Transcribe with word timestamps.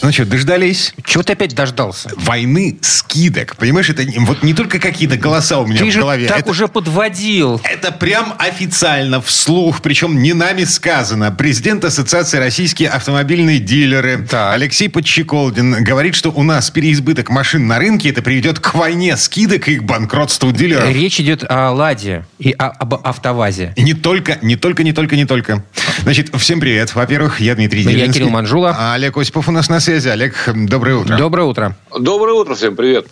Ну 0.00 0.12
что, 0.12 0.24
дождались? 0.24 0.94
Чего 1.04 1.24
ты 1.24 1.32
опять 1.32 1.54
дождался? 1.56 2.10
Войны 2.16 2.78
скидок. 2.82 3.56
Понимаешь, 3.56 3.90
это 3.90 4.04
вот 4.20 4.44
не 4.44 4.54
только 4.54 4.78
какие-то 4.78 5.16
голоса 5.16 5.58
у 5.58 5.66
меня 5.66 5.80
Ты 5.80 5.86
в 5.86 5.92
же 5.92 6.00
голове. 6.00 6.28
так 6.28 6.38
это, 6.38 6.50
уже 6.50 6.68
подводил. 6.68 7.60
это 7.64 7.90
прям 7.90 8.32
официально, 8.38 9.20
вслух, 9.20 9.82
причем 9.82 10.22
не 10.22 10.34
нами 10.34 10.62
сказано. 10.64 11.32
Президент 11.32 11.84
Ассоциации 11.84 12.38
«Российские 12.38 12.90
автомобильные 12.90 13.58
дилеры» 13.58 14.24
Так. 14.30 14.54
Алексей 14.54 14.88
Подщеколдин 14.88 15.82
говорит, 15.82 16.14
что 16.14 16.30
у 16.30 16.44
нас 16.44 16.70
переизбыток 16.70 17.28
машин 17.30 17.66
на 17.66 17.78
рынке, 17.78 18.10
это 18.10 18.22
приведет 18.22 18.60
к 18.60 18.74
войне 18.74 19.16
скидок 19.16 19.66
и 19.68 19.76
к 19.78 19.82
банкротству 19.82 20.52
дилеров. 20.52 20.88
Речь 20.94 21.18
идет 21.18 21.44
о 21.48 21.72
«Ладе» 21.72 22.24
и 22.38 22.52
о- 22.52 22.68
об 22.68 22.94
автовазе. 22.94 23.74
Не 23.76 23.94
только, 23.94 24.38
не 24.42 24.54
только, 24.54 24.84
не 24.84 24.92
только, 24.92 25.16
не 25.16 25.24
только. 25.24 25.64
Значит, 26.02 26.30
всем 26.38 26.60
привет. 26.60 26.94
Во-первых, 26.94 27.40
я 27.40 27.56
Дмитрий 27.56 27.82
Я 27.82 27.90
Делинский. 27.90 28.20
Кирилл 28.20 28.30
Манжула. 28.30 28.76
А 28.78 28.94
Олег 28.94 29.16
Осипов 29.16 29.48
у 29.48 29.50
нас 29.52 29.68
на 29.68 29.80
связи. 29.80 29.87
Олег, 29.88 30.34
доброе 30.54 30.96
утро. 30.96 31.16
Доброе 31.16 31.44
утро. 31.44 31.74
Доброе 31.98 32.34
утро 32.34 32.54
всем, 32.54 32.76
привет. 32.76 33.06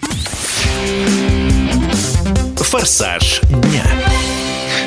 «Форсаж 2.57 3.41
дня». 3.41 4.16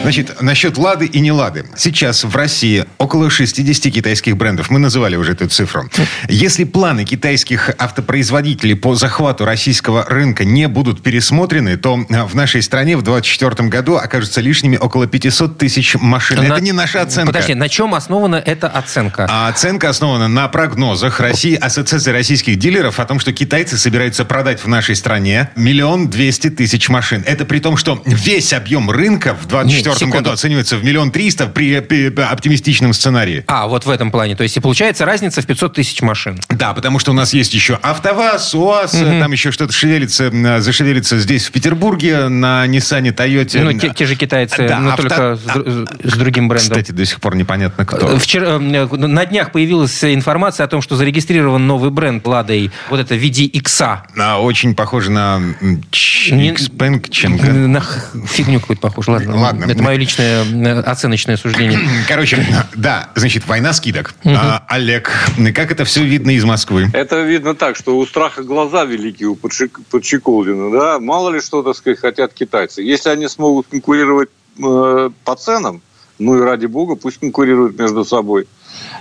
Значит, 0.02 0.42
насчет 0.42 0.78
«Лады» 0.78 1.06
и 1.06 1.20
не 1.20 1.32
«Лады». 1.32 1.66
Сейчас 1.76 2.24
в 2.24 2.36
России 2.36 2.86
около 2.98 3.30
60 3.30 3.94
китайских 3.94 4.38
брендов. 4.38 4.70
Мы 4.72 4.80
называли 4.80 5.16
уже 5.18 5.34
эту 5.34 5.48
цифру. 5.50 5.88
Если 6.28 6.64
планы 6.64 7.04
китайских 7.04 7.70
автопроизводителей 7.78 8.76
по 8.76 8.96
захвату 8.96 9.46
российского 9.46 10.06
рынка 10.06 10.46
не 10.46 10.68
будут 10.68 11.04
пересмотрены, 11.04 11.78
то 11.78 12.00
э, 12.10 12.24
в 12.24 12.34
нашей 12.34 12.64
стране 12.64 12.96
в 12.98 13.04
2024 13.04 13.70
году 13.70 13.98
окажутся 13.98 14.42
лишними 14.42 14.78
около 14.78 15.06
500 15.06 15.58
тысяч 15.58 15.96
машин. 15.96 16.38
На- 16.40 16.54
Это 16.54 16.62
не 16.62 16.72
наша 16.72 17.02
оценка. 17.02 17.34
Подожди, 17.34 17.54
на 17.54 17.68
чем 17.70 17.94
основана 17.94 18.38
эта 18.38 18.68
оценка? 18.68 19.28
А 19.30 19.50
оценка 19.50 19.90
основана 19.90 20.28
на 20.28 20.48
прогнозах 20.48 21.20
России, 21.20 21.54
Ассоциации 21.56 22.12
российских 22.12 22.58
дилеров 22.58 23.00
о 23.00 23.06
том, 23.06 23.20
что 23.20 23.32
китайцы 23.34 23.78
собираются 23.78 24.24
продать 24.26 24.64
в 24.64 24.68
нашей 24.68 24.96
стране 24.96 25.52
миллион 25.56 26.08
двести 26.10 26.50
тысяч 26.50 26.90
машин. 26.90 27.22
Это 27.28 27.46
при 27.46 27.60
том, 27.60 27.76
что 27.78 28.02
весь 28.06 28.54
объем 28.54 28.90
рынка 28.90 29.36
в 29.36 29.46
2024 29.46 29.89
Нет, 29.89 29.89
секунду. 29.98 30.18
году 30.18 30.32
оценивается 30.32 30.78
в 30.78 30.84
миллион 30.84 31.12
триста 31.12 31.48
при, 31.48 31.80
при 31.80 32.08
оптимистичном 32.22 32.94
сценарии. 32.94 33.44
А, 33.48 33.68
вот 33.68 33.86
в 33.86 33.90
этом 33.90 34.12
плане. 34.12 34.36
То 34.36 34.44
есть 34.44 34.56
и 34.58 34.60
получается 34.60 35.06
разница 35.06 35.42
в 35.42 35.46
500 35.46 35.74
тысяч 35.74 36.02
машин. 36.02 36.40
Да, 36.50 36.74
потому 36.74 37.00
что 37.00 37.12
у 37.12 37.14
нас 37.14 37.34
есть 37.34 37.54
еще 37.54 37.80
АвтоВАЗ, 37.82 38.56
УАЗ, 38.56 38.92
там 38.92 39.32
еще 39.32 39.52
что-то 39.52 39.74
шевелится, 39.74 40.26
м, 40.26 40.62
зашевелится 40.62 41.18
здесь, 41.20 41.46
в 41.48 41.52
Петербурге, 41.52 42.28
на 42.30 42.66
Ниссане, 42.68 43.12
Тойоте. 43.12 43.62
Ну, 43.62 43.74
те, 43.74 43.90
те 43.90 44.06
же 44.06 44.16
китайцы, 44.16 44.68
Да, 44.68 44.80
но 44.80 44.92
авто- 44.94 45.04
только 45.10 45.36
с, 45.38 46.14
с 46.14 46.18
другим 46.18 46.48
брендом. 46.48 46.70
Кстати, 46.70 46.92
до 46.92 47.06
сих 47.06 47.20
пор 47.22 47.36
непонятно 47.36 47.86
кто. 47.86 48.16
Э, 48.16 48.18
Вчера, 48.20 48.48
э, 48.58 48.60
на 48.60 49.26
днях 49.26 49.52
появилась 49.52 50.04
информация 50.04 50.66
о 50.66 50.68
том, 50.68 50.82
что 50.82 50.96
зарегистрирован 50.96 51.66
новый 51.66 51.90
бренд 51.92 52.26
«Ладой». 52.28 52.72
Вот 52.90 53.00
это 53.00 53.16
в 53.16 53.18
виде 53.18 53.44
икса. 53.46 54.04
А, 54.18 54.40
Очень 54.42 54.76
похоже 54.76 55.12
на 55.12 55.36
м, 55.62 55.84
Ч- 55.92 56.36
Не- 56.36 56.52
Xpeng-ченко. 56.54 57.52
На 57.52 57.82
фигню 58.28 58.60
какую-то 58.60 58.82
похоже. 58.82 59.12
Ладно, 59.12 59.38
Ладно. 59.38 59.66
Это 59.66 59.79
мое 59.82 59.98
личное 59.98 60.44
э, 60.44 60.80
оценочное 60.82 61.38
суждение. 61.38 61.80
Короче, 62.08 62.46
да, 62.76 63.10
значит, 63.16 63.48
война 63.48 63.74
скидок. 63.74 64.14
А, 64.26 64.64
Олег, 64.68 65.12
как 65.56 65.72
это 65.72 65.86
все 65.86 66.04
видно 66.04 66.32
из 66.32 66.44
Москвы? 66.44 66.88
Это 66.94 67.22
видно 67.22 67.56
так, 67.56 67.76
что 67.76 67.98
у 67.98 68.06
страха 68.06 68.44
глаза 68.44 68.86
великие 68.86 69.30
у 69.30 69.36
Подщеколдина, 69.36 70.72
да, 70.72 71.00
мало 71.00 71.30
ли 71.30 71.42
что, 71.42 71.64
так 71.64 71.76
сказать, 71.76 72.00
хотят 72.00 72.34
китайцы. 72.34 72.82
Если 72.82 73.10
они 73.10 73.28
смогут 73.28 73.68
конкурировать 73.68 74.30
э, 74.58 75.10
по 75.24 75.36
ценам, 75.36 75.82
ну 76.20 76.38
и 76.38 76.42
ради 76.42 76.66
бога, 76.66 76.96
пусть 76.96 77.20
конкурируют 77.20 77.80
между 77.80 78.04
собой. 78.06 78.48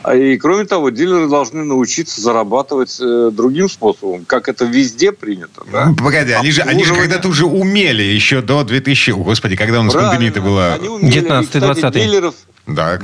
А 0.02 0.14
И 0.14 0.36
кроме 0.36 0.64
того, 0.64 0.90
дилеры 0.90 1.28
должны 1.28 1.64
научиться 1.64 2.20
зарабатывать 2.20 2.98
э, 3.00 3.30
другим 3.32 3.68
способом, 3.68 4.24
как 4.24 4.48
это 4.48 4.64
везде 4.64 5.12
принято. 5.12 5.64
Да? 5.72 5.94
Погоди, 5.98 6.32
они 6.32 6.50
же, 6.50 6.62
они 6.62 6.84
же 6.84 6.94
когда-то 6.94 7.28
уже 7.28 7.46
умели, 7.46 8.02
еще 8.02 8.40
до 8.40 8.64
2000... 8.64 9.10
О, 9.10 9.16
Господи, 9.16 9.56
когда 9.56 9.80
у 9.80 9.82
нас 9.82 9.94
пандемия-то 9.94 10.40
была? 10.40 10.74
Они 10.74 10.88
умели. 10.88 11.18
И, 11.18 11.20
19-20. 11.20 11.74
кстати, 11.74 11.94
дилеров. 11.94 12.34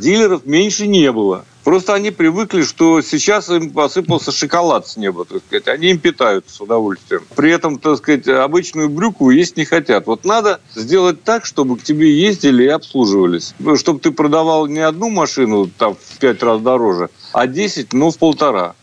Дилеров 0.01 0.47
меньше 0.47 0.87
не 0.87 1.11
было. 1.11 1.45
Просто 1.65 1.95
они 1.95 2.11
привыкли, 2.11 2.63
что 2.63 3.01
сейчас 3.01 3.49
им 3.49 3.71
посыпался 3.71 4.31
шоколад 4.33 4.87
с 4.87 4.99
неба, 4.99 5.25
так 5.25 5.43
сказать. 5.47 5.67
Они 5.69 5.91
им 5.91 5.99
питаются 5.99 6.55
с 6.55 6.61
удовольствием. 6.61 7.23
При 7.35 7.51
этом, 7.51 7.79
так 7.79 7.97
сказать, 7.97 8.29
обычную 8.29 8.91
брюку 8.91 9.31
есть 9.31 9.57
не 9.57 9.65
хотят. 9.65 10.07
Вот 10.07 10.27
надо 10.27 10.61
сделать 10.75 11.25
так, 11.25 11.47
чтобы 11.47 11.79
к 11.79 11.83
тебе 11.83 12.13
ездили 12.15 12.65
и 12.65 12.69
обслуживались. 12.69 13.55
Чтобы 13.77 13.99
ты 13.99 14.11
продавал 14.11 14.67
не 14.67 14.81
одну 14.81 15.09
машину 15.09 15.71
там 15.79 15.95
в 15.95 16.19
пять 16.19 16.43
раз 16.43 16.61
дороже, 16.61 17.09
а 17.34 17.47
10, 17.47 17.93
но 17.93 18.11
в 18.11 18.19
полтора. 18.19 18.75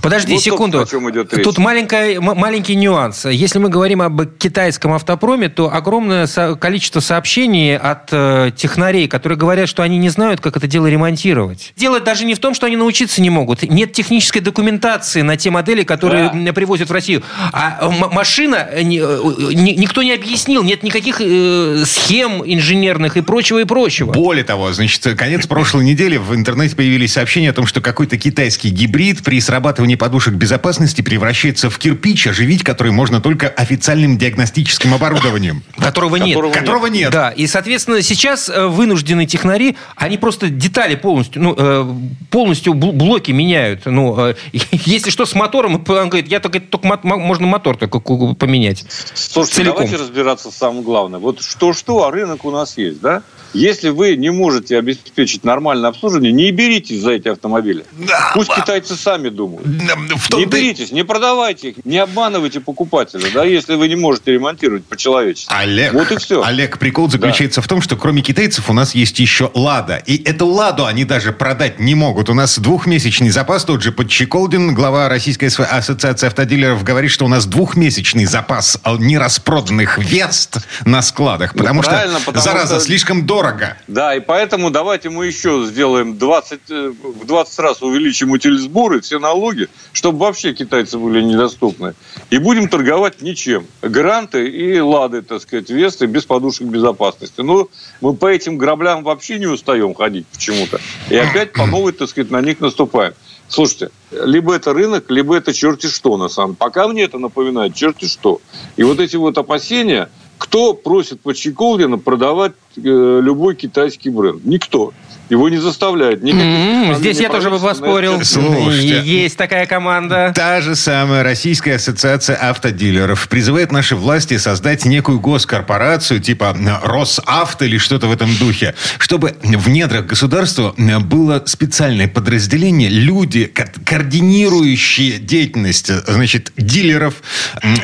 Подожди 0.00 0.34
Вот, 0.34 0.42
секунду. 0.42 0.80
о 0.80 0.86
чем 0.86 1.10
идет 1.10 1.34
речь. 1.34 1.42
Тут 1.42 1.58
маленькая, 1.58 2.14
м- 2.16 2.22
маленький 2.38 2.76
нюанс. 2.76 3.24
Если 3.24 3.58
мы 3.58 3.68
говорим 3.68 4.00
об 4.00 4.24
китайском 4.38 4.92
автопроме, 4.92 5.48
то 5.48 5.72
огромное 5.74 6.26
со- 6.28 6.54
количество 6.54 7.00
сообщений 7.00 7.76
от 7.76 8.08
э, 8.12 8.52
технарей, 8.56 9.08
которые 9.08 9.36
говорят, 9.36 9.68
что 9.68 9.82
они 9.82 9.98
не 9.98 10.08
знают, 10.08 10.40
как 10.40 10.56
это 10.56 10.68
дело 10.68 10.86
ремонтировать. 10.86 11.72
Дело 11.76 11.98
даже 11.98 12.24
не 12.24 12.34
в 12.34 12.38
том, 12.38 12.54
что 12.54 12.66
они 12.66 12.76
научиться 12.76 13.20
не 13.20 13.30
могут. 13.30 13.62
Нет 13.62 13.92
технической 13.92 14.40
документации 14.40 15.22
на 15.22 15.36
те 15.36 15.50
модели, 15.50 15.82
которые 15.82 16.30
Да. 16.32 16.52
привозят 16.52 16.88
в 16.88 16.92
Россию. 16.92 17.24
А 17.52 17.78
э, 17.80 17.86
м- 17.86 18.10
машина, 18.14 18.68
э, 18.70 18.82
ни- 18.82 19.00
э, 19.02 19.52
ни- 19.54 19.72
никто 19.80 20.02
не 20.04 20.12
объяснил, 20.12 20.62
нет 20.62 20.84
никаких 20.84 21.20
э, 21.20 21.82
схем 21.86 22.42
инженерных 22.44 23.16
и 23.16 23.20
прочего, 23.20 23.58
и 23.58 23.64
прочего. 23.64 24.12
Более 24.12 24.44
того, 24.44 24.72
значит, 24.72 25.02
конец 25.18 25.46
прошлой 25.48 25.84
недели 25.84 26.18
в 26.18 26.34
интернете 26.36 26.76
появились 26.76 27.14
сообщения 27.14 27.50
о 27.50 27.52
том, 27.52 27.66
что 27.66 27.80
какой-то 27.96 28.18
китайский 28.18 28.68
гибрид 28.68 29.24
при 29.24 29.40
срабатывании 29.40 29.94
подушек 29.94 30.34
безопасности 30.34 31.00
превращается 31.00 31.70
в 31.70 31.78
кирпич, 31.78 32.26
оживить 32.26 32.62
который 32.62 32.92
можно 32.92 33.22
только 33.22 33.48
официальным 33.48 34.18
диагностическим 34.18 34.92
оборудованием. 34.92 35.62
Которого 35.78 36.16
нет. 36.16 36.34
Которого 36.34 36.52
нет. 36.52 36.58
Которого 36.58 36.86
нет. 36.88 37.10
Да, 37.10 37.30
и, 37.30 37.46
соответственно, 37.46 38.02
сейчас 38.02 38.50
э, 38.50 38.66
вынуждены 38.66 39.24
технари, 39.24 39.76
они 39.96 40.18
просто 40.18 40.50
детали 40.50 40.94
полностью, 40.94 41.40
ну, 41.42 41.54
э, 41.56 41.86
полностью 42.28 42.74
бл- 42.74 42.92
блоки 42.92 43.30
меняют. 43.30 43.86
Ну, 43.86 44.14
э, 44.18 44.34
если 44.52 45.08
что 45.08 45.24
с 45.24 45.34
мотором, 45.34 45.82
он 45.88 46.08
говорит, 46.10 46.28
я 46.28 46.40
только, 46.40 46.60
только 46.60 46.86
мо- 46.86 47.00
мо- 47.02 47.16
можно 47.16 47.46
мотор 47.46 47.78
только 47.78 47.98
поменять. 48.00 48.84
Слушайте, 49.14 49.56
Целиком. 49.56 49.76
давайте 49.76 49.96
разбираться 49.96 50.50
в 50.50 50.54
самом 50.54 50.82
главном. 50.82 51.22
Вот 51.22 51.42
что-что, 51.42 52.04
а 52.04 52.10
рынок 52.10 52.44
у 52.44 52.50
нас 52.50 52.76
есть, 52.76 53.00
да? 53.00 53.22
Если 53.54 53.88
вы 53.88 54.16
не 54.16 54.30
можете 54.30 54.76
обеспечить 54.76 55.42
нормальное 55.42 55.88
обслуживание, 55.88 56.30
не 56.30 56.50
беритесь 56.50 57.00
за 57.00 57.12
эти 57.12 57.28
автомобили. 57.28 57.85
Да, 57.92 58.30
Пусть 58.34 58.54
китайцы 58.54 58.96
сами 58.96 59.28
думают. 59.28 59.66
Не 59.66 60.46
беритесь, 60.46 60.92
не 60.92 61.04
продавайте 61.04 61.70
их, 61.70 61.84
не 61.84 61.98
обманывайте 61.98 62.60
покупателя, 62.60 63.28
да, 63.32 63.44
если 63.44 63.74
вы 63.74 63.88
не 63.88 63.96
можете 63.96 64.32
ремонтировать 64.32 64.84
по-человечески. 64.84 65.52
Олег, 65.52 65.92
Вот 65.92 66.10
и 66.12 66.16
все. 66.18 66.42
Олег, 66.42 66.78
прикол 66.78 67.10
заключается 67.10 67.62
в 67.62 67.68
том, 67.68 67.80
что 67.82 67.96
кроме 67.96 68.22
китайцев 68.22 68.68
у 68.70 68.72
нас 68.72 68.94
есть 68.94 69.18
еще 69.18 69.50
«Лада». 69.54 69.96
И 70.06 70.22
эту 70.22 70.46
«Ладу» 70.46 70.84
они 70.86 71.04
даже 71.04 71.32
продать 71.32 71.78
не 71.80 71.94
могут. 71.94 72.28
У 72.28 72.34
нас 72.34 72.58
двухмесячный 72.58 73.30
запас. 73.30 73.64
Тот 73.64 73.82
же 73.82 73.92
Подчеколдин, 73.92 74.74
глава 74.74 75.08
Российской 75.08 75.46
ассоциации 75.46 76.26
автодилеров, 76.26 76.84
говорит, 76.84 77.10
что 77.10 77.24
у 77.24 77.28
нас 77.28 77.46
двухмесячный 77.46 78.24
запас 78.26 78.78
а, 78.82 78.96
нераспроданных 78.96 79.98
«Вест» 79.98 80.58
на 80.84 81.02
складах. 81.02 81.54
Ну, 81.54 81.60
Потому 81.60 81.82
что, 81.82 81.90
правильно, 81.92 82.20
потому 82.24 82.44
зараза, 82.44 82.76
что- 82.76 82.84
слишком 82.84 83.26
дорого. 83.26 83.76
Да, 83.86 84.14
и 84.14 84.20
поэтому 84.20 84.70
давайте 84.70 85.10
мы 85.10 85.26
еще 85.26 85.64
сделаем 85.66 86.18
20, 86.18 86.60
э, 86.70 86.92
в 87.22 87.26
20 87.26 87.58
раз 87.58 87.75
увеличим 87.84 88.30
утилизборы, 88.30 89.00
все 89.00 89.18
налоги, 89.18 89.68
чтобы 89.92 90.18
вообще 90.18 90.52
китайцы 90.54 90.98
были 90.98 91.22
недоступны. 91.22 91.94
И 92.30 92.38
будем 92.38 92.68
торговать 92.68 93.22
ничем. 93.22 93.66
Гранты 93.82 94.48
и 94.48 94.80
лады, 94.80 95.22
так 95.22 95.42
сказать, 95.42 95.68
весты 95.70 96.06
без 96.06 96.24
подушек 96.24 96.66
безопасности. 96.66 97.40
Ну, 97.40 97.68
мы 98.00 98.14
по 98.14 98.26
этим 98.26 98.58
граблям 98.58 99.02
вообще 99.02 99.38
не 99.38 99.46
устаем 99.46 99.94
ходить 99.94 100.26
почему-то. 100.26 100.80
И 101.10 101.16
опять 101.16 101.52
по 101.52 101.66
новой, 101.66 101.92
так 101.92 102.08
сказать, 102.08 102.30
на 102.30 102.40
них 102.40 102.60
наступаем. 102.60 103.14
Слушайте, 103.48 103.90
либо 104.10 104.54
это 104.54 104.72
рынок, 104.72 105.10
либо 105.10 105.36
это 105.36 105.52
черти 105.52 105.86
что 105.86 106.16
на 106.16 106.28
самом 106.28 106.56
Пока 106.56 106.88
мне 106.88 107.04
это 107.04 107.18
напоминает 107.18 107.74
черти 107.74 108.06
что. 108.06 108.40
И 108.76 108.82
вот 108.82 108.98
эти 108.98 109.16
вот 109.16 109.38
опасения, 109.38 110.10
кто 110.38 110.74
просит 110.74 111.20
Подщеколдина 111.20 111.98
продавать 111.98 112.52
э, 112.76 112.80
любой 112.80 113.54
китайский 113.54 114.10
бренд? 114.10 114.44
Никто. 114.44 114.92
Его 115.28 115.48
не 115.48 115.58
заставляют. 115.58 116.22
установлений 116.22 116.94
Здесь 116.94 117.18
я 117.20 117.28
тоже 117.28 117.50
бы 117.50 117.58
поспорил. 117.58 118.16
нет. 118.18 118.26
Слушайте. 118.26 119.00
Есть 119.04 119.36
такая 119.36 119.66
команда. 119.66 120.32
Та 120.34 120.60
же 120.60 120.76
самая 120.76 121.22
Российская 121.22 121.74
ассоциация 121.74 122.36
автодилеров 122.36 123.28
призывает 123.28 123.72
наши 123.72 123.96
власти 123.96 124.36
создать 124.38 124.84
некую 124.84 125.18
госкорпорацию 125.18 126.20
типа 126.20 126.56
Росавто 126.84 127.64
или 127.64 127.78
что-то 127.78 128.06
в 128.06 128.12
этом 128.12 128.34
духе, 128.36 128.74
чтобы 128.98 129.34
в 129.42 129.68
недрах 129.68 130.06
государства 130.06 130.74
было 131.00 131.42
специальное 131.46 132.06
подразделение, 132.08 132.88
люди, 132.88 133.46
ко- 133.46 133.68
координирующие 133.84 135.18
деятельность, 135.18 135.90
значит, 136.06 136.52
дилеров, 136.56 137.14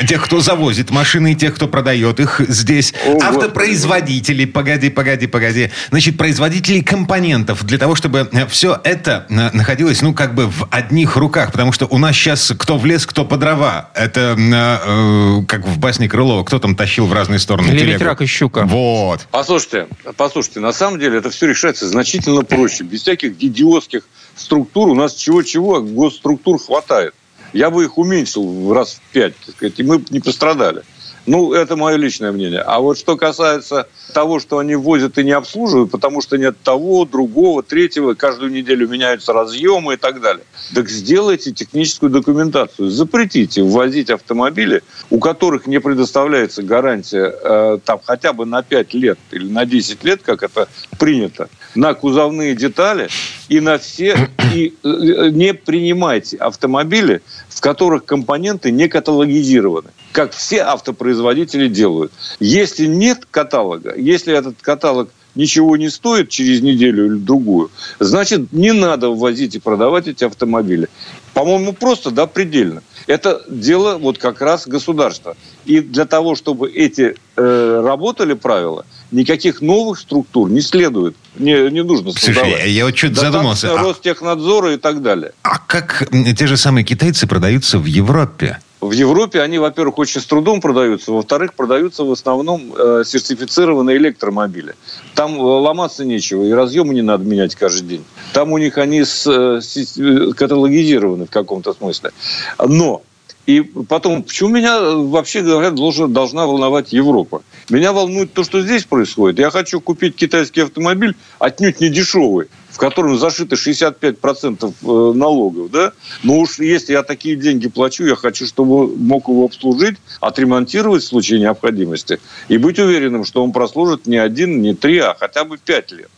тех, 0.06 0.24
кто 0.24 0.40
завозит 0.40 0.90
машины, 0.90 1.32
и 1.32 1.34
тех, 1.34 1.54
кто 1.54 1.66
продает 1.68 2.20
их, 2.20 2.40
здесь, 2.48 2.94
О, 3.06 3.18
автопроизводители, 3.22 4.44
погоди, 4.44 4.90
погоди, 4.90 5.26
погоди, 5.26 5.70
значит, 5.90 6.16
производители 6.16 6.80
компонентов 6.80 7.31
для 7.38 7.78
того, 7.78 7.94
чтобы 7.94 8.28
все 8.48 8.80
это 8.84 9.26
находилось, 9.28 10.02
ну, 10.02 10.14
как 10.14 10.34
бы 10.34 10.46
в 10.46 10.68
одних 10.70 11.16
руках, 11.16 11.52
потому 11.52 11.72
что 11.72 11.86
у 11.86 11.98
нас 11.98 12.16
сейчас 12.16 12.52
кто 12.58 12.78
в 12.78 12.86
лес, 12.86 13.06
кто 13.06 13.24
по 13.24 13.36
дрова. 13.36 13.90
Это 13.94 14.36
э, 14.38 15.44
как 15.46 15.66
в 15.66 15.78
басне 15.78 16.08
Крылова, 16.08 16.44
кто 16.44 16.58
там 16.58 16.74
тащил 16.76 17.06
в 17.06 17.12
разные 17.12 17.38
стороны 17.38 17.68
Или 17.68 17.80
телегу. 17.80 17.92
ветряк 17.92 18.20
и 18.22 18.26
щука. 18.26 18.64
Вот. 18.64 19.26
Послушайте, 19.30 19.88
послушайте, 20.16 20.60
на 20.60 20.72
самом 20.72 20.98
деле 20.98 21.18
это 21.18 21.30
все 21.30 21.46
решается 21.46 21.88
значительно 21.88 22.42
проще. 22.42 22.84
Без 22.84 23.02
всяких 23.02 23.32
идиотских 23.42 24.02
структур 24.36 24.88
у 24.88 24.94
нас 24.94 25.14
чего-чего, 25.14 25.80
госструктур 25.80 26.58
хватает. 26.58 27.14
Я 27.52 27.70
бы 27.70 27.84
их 27.84 27.98
уменьшил 27.98 28.48
в 28.48 28.72
раз 28.72 28.94
в 28.94 29.12
пять, 29.12 29.34
так 29.44 29.54
сказать, 29.54 29.78
и 29.78 29.82
мы 29.82 29.98
бы 29.98 30.06
не 30.10 30.20
пострадали. 30.20 30.82
Ну, 31.26 31.52
это 31.52 31.76
мое 31.76 31.96
личное 31.96 32.32
мнение. 32.32 32.60
А 32.60 32.80
вот 32.80 32.98
что 32.98 33.16
касается 33.16 33.86
того, 34.12 34.40
что 34.40 34.58
они 34.58 34.74
возят 34.74 35.18
и 35.18 35.24
не 35.24 35.30
обслуживают, 35.30 35.90
потому 35.90 36.20
что 36.20 36.36
нет 36.36 36.56
того, 36.62 37.04
другого, 37.04 37.62
третьего, 37.62 38.14
каждую 38.14 38.50
неделю 38.50 38.88
меняются 38.88 39.32
разъемы 39.32 39.94
и 39.94 39.96
так 39.96 40.20
далее. 40.20 40.44
Так 40.74 40.88
сделайте 40.88 41.52
техническую 41.52 42.10
документацию. 42.10 42.90
Запретите 42.90 43.62
ввозить 43.62 44.10
автомобили, 44.10 44.82
у 45.10 45.20
которых 45.20 45.66
не 45.66 45.78
предоставляется 45.78 46.62
гарантия 46.62 47.32
э, 47.32 47.78
там, 47.84 48.00
хотя 48.04 48.32
бы 48.32 48.44
на 48.44 48.62
5 48.62 48.94
лет 48.94 49.18
или 49.30 49.48
на 49.48 49.64
10 49.64 50.02
лет, 50.02 50.22
как 50.22 50.42
это 50.42 50.68
принято, 50.98 51.48
на 51.74 51.94
кузовные 51.94 52.54
детали 52.54 53.08
и 53.48 53.60
на 53.60 53.78
все. 53.78 54.28
И 54.54 54.74
э, 54.82 55.28
не 55.30 55.54
принимайте 55.54 56.36
автомобили, 56.36 57.22
в 57.48 57.60
которых 57.60 58.04
компоненты 58.04 58.70
не 58.70 58.88
каталогизированы 58.88 59.90
как 60.12 60.32
все 60.32 60.62
автопроизводители 60.62 61.68
делают. 61.68 62.12
Если 62.38 62.86
нет 62.86 63.26
каталога, 63.30 63.96
если 63.96 64.36
этот 64.36 64.60
каталог 64.60 65.08
ничего 65.34 65.78
не 65.78 65.88
стоит 65.88 66.28
через 66.28 66.60
неделю 66.60 67.06
или 67.06 67.18
другую, 67.18 67.70
значит, 67.98 68.52
не 68.52 68.72
надо 68.72 69.08
ввозить 69.08 69.54
и 69.54 69.58
продавать 69.58 70.06
эти 70.06 70.24
автомобили. 70.24 70.88
По-моему, 71.32 71.72
просто, 71.72 72.10
да, 72.10 72.26
предельно. 72.26 72.82
Это 73.06 73.42
дело 73.48 73.96
вот 73.96 74.18
как 74.18 74.42
раз 74.42 74.68
государства. 74.68 75.34
И 75.64 75.80
для 75.80 76.04
того, 76.04 76.34
чтобы 76.34 76.70
эти 76.70 77.16
э, 77.36 77.80
работали 77.82 78.34
правила, 78.34 78.84
никаких 79.12 79.60
новых 79.60 79.98
структур 79.98 80.50
не 80.50 80.60
следует, 80.60 81.14
не, 81.36 81.70
не 81.70 81.82
нужно 81.82 82.12
создавать. 82.12 82.50
Слушай, 82.50 82.72
я, 82.72 82.84
вот 82.84 82.96
что-то 82.96 83.20
задумался. 83.20 83.72
А... 83.72 83.82
Ростехнадзора 83.82 84.74
и 84.74 84.76
так 84.76 85.02
далее. 85.02 85.32
А 85.42 85.58
как 85.58 86.08
те 86.36 86.46
же 86.46 86.56
самые 86.56 86.84
китайцы 86.84 87.26
продаются 87.26 87.78
в 87.78 87.84
Европе? 87.84 88.58
В 88.80 88.90
Европе 88.90 89.40
они, 89.40 89.60
во-первых, 89.60 89.98
очень 89.98 90.20
с 90.20 90.24
трудом 90.24 90.60
продаются, 90.60 91.12
во-вторых, 91.12 91.54
продаются 91.54 92.02
в 92.02 92.10
основном 92.10 92.74
э, 92.76 93.04
сертифицированные 93.06 93.96
электромобили. 93.96 94.74
Там 95.14 95.36
э, 95.36 95.40
ломаться 95.40 96.04
нечего, 96.04 96.42
и 96.42 96.50
разъемы 96.50 96.92
не 96.92 97.02
надо 97.02 97.24
менять 97.24 97.54
каждый 97.54 97.86
день. 97.86 98.04
Там 98.32 98.50
у 98.50 98.58
них 98.58 98.78
они 98.78 99.04
с, 99.04 99.24
э, 99.24 99.60
с, 99.60 100.34
каталогизированы 100.34 101.26
в 101.26 101.30
каком-то 101.30 101.74
смысле. 101.74 102.10
Но 102.58 103.02
и 103.46 103.60
потом, 103.60 104.22
почему 104.22 104.50
меня, 104.50 104.80
вообще 104.80 105.42
говоря, 105.42 105.70
должен, 105.70 106.12
должна 106.12 106.46
волновать 106.46 106.92
Европа? 106.92 107.42
Меня 107.70 107.92
волнует 107.92 108.32
то, 108.32 108.44
что 108.44 108.60
здесь 108.60 108.84
происходит. 108.84 109.40
Я 109.40 109.50
хочу 109.50 109.80
купить 109.80 110.14
китайский 110.14 110.60
автомобиль, 110.60 111.16
отнюдь 111.40 111.80
не 111.80 111.88
дешевый, 111.88 112.48
в 112.70 112.78
котором 112.78 113.18
зашито 113.18 113.56
65% 113.56 114.74
э, 114.82 115.16
налогов, 115.16 115.70
да? 115.72 115.92
Но 116.22 116.38
уж 116.38 116.60
если 116.60 116.92
я 116.92 117.02
такие 117.02 117.34
деньги 117.34 117.68
плачу, 117.68 118.04
я 118.04 118.14
хочу, 118.14 118.46
чтобы 118.46 118.96
мог 118.96 119.28
его 119.28 119.44
обслужить, 119.44 119.96
отремонтировать 120.20 121.02
в 121.02 121.06
случае 121.06 121.40
необходимости 121.40 122.20
и 122.46 122.58
быть 122.58 122.78
уверенным, 122.78 123.24
что 123.24 123.42
он 123.42 123.52
прослужит 123.52 124.06
не 124.06 124.18
один, 124.18 124.62
не 124.62 124.74
три, 124.74 124.98
а 124.98 125.16
хотя 125.18 125.44
бы 125.44 125.58
пять 125.58 125.90
лет. 125.90 126.10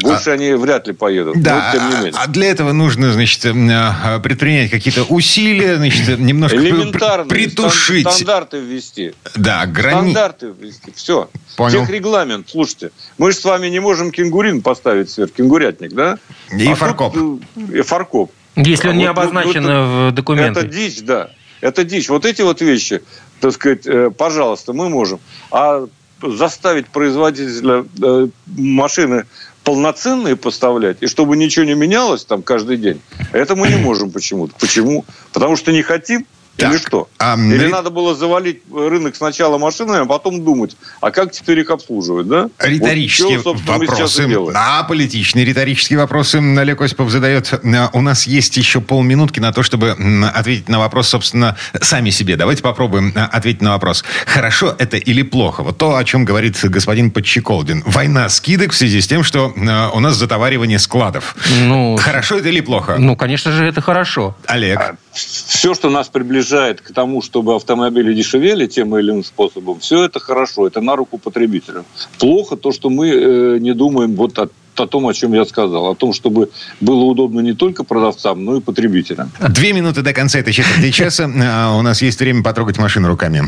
Больше 0.00 0.30
а, 0.30 0.34
они 0.34 0.52
вряд 0.54 0.86
ли 0.86 0.94
поедут. 0.94 1.40
Да, 1.42 1.70
но, 1.72 1.78
тем 1.78 1.88
не 1.90 1.96
менее. 1.96 2.12
а 2.16 2.26
для 2.26 2.50
этого 2.50 2.72
нужно, 2.72 3.12
значит, 3.12 3.44
а, 3.44 4.20
предпринять 4.20 4.70
какие-то 4.70 5.04
усилия, 5.04 5.76
значит, 5.76 6.18
немножко 6.18 6.56
Элементарно, 6.56 7.28
притушить. 7.28 8.10
Стандарты 8.10 8.58
ввести. 8.58 9.14
Да, 9.36 9.66
грани... 9.66 10.12
Стандарты 10.12 10.52
ввести. 10.58 10.92
Все. 10.94 11.28
Понял. 11.56 11.82
Техрегламент. 11.82 12.48
Слушайте, 12.48 12.90
мы 13.18 13.32
же 13.32 13.38
с 13.38 13.44
вами 13.44 13.68
не 13.68 13.80
можем 13.80 14.10
кенгурин 14.10 14.62
поставить 14.62 15.10
сверх, 15.10 15.32
кенгурятник, 15.32 15.92
да? 15.92 16.18
И 16.50 16.66
а 16.66 16.74
фаркоп. 16.74 17.12
Тут, 17.12 17.42
и 17.72 17.82
фаркоп. 17.82 18.32
Если 18.56 18.88
он 18.88 18.94
а 18.94 18.96
не 18.96 19.08
вот, 19.08 19.18
обозначен 19.18 19.66
вот, 19.66 20.12
в 20.12 20.14
документах. 20.14 20.64
Это 20.64 20.72
дичь, 20.72 21.02
да. 21.02 21.30
Это 21.60 21.84
дичь. 21.84 22.08
Вот 22.08 22.24
эти 22.24 22.42
вот 22.42 22.60
вещи, 22.60 23.02
так 23.40 23.52
сказать, 23.52 23.86
э, 23.86 24.10
пожалуйста, 24.10 24.72
мы 24.72 24.88
можем. 24.88 25.20
А 25.50 25.86
заставить 26.22 26.86
производителя 26.88 27.84
э, 28.02 28.28
машины 28.46 29.26
полноценные 29.64 30.36
поставлять, 30.36 30.98
и 31.00 31.06
чтобы 31.06 31.36
ничего 31.36 31.64
не 31.64 31.74
менялось 31.74 32.24
там 32.24 32.42
каждый 32.42 32.76
день, 32.76 33.00
это 33.32 33.54
мы 33.56 33.68
не 33.68 33.76
можем 33.76 34.10
почему-то. 34.10 34.54
Почему? 34.58 35.04
Потому 35.32 35.56
что 35.56 35.72
не 35.72 35.82
хотим, 35.82 36.26
так, 36.56 36.70
Или 36.70 36.78
что? 36.78 37.08
А, 37.18 37.36
Или 37.36 37.66
надо 37.68 37.90
было 37.90 38.14
завалить 38.14 38.60
рынок 38.72 39.16
сначала 39.16 39.56
машинами, 39.56 40.02
а 40.02 40.04
потом 40.04 40.44
думать, 40.44 40.76
а 41.00 41.10
как 41.10 41.32
теперь 41.32 41.60
их 41.60 41.70
обслуживать, 41.70 42.28
да? 42.28 42.50
Риторические 42.58 43.38
вот, 43.38 43.58
что, 43.58 43.72
вопросы. 43.72 44.28
А 44.54 44.82
политичные 44.84 45.44
риторические 45.46 45.98
вопросы 45.98 46.36
Олег 46.36 46.80
Осипов 46.82 47.10
задает. 47.10 47.60
У 47.94 48.00
нас 48.02 48.26
есть 48.26 48.56
еще 48.58 48.80
полминутки 48.80 49.40
на 49.40 49.52
то, 49.52 49.62
чтобы 49.62 49.96
ответить 50.34 50.68
на 50.68 50.78
вопрос, 50.78 51.08
собственно, 51.08 51.56
сами 51.80 52.10
себе. 52.10 52.36
Давайте 52.36 52.62
попробуем 52.62 53.12
ответить 53.14 53.62
на 53.62 53.70
вопрос. 53.70 54.04
Хорошо 54.26 54.76
это 54.78 54.98
или 54.98 55.22
плохо? 55.22 55.62
Вот 55.62 55.78
то, 55.78 55.96
о 55.96 56.04
чем 56.04 56.24
говорит 56.24 56.58
господин 56.62 57.10
Подчеколдин. 57.10 57.82
Война 57.86 58.28
скидок 58.28 58.72
в 58.72 58.76
связи 58.76 59.00
с 59.00 59.08
тем, 59.08 59.24
что 59.24 59.52
у 59.56 60.00
нас 60.00 60.16
затоваривание 60.16 60.78
складов. 60.78 61.34
Ну, 61.62 61.96
хорошо 61.96 62.36
это 62.36 62.50
или 62.50 62.60
плохо? 62.60 62.96
Ну, 62.98 63.16
конечно 63.16 63.52
же, 63.52 63.64
это 63.64 63.80
хорошо. 63.80 64.36
Олег. 64.46 64.78
А, 64.78 64.96
все, 65.12 65.74
что 65.74 65.88
нас 65.88 66.08
приближает 66.08 66.41
к 66.42 66.92
тому, 66.92 67.22
чтобы 67.22 67.54
автомобили 67.54 68.14
дешевели 68.14 68.66
тем 68.66 68.96
или 68.96 69.10
иным 69.10 69.24
способом, 69.24 69.80
все 69.80 70.04
это 70.04 70.20
хорошо, 70.20 70.66
это 70.66 70.80
на 70.80 70.96
руку 70.96 71.18
потребителям. 71.18 71.84
Плохо 72.18 72.56
то, 72.56 72.72
что 72.72 72.90
мы 72.90 73.08
э, 73.08 73.58
не 73.58 73.74
думаем 73.74 74.14
вот 74.14 74.38
о 74.38 74.48
о 74.74 74.86
том, 74.86 75.06
о 75.06 75.12
чем 75.12 75.34
я 75.34 75.44
сказал. 75.44 75.90
О 75.90 75.94
том, 75.94 76.12
чтобы 76.12 76.50
было 76.80 77.04
удобно 77.04 77.40
не 77.40 77.52
только 77.52 77.84
продавцам, 77.84 78.44
но 78.44 78.56
и 78.56 78.60
потребителям. 78.60 79.30
Две 79.50 79.72
минуты 79.72 80.02
до 80.02 80.12
конца 80.12 80.38
этой 80.38 80.52
четверти 80.52 80.90
часа. 80.96 81.30
А, 81.42 81.76
у 81.76 81.82
нас 81.82 82.00
есть 82.02 82.18
время 82.20 82.42
потрогать 82.42 82.78
машину 82.78 83.08
руками. 83.08 83.42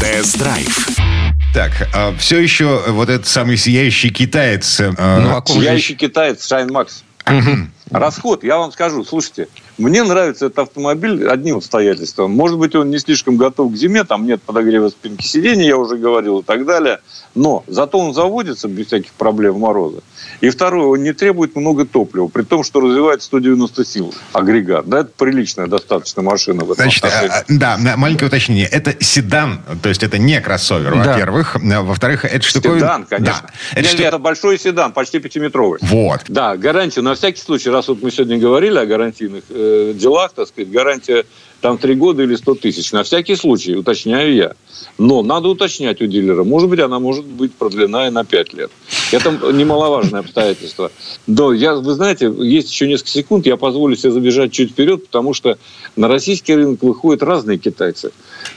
Тест-драйв. 0.00 0.88
Так, 1.54 1.88
а 1.94 2.12
все 2.18 2.40
еще 2.40 2.82
вот 2.88 3.08
этот 3.08 3.28
самый 3.28 3.56
сияющий 3.56 4.10
китаец. 4.10 4.80
А, 4.80 5.20
ну, 5.20 5.36
а 5.36 5.42
сияющий 5.46 5.94
китаец 5.94 6.46
Шайн 6.46 6.72
Макс. 6.72 7.04
Расход, 7.90 8.42
я 8.42 8.58
вам 8.58 8.72
скажу, 8.72 9.04
слушайте, 9.04 9.48
мне 9.76 10.02
нравится 10.04 10.46
этот 10.46 10.60
автомобиль 10.60 11.26
одним 11.28 11.56
обстоятельством. 11.56 12.30
Может 12.30 12.58
быть, 12.58 12.74
он 12.74 12.90
не 12.90 12.98
слишком 12.98 13.36
готов 13.36 13.72
к 13.72 13.76
зиме, 13.76 14.04
там 14.04 14.26
нет 14.26 14.40
подогрева 14.42 14.88
спинки 14.88 15.26
сидений, 15.26 15.66
я 15.66 15.76
уже 15.76 15.96
говорил, 15.96 16.40
и 16.40 16.42
так 16.42 16.64
далее. 16.64 17.00
Но 17.34 17.64
зато 17.66 17.98
он 17.98 18.14
заводится 18.14 18.68
без 18.68 18.86
всяких 18.86 19.12
проблем 19.12 19.58
мороза. 19.58 20.00
И 20.40 20.50
второе, 20.50 20.86
он 20.86 21.02
не 21.02 21.12
требует 21.12 21.56
много 21.56 21.84
топлива, 21.84 22.28
при 22.28 22.42
том, 22.42 22.62
что 22.62 22.80
развивает 22.80 23.22
190 23.22 23.84
сил 23.84 24.14
агрегат. 24.32 24.88
Да, 24.88 25.00
это 25.00 25.10
приличная 25.16 25.66
достаточно 25.66 26.22
машина 26.22 26.64
в 26.64 26.72
этом 26.72 26.84
Значит, 26.84 27.04
а, 27.04 27.44
да, 27.48 27.76
маленькое 27.96 28.28
уточнение. 28.28 28.66
Это 28.66 28.94
седан, 29.02 29.60
то 29.82 29.88
есть 29.88 30.02
это 30.02 30.18
не 30.18 30.40
кроссовер, 30.40 30.92
да. 30.92 31.12
во-первых. 31.12 31.56
Во-вторых, 31.60 32.24
это 32.24 32.46
штуковина... 32.46 32.78
Седан, 32.78 33.06
конечно. 33.06 33.42
Да. 33.42 33.50
Это, 33.72 33.80
нет, 33.80 33.88
что... 33.88 33.98
нет, 33.98 34.08
это 34.08 34.18
большой 34.18 34.58
седан, 34.58 34.92
почти 34.92 35.18
пятиметровый. 35.18 35.78
Вот. 35.82 36.20
Да, 36.28 36.56
гарантия, 36.56 37.00
на 37.00 37.14
всякий 37.14 37.40
случай, 37.40 37.70
раз 37.70 37.88
вот 37.88 38.02
мы 38.02 38.10
сегодня 38.10 38.38
говорили 38.38 38.78
о 38.78 38.86
гарантийных 38.86 39.44
э, 39.50 39.63
делах, 39.94 40.32
так 40.32 40.48
сказать, 40.48 40.70
гарантия 40.70 41.24
там 41.64 41.78
три 41.78 41.94
года 41.94 42.22
или 42.22 42.34
сто 42.34 42.54
тысяч. 42.54 42.92
На 42.92 43.04
всякий 43.04 43.36
случай, 43.36 43.74
уточняю 43.74 44.34
я. 44.34 44.52
Но 44.98 45.22
надо 45.22 45.48
уточнять 45.48 46.02
у 46.02 46.06
дилера. 46.06 46.44
Может 46.44 46.68
быть, 46.68 46.78
она 46.80 46.98
может 46.98 47.24
быть 47.24 47.54
продлена 47.54 48.08
и 48.08 48.10
на 48.10 48.22
пять 48.22 48.52
лет. 48.52 48.70
Это 49.12 49.30
немаловажное 49.30 50.20
обстоятельство. 50.20 50.92
Но 51.26 51.54
я, 51.54 51.74
вы 51.74 51.94
знаете, 51.94 52.30
есть 52.38 52.70
еще 52.70 52.86
несколько 52.86 53.12
секунд, 53.12 53.46
я 53.46 53.56
позволю 53.56 53.96
себе 53.96 54.12
забежать 54.12 54.52
чуть 54.52 54.72
вперед, 54.72 55.06
потому 55.06 55.32
что 55.32 55.56
на 55.96 56.06
российский 56.06 56.54
рынок 56.54 56.82
выходят 56.82 57.22
разные 57.22 57.56
китайцы. 57.56 58.12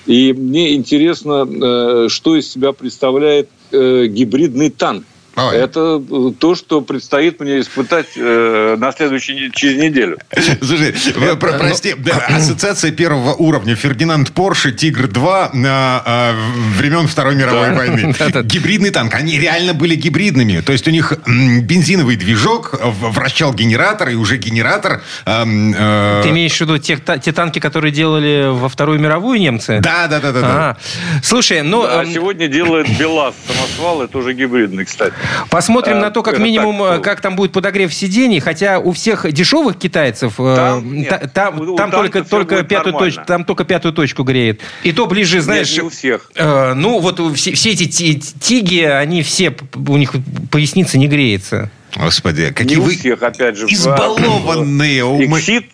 И 0.06 0.34
мне 0.34 0.76
интересно, 0.76 1.48
э, 1.48 2.10
что 2.10 2.36
из 2.36 2.52
себя 2.52 2.74
представляет 2.74 3.48
э, 3.72 4.08
гибридный 4.08 4.70
танк 4.70 5.06
Ой. 5.38 5.56
Это 5.56 6.02
э, 6.02 6.32
то, 6.40 6.56
что 6.56 6.82
предстоит 6.82 7.40
мне 7.40 7.60
испытать 7.60 8.08
э, 8.16 8.76
на 8.78 8.92
следующей 8.92 9.52
через 9.54 9.78
неделю. 9.78 10.18
Слушай, 10.62 10.96
вы 11.16 11.36
про- 11.38 11.54
прости, 11.54 11.94
да, 11.96 12.18
ассоциация 12.28 12.92
первого 12.92 13.34
уровня 13.36 13.76
Фердинанд 13.76 14.32
Порше 14.32 14.72
Тигр-2 14.72 15.56
на 15.56 16.02
а, 16.04 16.36
времен 16.76 17.08
Второй 17.08 17.36
мировой 17.36 17.72
войны. 17.74 18.16
Гибридный 18.44 18.90
танк. 18.90 19.14
Они 19.14 19.38
реально 19.38 19.76
были 19.76 19.96
гибридными. 19.96 20.62
То 20.62 20.72
есть 20.72 20.88
у 20.88 20.92
них 20.92 21.14
бензиновый 21.28 22.16
движок, 22.16 22.74
вращал 22.82 23.54
генератор, 23.54 24.10
и 24.10 24.16
уже 24.16 24.38
генератор... 24.38 25.04
ам, 25.26 25.74
э, 25.78 26.22
Ты 26.24 26.30
имеешь 26.30 26.56
в 26.58 26.62
виду 26.62 26.80
тех 26.80 27.04
та- 27.04 27.20
те 27.20 27.32
танки, 27.32 27.60
которые 27.60 27.92
делали 27.92 28.48
во 28.50 28.70
Вторую 28.70 29.00
мировую 29.00 29.40
немцы? 29.40 29.80
Да, 29.82 30.08
да, 30.08 30.20
да, 30.20 30.32
да. 30.32 30.42
да. 30.42 30.48
А, 30.48 30.78
слушай, 31.22 31.62
ну 31.62 31.84
А 31.84 32.04
эм, 32.04 32.12
сегодня 32.12 32.48
делает 32.48 32.88
БелАЗ 32.98 33.36
самосвал, 33.48 34.02
это 34.02 34.18
уже 34.18 34.34
гибридный, 34.34 34.86
кстати. 34.86 35.14
Посмотрим 35.50 35.98
А, 35.98 36.02
на 36.02 36.12
то, 36.12 36.24
как 36.24 36.36
это 36.36 36.44
минимум, 36.44 36.78
так, 36.80 37.00
э, 37.00 37.04
как 37.04 37.22
там 37.22 37.36
будет 37.36 37.52
подогрев 37.52 37.94
сидений, 37.94 38.40
хотя 38.40 38.80
у 38.80 38.92
всех 38.94 39.32
дешевых 39.32 39.78
китайцев 39.78 40.34
э, 40.40 40.56
Там 40.56 40.94
нет. 40.94 41.10
та- 41.10 41.28
там, 41.28 41.62
У- 41.62 41.76
там 41.76 41.92
только, 41.92 42.24
только 42.24 42.64
пятую 42.64 42.94
нормально. 42.94 43.00
точку, 43.12 43.26
там 43.26 43.44
только 43.46 43.64
пятую 43.66 43.94
точку 43.94 44.24
греет. 44.24 44.62
И 44.84 44.92
то 44.92 45.06
ближе, 45.08 45.42
знаешь, 45.42 45.70
Нет, 45.70 45.78
не 45.78 45.84
у 45.84 45.90
всех. 45.90 46.32
э, 46.36 46.74
ну 46.74 47.00
вот 47.00 47.20
все, 47.38 47.54
все 47.54 47.72
эти 47.72 47.86
ти- 47.86 48.20
тиги, 48.20 48.82
они 48.82 49.24
все 49.24 49.56
у 49.88 49.98
них 49.98 50.14
поясница 50.52 50.98
не 50.98 51.08
греется. 51.08 51.70
Господи, 51.96 52.52
какие 52.52 52.76
Не 52.78 52.82
у 52.82 52.86
вы 52.86 52.96
всех, 52.96 53.24
опять 53.24 53.58
же. 53.58 53.66
избалованные 53.68 55.04
умы. 55.06 55.40
Иксид. 55.40 55.66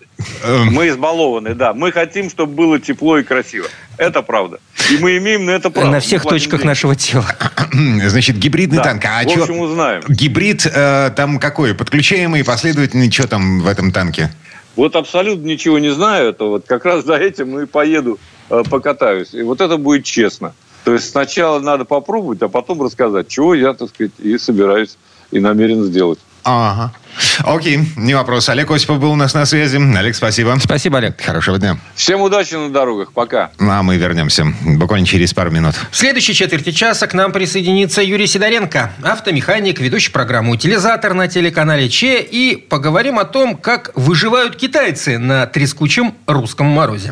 Мы 0.72 0.90
избалованы, 0.90 1.54
да. 1.56 1.74
Мы 1.74 1.92
хотим, 1.92 2.30
чтобы 2.30 2.54
было 2.54 2.80
тепло 2.80 3.18
и 3.18 3.24
красиво. 3.24 3.68
Это 3.98 4.22
правда. 4.22 4.60
И 4.92 4.98
мы 4.98 5.18
имеем 5.18 5.46
на 5.46 5.52
это 5.52 5.70
право. 5.70 5.90
на 5.90 6.00
всех 6.00 6.24
точках 6.24 6.60
деньги. 6.60 6.68
нашего 6.68 6.96
тела. 6.96 7.26
Значит, 7.72 8.38
гибридный 8.38 8.78
Да. 8.78 8.84
танк. 8.84 9.06
А 9.06 9.24
В 9.24 9.28
чё- 9.32 9.42
общем, 9.42 9.60
узнаем. 9.60 10.02
Гибрид 10.08 10.66
э, 10.66 11.12
там 11.16 11.40
какой? 11.40 11.74
Подключаемый, 11.74 12.44
последовательный? 12.44 13.10
Что 13.12 13.28
там 13.28 13.62
в 13.62 13.68
этом 13.68 13.92
танке? 13.92 14.32
Вот 14.76 14.96
абсолютно 14.96 15.46
ничего 15.46 15.78
не 15.80 15.90
знаю. 15.94 16.30
Это 16.30 16.46
вот 16.46 16.66
как 16.66 16.86
раз 16.86 17.06
за 17.06 17.16
этим 17.16 17.60
и 17.60 17.66
поеду 17.66 18.20
э, 18.50 18.64
покатаюсь. 18.70 19.34
И 19.34 19.42
вот 19.44 19.62
это 19.62 19.78
будет 19.78 20.04
честно. 20.06 20.54
То 20.84 20.94
есть 20.94 21.12
сначала 21.12 21.60
надо 21.60 21.86
попробовать, 21.86 22.42
а 22.42 22.50
потом 22.50 22.82
рассказать, 22.82 23.28
чего 23.30 23.54
я, 23.56 23.74
так 23.74 23.90
сказать, 23.90 24.12
и 24.20 24.38
собираюсь 24.38 24.98
и 25.32 25.40
намерен 25.40 25.84
сделать. 25.86 26.20
Ага. 26.44 26.94
Окей, 27.44 27.80
не 27.96 28.14
вопрос. 28.14 28.50
Олег 28.50 28.72
Осипов 28.72 29.00
был 29.00 29.12
у 29.12 29.16
нас 29.16 29.34
на 29.34 29.46
связи. 29.46 29.78
Олег, 29.78 30.16
спасибо. 30.16 30.58
Спасибо, 30.62 30.98
Олег. 30.98 31.22
Хорошего 31.22 31.58
дня. 31.60 31.78
Всем 31.96 32.22
удачи 32.22 32.56
на 32.56 32.70
дорогах. 32.70 33.12
Пока. 33.14 33.52
Ну, 33.60 33.72
а 33.72 33.84
мы 33.84 33.98
вернемся 33.98 34.46
буквально 34.62 35.06
через 35.06 35.34
пару 35.34 35.52
минут. 35.52 35.76
В 35.92 35.96
следующей 35.96 36.34
четверти 36.34 36.72
часа 36.72 37.08
к 37.08 37.14
нам 37.14 37.32
присоединится 37.32 38.02
Юрий 38.02 38.28
Сидоренко, 38.28 38.92
автомеханик, 39.04 39.80
ведущий 39.80 40.12
программу 40.12 40.54
«Утилизатор» 40.54 41.14
на 41.14 41.28
телеканале 41.28 41.90
Че. 41.90 42.22
И 42.22 42.56
поговорим 42.56 43.20
о 43.20 43.26
том, 43.26 43.56
как 43.56 43.92
выживают 43.96 44.56
китайцы 44.56 45.18
на 45.18 45.46
трескучем 45.46 46.14
русском 46.28 46.68
морозе. 46.68 47.12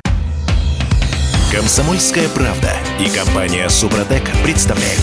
Комсомольская 1.51 2.29
правда 2.29 2.71
и 2.99 3.09
компания 3.09 3.67
Супротек 3.67 4.23
представляют. 4.43 5.01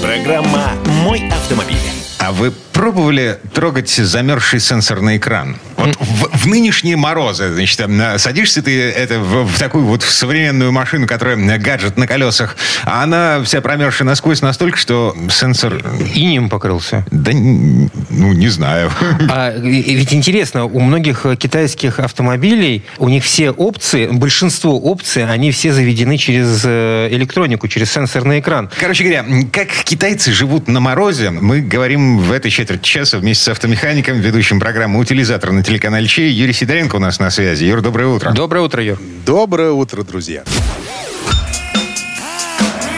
Программа 0.00 0.72
«Мой 0.86 1.28
автомобиль». 1.30 1.99
А 2.22 2.32
вы 2.32 2.50
пробовали 2.50 3.38
трогать 3.54 3.88
замерзший 3.88 4.60
сенсорный 4.60 5.16
экран? 5.16 5.56
Вот 5.76 5.96
в, 5.98 6.38
в 6.38 6.46
нынешние 6.46 6.96
морозы, 6.96 7.52
значит, 7.54 7.88
на- 7.88 8.18
садишься 8.18 8.62
ты 8.62 8.78
это 8.90 9.18
в, 9.18 9.46
в 9.46 9.58
такую 9.58 9.84
вот 9.86 10.02
современную 10.02 10.70
машину, 10.70 11.06
которая 11.06 11.36
гаджет 11.58 11.96
на 11.96 12.06
колесах, 12.06 12.56
а 12.84 13.02
она 13.04 13.42
вся 13.42 13.62
промерзшая 13.62 14.06
насквозь 14.06 14.42
настолько, 14.42 14.76
что 14.76 15.16
сенсор... 15.30 15.82
Инем 16.14 16.50
покрылся. 16.50 17.06
Да, 17.10 17.32
ну, 17.32 18.32
не 18.34 18.48
знаю. 18.48 18.92
А, 19.30 19.56
и- 19.56 19.80
и 19.80 19.94
ведь 19.94 20.12
интересно, 20.12 20.66
у 20.66 20.80
многих 20.80 21.24
э, 21.24 21.36
китайских 21.36 22.00
автомобилей, 22.00 22.84
у 22.98 23.08
них 23.08 23.24
все 23.24 23.50
опции, 23.50 24.08
большинство 24.08 24.78
опций, 24.78 25.24
они 25.24 25.52
все 25.52 25.72
заведены 25.72 26.18
через 26.18 26.62
э, 26.66 27.08
электронику, 27.12 27.66
через 27.66 27.90
сенсорный 27.90 28.40
экран. 28.40 28.68
Короче 28.78 29.04
говоря, 29.04 29.24
как 29.50 29.68
китайцы 29.84 30.32
живут 30.32 30.68
на 30.68 30.80
морозе, 30.80 31.30
мы 31.30 31.60
говорим 31.62 32.09
в 32.18 32.32
этой 32.32 32.50
четверти 32.50 32.82
часа 32.82 33.18
вместе 33.18 33.44
с 33.44 33.48
автомехаником, 33.48 34.18
ведущим 34.20 34.60
программы 34.60 34.98
«Утилизатор» 34.98 35.52
на 35.52 35.62
телеканале 35.62 36.06
Чей. 36.06 36.32
Юрий 36.32 36.52
Сидоренко 36.52 36.96
у 36.96 36.98
нас 36.98 37.18
на 37.18 37.30
связи. 37.30 37.64
Юр, 37.64 37.80
доброе 37.80 38.08
утро. 38.08 38.30
Доброе 38.32 38.60
утро, 38.60 38.82
Юр. 38.82 38.98
Доброе 39.24 39.70
утро, 39.72 40.02
друзья. 40.02 40.44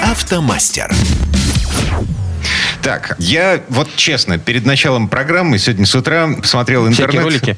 Автомастер. 0.02 0.92
Так, 2.83 3.15
я 3.19 3.61
вот 3.69 3.89
честно, 3.95 4.39
перед 4.39 4.67
началом 4.67 5.09
программы 5.09 5.59
сегодня 5.59 5.87
с 5.87 5.95
утра 5.95 6.29
Всякие 6.43 6.79
интернет. 6.89 7.23
ролики? 7.23 7.57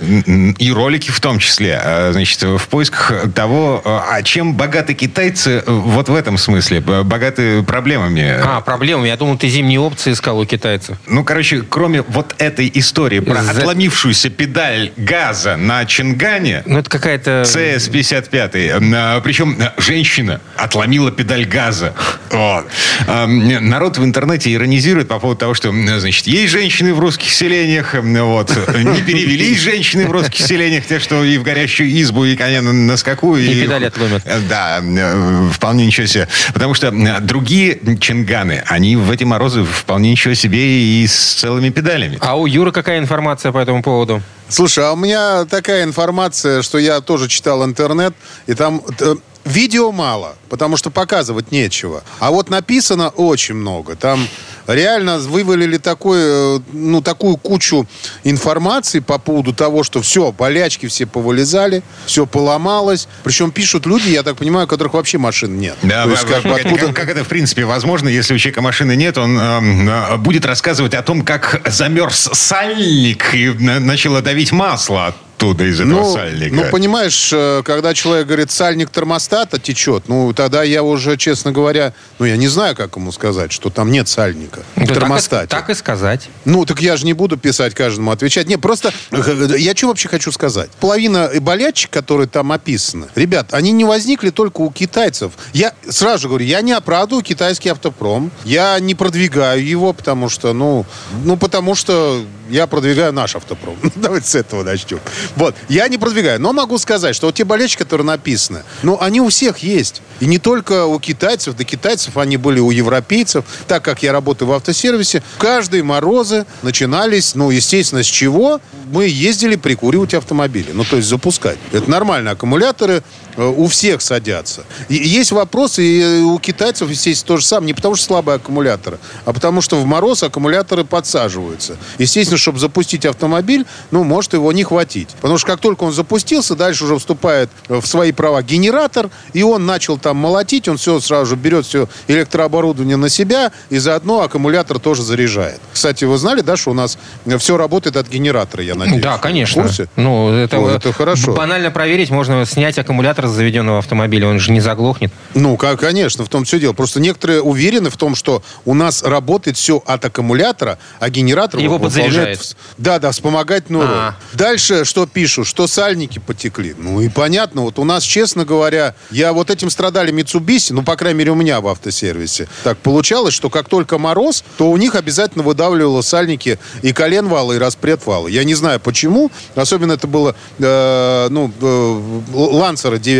И 0.62 0.71
ролики 0.71 1.11
в 1.11 1.21
том 1.21 1.38
числе. 1.38 1.81
А, 1.83 2.11
Значит, 2.12 2.43
в 2.43 2.69
поисках 2.69 3.33
того, 3.35 3.81
а 3.85 4.23
чем 4.23 4.54
богаты 4.54 4.93
китайцы 4.95 5.62
э, 5.66 5.71
вот 5.71 6.09
в 6.11 6.14
этом 6.14 6.37
смысле, 6.37 6.81
богаты 6.81 7.62
проблемами. 7.62 8.35
А, 8.43 8.61
проблема. 8.61 9.07
Я 9.07 9.16
думал, 9.16 9.38
ты 9.38 9.49
зимние 9.49 9.81
опции 9.81 10.12
искал 10.12 10.38
у 10.38 10.45
китайцев. 10.45 10.99
Ну, 11.07 11.25
короче, 11.25 11.62
кроме 11.62 12.02
вот 12.02 12.35
этой 12.38 12.71
истории 12.75 13.21
про 13.21 13.43
За- 13.43 13.52
отломившуюся 13.52 14.28
педаль 14.31 14.93
газа 14.97 15.57
на 15.57 15.85
Чингане, 15.87 16.62
Ну, 16.66 16.78
это 16.78 16.90
какая-то... 16.90 17.43
CS-55. 17.47 19.21
Причем 19.23 19.57
э, 19.59 19.71
женщина 19.78 20.40
отломила 20.57 21.11
педаль 21.11 21.47
газа. 21.47 21.95
Вот. 22.31 22.66
А, 23.07 23.26
Народ 23.26 23.97
в 23.99 24.04
интернете 24.04 24.52
иронизирует 24.52 25.11
по 25.14 25.21
поводу 25.21 25.40
того, 25.40 25.54
что, 25.54 25.73
значит, 25.73 26.26
есть 26.26 26.52
женщины 26.52 26.94
в 26.94 26.99
русских 26.99 27.30
селениях, 27.30 27.94
вот, 27.94 28.50
не 28.50 29.02
перевелись 29.02 29.59
женщины 29.61 30.06
в 30.06 30.11
русских 30.11 30.44
селениях, 30.47 30.87
те, 30.87 30.99
что 30.99 31.25
и 31.25 31.38
в 31.38 31.42
горящую 31.42 31.90
избу, 32.00 32.25
и 32.25 32.37
коня 32.37 32.62
на, 32.62 32.73
на 32.73 32.97
скаку. 32.97 33.37
И 33.37 33.62
педали 33.62 33.87
отломят. 33.87 34.23
Э, 34.25 34.40
Да, 34.49 34.80
э, 34.83 35.49
вполне 35.52 35.87
ничего 35.87 36.06
себе. 36.06 36.28
Потому 36.52 36.75
что 36.75 36.90
другие 37.21 37.78
чинганы, 38.00 38.62
они 38.66 38.97
в 38.97 39.11
эти 39.11 39.25
морозы 39.25 39.64
вполне 39.64 40.11
ничего 40.11 40.35
себе 40.35 41.02
и 41.02 41.06
с 41.06 41.35
целыми 41.35 41.71
педалями. 41.71 42.18
А 42.21 42.38
у 42.38 42.47
Юры 42.47 42.73
какая 42.73 42.99
информация 42.99 43.52
по 43.52 43.59
этому 43.59 43.83
поводу? 43.83 44.23
Слушай, 44.49 44.85
а 44.85 44.92
у 44.92 44.97
меня 44.97 45.47
такая 45.47 45.85
информация, 45.85 46.62
что 46.62 46.78
я 46.78 47.00
тоже 47.00 47.28
читал 47.28 47.64
интернет, 47.64 48.14
и 48.47 48.54
там 48.54 48.83
э, 49.00 49.16
видео 49.44 49.92
мало, 49.92 50.37
потому 50.49 50.76
что 50.76 50.90
показывать 50.90 51.50
нечего. 51.52 52.02
А 52.18 52.30
вот 52.30 52.50
написано 52.50 53.09
очень 53.09 53.54
много. 53.54 53.97
Там 53.97 54.26
реально 54.66 55.18
вывалили 55.18 55.78
такой, 55.78 56.18
э, 56.21 56.61
ну, 56.73 57.00
такую 57.02 57.37
кучу 57.37 57.87
информации 58.25 59.00
по 59.00 59.18
поводу 59.18 59.52
того, 59.52 59.83
что 59.85 60.02
все, 60.02 60.33
болячки 60.33 60.87
все 60.87 61.06
повылезали, 61.06 61.83
все 62.06 62.26
поломалось. 62.26 63.09
Причем 63.23 63.50
пишут 63.50 63.87
люди, 63.87 64.09
я 64.11 64.23
так 64.23 64.37
понимаю, 64.37 64.66
у 64.66 64.68
которых 64.68 64.94
вообще 64.94 65.18
машин 65.18 65.59
нет. 65.59 65.76
Да, 65.83 66.04
То 66.04 66.11
есть, 66.11 66.25
как 66.25 66.44
откуда- 66.47 66.87
как- 66.87 66.97
как 66.97 67.09
это 67.09 67.25
в 67.25 67.28
принципе 67.28 67.64
возможно, 67.64 68.09
если 68.09 68.35
у 68.35 68.38
человека 68.38 68.62
машины 68.62 68.97
нет, 68.97 69.18
он 69.18 69.38
эм, 69.38 69.88
э, 69.88 70.16
будет 70.18 70.44
рассказывать 70.47 70.94
о 70.94 71.02
том, 71.02 71.23
как 71.23 71.61
замерз 71.66 72.30
сальник 72.33 73.35
и 73.35 73.49
на- 73.50 73.80
начало 73.80 74.23
давить 74.23 74.52
масло 74.52 75.14
оттуда 75.44 75.64
из 75.64 75.80
этого 75.80 76.00
Ну, 76.00 76.12
сальника. 76.14 76.54
ну, 76.54 76.64
понимаешь, 76.70 77.30
э, 77.32 77.62
когда 77.64 77.94
человек 77.94 78.26
говорит, 78.26 78.50
сальник 78.50 78.90
термостата 78.90 79.58
течет, 79.58 80.04
ну, 80.08 80.32
тогда 80.32 80.62
я 80.62 80.82
уже, 80.82 81.16
честно 81.16 81.52
говоря, 81.52 81.92
ну, 82.18 82.26
я 82.26 82.36
не 82.36 82.48
знаю, 82.48 82.74
как 82.76 82.96
ему 82.96 83.12
сказать, 83.12 83.52
что 83.52 83.70
там 83.70 83.90
нет 83.90 84.08
сальника 84.08 84.60
в 84.76 84.80
Да 84.80 84.86
так 84.86 84.96
и- 84.96 85.00
термостате. 85.00 85.46
Так 85.48 85.70
и 85.70 85.74
сказать. 85.74 86.28
Ну, 86.44 86.64
так 86.64 86.80
я 86.80 86.96
же 86.96 87.04
не 87.06 87.12
буду 87.12 87.36
писать 87.36 87.74
каждому 87.74 88.10
отвечать. 88.10 88.48
Не, 88.48 88.56
просто 88.56 88.92
э, 89.10 89.54
я 89.58 89.74
что 89.74 89.88
вообще 89.88 90.08
хочу 90.08 90.32
сказать? 90.32 90.70
Половина 90.80 91.30
болячек, 91.40 91.90
которые 91.90 92.26
там 92.28 92.52
описаны, 92.52 93.06
ребят, 93.14 93.52
они 93.52 93.72
не 93.72 93.84
возникли 93.84 94.30
только 94.30 94.60
у 94.62 94.70
китайцев. 94.70 95.32
Я 95.52 95.72
сразу 95.88 96.22
же 96.22 96.28
говорю, 96.28 96.44
я 96.46 96.60
не 96.62 96.72
оправдываю 96.72 97.22
китайский 97.22 97.68
автопром. 97.68 98.30
Я 98.44 98.78
не 98.80 98.94
продвигаю 98.94 99.64
его, 99.64 99.92
потому 99.92 100.28
что, 100.28 100.52
ну, 100.52 100.86
ну 101.24 101.36
потому 101.36 101.74
что 101.74 102.24
я 102.50 102.66
продвигаю 102.66 103.12
наш 103.12 103.36
автопром. 103.36 103.76
Давайте 103.94 104.28
с 104.28 104.34
этого 104.34 104.62
начнем. 104.62 105.00
Вот, 105.36 105.54
я 105.68 105.88
не 105.88 105.98
продвигаю, 105.98 106.40
но 106.40 106.52
могу 106.52 106.78
сказать, 106.78 107.16
что 107.16 107.26
вот 107.26 107.34
те 107.34 107.44
болячки, 107.44 107.78
которые 107.78 108.06
написаны, 108.06 108.62
ну, 108.82 108.98
они 109.00 109.20
у 109.20 109.28
всех 109.28 109.58
есть. 109.58 110.02
И 110.20 110.26
не 110.26 110.38
только 110.38 110.86
у 110.86 111.00
китайцев, 111.00 111.56
до 111.56 111.64
китайцев 111.64 112.16
они 112.16 112.36
были 112.36 112.60
у 112.60 112.70
европейцев. 112.70 113.44
Так 113.66 113.84
как 113.84 114.02
я 114.02 114.12
работаю 114.12 114.48
в 114.48 114.52
автосервисе, 114.52 115.22
каждые 115.38 115.82
морозы 115.82 116.46
начинались, 116.62 117.34
ну, 117.34 117.50
естественно, 117.50 118.02
с 118.02 118.06
чего? 118.06 118.60
Мы 118.90 119.08
ездили 119.08 119.56
прикуривать 119.56 120.14
автомобили, 120.14 120.70
ну, 120.72 120.84
то 120.84 120.96
есть 120.96 121.08
запускать. 121.08 121.58
Это 121.72 121.90
нормально. 121.90 122.32
Аккумуляторы 122.32 123.02
у 123.36 123.66
всех 123.66 124.02
садятся. 124.02 124.64
И 124.88 124.94
есть 124.94 125.32
вопросы, 125.32 125.84
и 125.84 126.20
у 126.20 126.38
китайцев, 126.38 126.88
естественно, 126.90 127.28
то 127.28 127.36
же 127.38 127.46
самое. 127.46 127.66
Не 127.68 127.74
потому 127.74 127.94
что 127.94 128.06
слабые 128.06 128.36
аккумуляторы, 128.36 128.98
а 129.24 129.32
потому 129.32 129.60
что 129.60 129.76
в 129.76 129.86
мороз 129.86 130.22
аккумуляторы 130.22 130.84
подсаживаются. 130.84 131.76
Естественно, 131.98 132.38
чтобы 132.38 132.58
запустить 132.58 133.06
автомобиль, 133.06 133.66
ну, 133.90 134.04
может 134.04 134.34
его 134.34 134.52
не 134.52 134.64
хватить. 134.64 135.08
Потому 135.20 135.38
что 135.38 135.46
как 135.48 135.60
только 135.60 135.84
он 135.84 135.92
запустился, 135.92 136.54
дальше 136.54 136.84
уже 136.84 136.98
вступает 136.98 137.50
в 137.68 137.84
свои 137.86 138.12
права 138.12 138.42
генератор, 138.42 139.10
и 139.32 139.42
он 139.42 139.66
начал 139.66 139.98
там 139.98 140.16
молотить, 140.16 140.68
он 140.68 140.76
все 140.76 141.00
сразу 141.00 141.26
же 141.26 141.36
берет 141.36 141.66
все 141.66 141.88
электрооборудование 142.08 142.96
на 142.96 143.08
себя, 143.08 143.52
и 143.70 143.78
заодно 143.78 144.22
аккумулятор 144.22 144.78
тоже 144.78 145.02
заряжает. 145.02 145.60
Кстати, 145.72 146.04
вы 146.04 146.18
знали, 146.18 146.40
да, 146.40 146.56
что 146.56 146.70
у 146.70 146.74
нас 146.74 146.98
все 147.38 147.56
работает 147.56 147.96
от 147.96 148.08
генератора, 148.08 148.62
я 148.62 148.74
надеюсь? 148.74 149.02
Да, 149.02 149.18
конечно. 149.18 149.62
В 149.62 149.66
курсе? 149.66 149.88
Ну, 149.96 150.32
это, 150.32 150.58
Вот, 150.58 150.72
это 150.72 150.92
хорошо. 150.92 151.32
Банально 151.34 151.70
проверить, 151.70 152.10
можно 152.10 152.44
снять 152.46 152.78
аккумулятор 152.78 153.24
с 153.28 153.31
заведенного 153.33 153.78
автомобиля, 153.78 154.28
он 154.28 154.38
же 154.38 154.52
не 154.52 154.61
заглохнет. 154.61 155.12
Ну, 155.35 155.57
как, 155.57 155.81
конечно, 155.81 156.25
в 156.25 156.28
том 156.28 156.45
все 156.45 156.59
дело. 156.59 156.73
Просто 156.73 157.00
некоторые 157.00 157.40
уверены 157.43 157.90
в 157.90 157.97
том, 157.97 158.14
что 158.14 158.43
у 158.64 158.75
нас 158.75 159.02
работает 159.02 159.57
все 159.57 159.83
от 159.87 160.04
аккумулятора, 160.04 160.78
а 161.00 161.11
генератор 161.11 161.61
Его 161.61 161.78
подзаряжает. 161.78 162.38
вс- 162.38 162.57
Да, 162.78 162.99
да, 162.99 163.11
вспомогательную 163.12 163.87
роль. 163.87 163.97
А. 163.97 164.14
Дальше 164.33 164.85
что 164.85 165.07
пишут? 165.07 165.47
Что 165.47 165.66
сальники 165.66 166.19
потекли. 166.19 166.75
Ну 166.78 167.00
и 167.00 167.09
понятно, 167.09 167.62
вот 167.62 167.78
у 167.78 167.85
нас, 167.85 168.02
честно 168.04 168.45
говоря, 168.45 168.95
я 169.11 169.33
вот 169.33 169.50
этим 169.50 169.71
страдали 169.71 170.12
Mitsubishi, 170.12 170.73
ну, 170.73 170.83
по 170.83 170.97
крайней 170.97 171.19
мере, 171.19 171.31
у 171.33 171.35
меня 171.35 171.61
в 171.61 171.69
автосервисе. 171.69 172.49
Так 172.62 172.78
получалось, 172.78 173.35
что 173.35 173.50
как 173.50 173.69
только 173.69 173.99
мороз, 173.99 174.45
то 174.57 174.71
у 174.71 174.76
них 174.76 174.95
обязательно 174.95 175.45
выдавливало 175.45 176.02
сальники 176.02 176.59
и 176.83 176.93
коленвалы, 176.93 177.57
и 177.57 177.59
распредвалы. 177.59 178.31
Я 178.31 178.45
не 178.45 178.54
знаю 178.54 178.81
почему, 178.81 179.31
особенно 179.54 179.93
это 179.93 180.07
было, 180.07 180.35
э, 180.59 181.28
ну, 181.31 181.50
э, 181.61 182.00
Лансера 182.35 182.99
9 182.99 183.13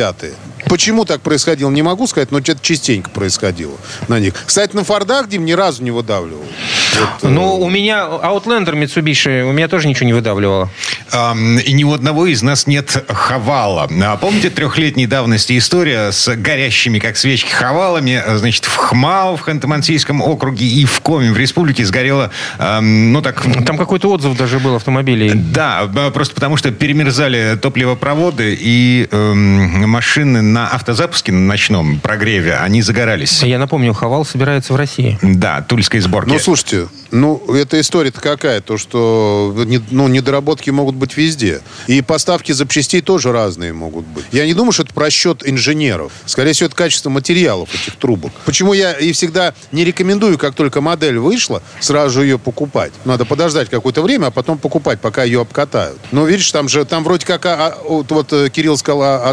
Почему 0.67 1.05
так 1.05 1.21
происходило, 1.21 1.71
не 1.71 1.83
могу 1.83 2.07
сказать, 2.07 2.31
но 2.33 2.39
это 2.39 2.57
частенько 2.61 3.11
происходило 3.11 3.75
на 4.09 4.19
них. 4.19 4.33
Кстати, 4.47 4.75
на 4.75 4.83
Фордах, 4.83 5.29
Дим, 5.29 5.45
ни 5.45 5.53
разу 5.53 5.83
не 5.85 5.91
выдавливал. 5.91 6.43
Вот, 6.43 7.09
э, 7.23 7.29
Ну, 7.29 7.61
у 7.61 7.69
меня 7.69 8.07
Outlander 8.23 8.73
Mitsubishi, 8.73 9.43
у 9.43 9.53
меня 9.53 9.69
тоже 9.69 9.89
ничего 9.89 10.07
не 10.07 10.15
выдавливало. 10.15 10.71
Ам, 11.13 11.59
И 11.59 11.73
ни 11.73 11.85
у 11.85 11.93
одного 11.93 12.27
из 12.27 12.43
нас 12.43 12.67
нет 12.67 13.05
хавала. 13.09 13.89
А 14.03 14.17
Помните 14.17 14.49
трехлетней 14.49 15.05
давности 15.07 15.57
история 15.59 16.11
с 16.13 16.35
горящими, 16.35 16.99
как 16.99 17.19
свечки, 17.19 17.53
хавалами? 17.53 18.23
Значит, 18.37 18.65
в 18.65 18.75
Хмау, 18.75 19.37
в 19.37 19.47
Ханты-Мансийском 19.47 20.23
округе 20.23 20.67
и 20.67 20.87
в 20.87 21.01
Коме, 21.01 21.31
в 21.31 21.37
республике 21.37 21.85
сгорело, 21.85 22.31
ам, 22.59 23.13
ну 23.13 23.21
так... 23.21 23.45
Там 23.67 23.77
какой-то 23.77 24.09
отзыв 24.11 24.35
даже 24.37 24.59
был 24.61 24.77
автомобилей. 24.77 25.31
Да, 25.35 25.85
б- 25.87 26.11
просто 26.11 26.35
потому 26.35 26.57
что 26.57 26.71
перемерзали 26.71 27.59
топливопроводы 27.61 28.57
и 28.59 29.09
эм, 29.11 29.84
машины 29.87 30.43
на 30.43 30.69
автозапуске 30.69 31.33
на 31.33 31.41
ночном 31.41 32.00
прогреве, 32.00 32.57
они 32.57 32.83
загорались. 32.83 33.43
Я 33.43 33.59
напомню, 33.59 33.93
Хавал 33.93 34.25
собирается 34.25 34.73
в 34.73 34.76
России. 34.76 35.19
Да, 35.23 35.62
тульской 35.62 36.00
сборки. 36.00 36.31
Ну, 36.31 36.38
слушайте, 36.38 36.88
ну, 37.11 37.41
эта 37.55 37.81
история-то 37.81 38.21
какая? 38.21 38.61
То, 38.61 38.76
что 38.76 39.55
ну, 39.91 40.09
недоработки 40.09 40.71
могут 40.71 40.97
быть 40.97 41.17
везде. 41.17 41.61
И 41.87 42.03
поставки 42.03 42.53
запчастей 42.53 43.03
тоже 43.03 43.33
разные 43.33 43.73
могут 43.73 44.05
быть. 44.07 44.25
Я 44.33 44.47
не 44.47 44.55
думаю, 44.55 44.73
что 44.73 44.83
это 44.83 44.93
просчет 44.93 45.43
инженеров. 45.47 46.12
Скорее 46.26 46.53
всего, 46.53 46.67
это 46.67 46.76
качество 46.76 47.11
материалов 47.11 47.69
этих 47.73 47.97
трубок. 47.97 48.33
Почему 48.45 48.73
я 48.73 48.93
и 48.93 49.12
всегда 49.12 49.55
не 49.71 49.85
рекомендую, 49.85 50.38
как 50.38 50.55
только 50.55 50.81
модель 50.81 51.19
вышла, 51.19 51.62
сразу 51.81 52.23
ее 52.23 52.38
покупать. 52.38 52.93
Надо 53.05 53.25
подождать 53.25 53.71
какое-то 53.71 54.03
время, 54.03 54.26
а 54.26 54.31
потом 54.31 54.59
покупать, 54.59 55.00
пока 55.00 55.25
ее 55.25 55.41
обкатают. 55.41 55.99
Но 56.11 56.26
видишь, 56.26 56.50
там 56.50 56.69
же, 56.69 56.85
там 56.85 57.05
вроде 57.05 57.26
как, 57.26 57.47
а, 57.47 57.55
а, 57.55 57.79
вот, 57.88 58.11
вот, 58.11 58.33
э, 58.33 58.50
Кирилл 58.50 58.76
сказал, 58.76 59.03
а, 59.03 59.31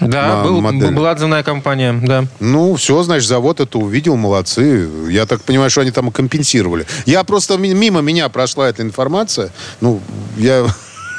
отзывали 0.00 0.12
Да, 0.12 0.42
был, 0.42 0.60
модель. 0.60 0.94
была 0.94 1.10
отзывная 1.10 1.42
компания, 1.42 1.92
да. 1.92 2.24
Ну, 2.40 2.74
все, 2.76 3.02
значит, 3.02 3.28
завод 3.28 3.60
это 3.60 3.78
увидел, 3.78 4.16
молодцы. 4.16 4.88
Я 5.10 5.26
так 5.26 5.42
понимаю, 5.42 5.70
что 5.70 5.80
они 5.80 5.90
там 5.90 6.10
компенсировали. 6.10 6.86
Я 7.06 7.24
просто 7.24 7.56
ми- 7.58 7.74
мимо 7.74 8.00
меня 8.00 8.28
прошла 8.28 8.68
эта 8.68 8.82
информация. 8.82 9.50
Ну, 9.80 10.00
я 10.36 10.66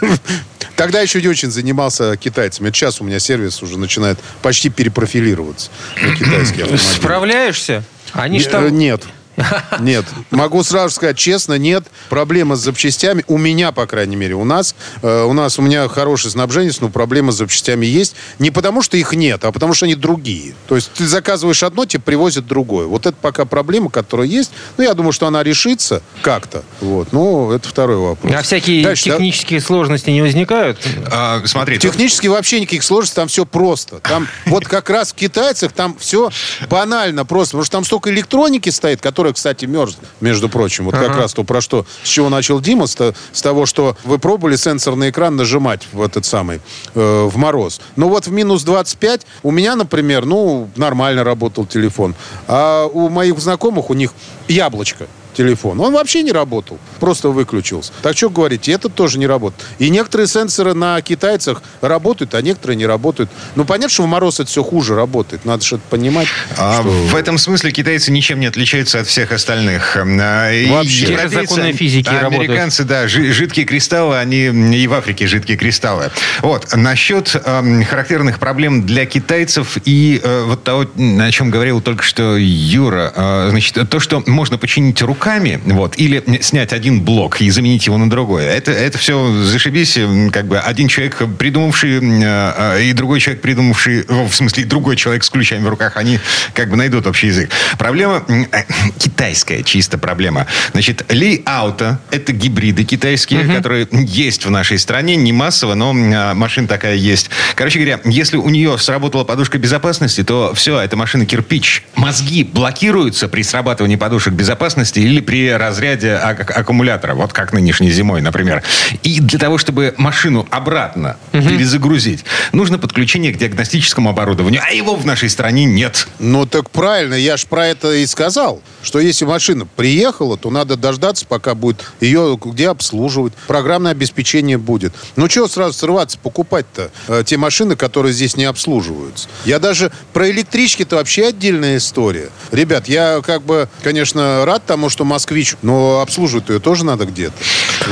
тогда 0.76 1.02
еще 1.02 1.22
не 1.22 1.28
очень 1.28 1.52
занимался 1.52 2.16
китайцами. 2.18 2.70
Сейчас 2.72 3.02
у 3.02 3.04
меня 3.04 3.20
сервис 3.20 3.62
уже 3.62 3.78
начинает 3.78 4.18
почти 4.42 4.70
перепрофилироваться 4.70 5.70
на 6.02 6.16
китайские 6.16 6.64
автомобили. 6.64 6.78
Справляешься? 6.78 7.84
Они 8.14 8.40
ж 8.40 8.48
Э, 8.48 8.50
там... 8.50 8.78
Нет. 8.78 9.04
Нет. 9.80 10.06
Могу 10.32 10.64
сразу 10.64 10.96
сказать 10.96 11.18
честно, 11.18 11.58
нет. 11.58 11.86
Проблема 12.10 12.56
с 12.56 12.60
запчастями. 12.60 13.24
У 13.28 13.38
меня, 13.38 13.72
по 13.72 13.86
крайней 13.86 14.16
мере, 14.16 14.36
у 14.36 14.44
нас. 14.44 14.76
э, 15.02 15.24
у 15.24 15.34
нас, 15.34 15.60
у 15.60 15.62
меня 15.62 15.88
хороший 15.88 16.32
снабженец, 16.32 16.80
но 16.82 16.90
проблема 16.90 17.32
с 17.32 17.36
запчастями 17.36 17.86
есть. 17.86 18.16
Не 18.40 18.52
потому, 18.52 18.82
что 18.82 18.98
их 18.98 19.14
нет, 19.14 19.44
а 19.46 19.52
потому, 19.52 19.74
что 19.74 19.86
они 19.86 19.96
другие. 19.96 20.54
То 20.68 20.76
есть 20.76 20.92
ты 20.94 21.08
заказываешь 21.08 21.64
одно, 21.64 21.86
тебе 21.86 22.02
привозят 22.02 22.48
другое. 22.48 22.88
Вот 22.88 23.06
это 23.06 23.16
пока 23.20 23.46
проблема, 23.46 23.90
которая 23.90 24.28
есть. 24.28 24.52
Ну, 24.78 24.84
я 24.84 24.94
думаю, 24.94 25.12
что 25.12 25.28
она 25.28 25.44
решится 25.44 26.02
как-то. 26.22 26.64
Вот. 26.82 27.12
Ну, 27.12 27.52
это 27.52 27.68
второй 27.68 27.98
вопрос. 27.98 28.34
А 28.34 28.42
всякие 28.42 28.84
Дальше, 28.84 29.06
да? 29.06 29.12
технические 29.12 29.62
сложности 29.62 30.10
не 30.10 30.22
возникают? 30.22 30.80
А, 31.12 31.42
смотрите, 31.46 31.88
Технически 31.88 32.28
вообще 32.28 32.60
никаких 32.60 32.84
сложностей, 32.84 33.16
там 33.16 33.28
все 33.28 33.46
просто. 33.46 34.00
Там 34.00 34.28
вот 34.46 34.66
как 34.68 34.90
раз 34.90 35.12
в 35.12 35.16
китайцах 35.16 35.72
там 35.72 35.96
все 36.00 36.30
банально 36.70 37.26
просто, 37.26 37.52
потому 37.52 37.64
что 37.66 37.72
там 37.72 37.86
столько 37.86 38.10
электроники 38.10 38.70
стоит, 38.70 39.02
которая, 39.02 39.29
кстати, 39.34 39.66
мерзнет, 39.66 40.06
между 40.22 40.50
прочим. 40.50 40.86
Вот 40.86 40.96
как 40.96 41.10
Ага. 41.10 41.18
раз 41.22 41.34
то, 41.34 41.44
про 41.44 41.62
что, 41.62 41.86
с 42.04 42.08
чего 42.08 42.30
начал 42.30 42.60
Дима, 42.60 42.88
с, 42.88 42.96
с 43.32 43.42
того, 43.42 43.66
что 43.66 43.96
вы 44.04 44.20
пробовали 44.20 44.56
сенсорный 44.56 45.10
экран 45.10 45.36
нажимать 45.36 45.88
в 45.92 46.02
этот 46.02 46.26
самый, 46.26 46.62
э, 46.96 47.24
в 47.30 47.38
мороз. 47.38 47.82
Ну 47.96 48.10
вот 48.10 48.28
в 48.28 48.32
минус 48.32 48.64
25 48.64 49.26
у 49.44 49.52
меня, 49.52 49.76
например, 49.76 50.26
ну, 50.26 50.70
нормально 50.76 51.24
работал 51.24 51.66
телефон. 51.66 52.16
А 52.48 52.86
у 52.86 53.10
моих 53.10 53.40
знакомых, 53.40 53.90
у 53.90 53.94
них 53.94 54.14
яблочко 54.48 55.08
телефон. 55.34 55.80
Он 55.80 55.94
вообще 55.94 56.22
не 56.24 56.32
работал, 56.32 56.80
просто 57.00 57.30
выключился. 57.30 57.92
Так 58.02 58.18
что 58.18 58.30
говорите, 58.30 58.72
этот 58.72 58.96
тоже 58.96 59.20
не 59.20 59.28
работает. 59.28 59.64
И 59.80 59.90
некоторые 59.90 60.28
сенсоры 60.28 60.74
на 60.74 61.02
китайцах 61.02 61.62
работают, 61.82 62.34
а 62.36 62.42
некоторые 62.42 62.78
не 62.78 62.86
работают. 62.86 63.30
Ну, 63.56 63.66
понятно, 63.66 63.90
что 63.90 64.04
в 64.04 64.08
мороз 64.08 64.40
это 64.40 64.50
все 64.50 64.64
хуже 64.64 64.96
работает. 64.96 65.46
Надо 65.46 65.64
же 65.64 65.76
это 65.76 65.84
понимать. 65.90 66.28
А 66.58 66.82
что- 66.82 66.90
В 66.90 67.16
этом 67.16 67.38
смысле 67.38 67.72
китайцы 67.72 68.12
ничем 68.12 68.40
не 68.40 68.48
отличаются 68.48 69.00
от 69.00 69.08
всех 69.08 69.32
остальных. 69.32 69.96
А, 69.96 70.50
Вообще. 70.70 70.90
Те 70.90 71.06
же 71.06 71.12
европейцы, 71.14 71.54
законы 71.54 71.72
физики 71.74 72.10
а 72.10 72.22
работают. 72.22 72.50
Американцы, 72.50 72.84
да, 72.84 73.08
жи- 73.08 73.32
жидкие 73.32 73.66
кристаллы, 73.66 74.18
они 74.18 74.46
и 74.48 74.88
в 74.88 74.94
Африке 74.94 75.28
жидкие 75.28 75.58
кристаллы. 75.58 76.12
Вот, 76.42 76.76
насчет 76.76 77.36
эм, 77.46 77.84
характерных 77.86 78.40
проблем 78.40 78.86
для 78.86 79.06
китайцев 79.06 79.78
и 79.86 80.20
э, 80.24 80.44
вот 80.46 80.64
того, 80.64 80.86
о 80.96 81.32
чем 81.32 81.50
говорил 81.52 81.82
только 81.82 82.04
что 82.04 82.38
Юра, 82.38 83.14
э, 83.16 83.48
значит, 83.52 83.90
то, 83.90 84.00
что 84.00 84.24
можно 84.26 84.58
починить 84.58 85.02
руками, 85.02 85.29
вот, 85.66 85.98
или 85.98 86.24
снять 86.42 86.74
один 86.74 87.02
блок 87.02 87.42
и 87.42 87.50
заменить 87.50 87.86
его 87.86 87.98
на 87.98 88.10
другой, 88.10 88.46
это, 88.46 88.72
это 88.72 88.98
все 88.98 89.32
зашибись, 89.44 89.98
м, 89.98 90.32
как 90.32 90.48
бы 90.48 90.58
один 90.60 90.88
человек, 90.88 91.22
придумавший, 91.38 92.00
э, 92.00 92.54
э, 92.78 92.84
и 92.86 92.94
другой 92.94 93.20
человек, 93.20 93.42
придумавший, 93.42 94.06
э, 94.08 94.28
в 94.28 94.34
смысле, 94.34 94.66
другой 94.66 94.96
человек 94.96 95.24
с 95.24 95.30
ключами 95.30 95.64
в 95.64 95.70
руках, 95.70 95.98
они 95.98 96.20
как 96.54 96.70
бы 96.70 96.78
найдут 96.78 97.06
общий 97.08 97.28
язык. 97.28 97.50
Проблема 97.78 98.24
э, 98.28 98.64
китайская 98.98 99.64
чисто 99.64 99.98
проблема. 99.98 100.48
Значит, 100.72 101.06
Ли 101.12 101.44
Ауто– 101.46 102.00
это 102.12 102.34
гибриды 102.34 102.84
китайские, 102.84 103.44
которые 103.44 103.88
есть 103.92 104.46
в 104.46 104.50
нашей 104.50 104.80
стране, 104.80 105.16
не 105.16 105.32
массово, 105.32 105.76
но 105.76 105.92
м, 105.92 106.38
машина 106.38 106.68
такая 106.68 106.96
есть. 106.96 107.30
Короче 107.56 107.80
говоря, 107.80 108.00
если 108.06 108.38
у 108.38 108.50
нее 108.50 108.78
сработала 108.78 109.24
подушка 109.24 109.58
безопасности, 109.58 110.24
то 110.24 110.54
все, 110.56 110.80
это 110.80 110.98
машина 110.98 111.26
кирпич. 111.26 111.84
Мозги 111.96 112.44
блокируются 112.44 113.28
при 113.28 113.44
срабатывании 113.44 113.96
подушек 113.96 114.34
безопасности 114.34 115.00
или 115.10 115.22
при 115.22 115.52
разряде 115.52 116.14
ак- 116.14 116.56
аккумулятора, 116.56 117.16
вот 117.16 117.34
как 117.34 117.52
нынешней 117.52 117.90
зимой, 117.90 118.22
например. 118.22 118.64
И 119.04 119.20
для 119.20 119.40
того, 119.40 119.58
чтобы 119.58 119.96
машину 119.98 120.48
обратно 120.52 121.18
перезагрузить, 121.32 122.24
нужно 122.52 122.78
подключение 122.78 123.34
к 123.34 123.38
диагностическому 123.38 124.10
оборудованию, 124.12 124.62
а 124.66 124.72
его 124.72 124.96
в 124.96 125.06
нашей 125.06 125.30
стране 125.30 125.66
нет. 125.66 126.08
Ну, 126.20 126.46
так 126.46 126.70
правильно, 126.70 127.16
я 127.16 127.38
ж 127.38 127.46
про 127.46 127.68
это 127.68 127.94
и 127.94 128.06
сказал, 128.06 128.62
что 128.84 129.00
если 129.00 129.26
машина 129.26 129.66
приехала, 129.76 130.38
то 130.38 130.52
надо 130.52 130.78
дождаться, 130.78 131.26
пока 131.26 131.56
будет 131.56 131.84
ее 132.00 132.38
где 132.44 132.70
обслуживать, 132.70 133.34
программное 133.48 133.92
обеспечение 133.92 134.58
будет. 134.58 134.94
Ну, 135.16 135.28
чего 135.28 135.48
сразу 135.48 135.74
срываться, 135.74 136.18
покупать-то 136.18 136.92
э, 137.08 137.24
те 137.26 137.38
машины, 137.38 137.76
которые 137.76 138.14
здесь 138.14 138.38
не 138.38 138.46
обслуживаются? 138.46 139.28
Я 139.46 139.60
даже 139.60 139.92
про 140.14 140.30
электрички-то 140.30 140.98
вообще 140.98 141.28
отдельная 141.28 141.78
история. 141.78 142.30
Ребят, 142.52 142.88
я 142.88 143.22
как 143.26 143.42
бы, 143.42 143.68
конечно, 143.84 144.46
рад 144.46 144.66
тому, 144.66 144.90
что 144.90 144.99
москвич, 145.04 145.56
но 145.62 146.02
обслуживать 146.02 146.50
ее 146.50 146.60
тоже 146.60 146.86
надо 146.86 147.06
где-то. 147.06 147.34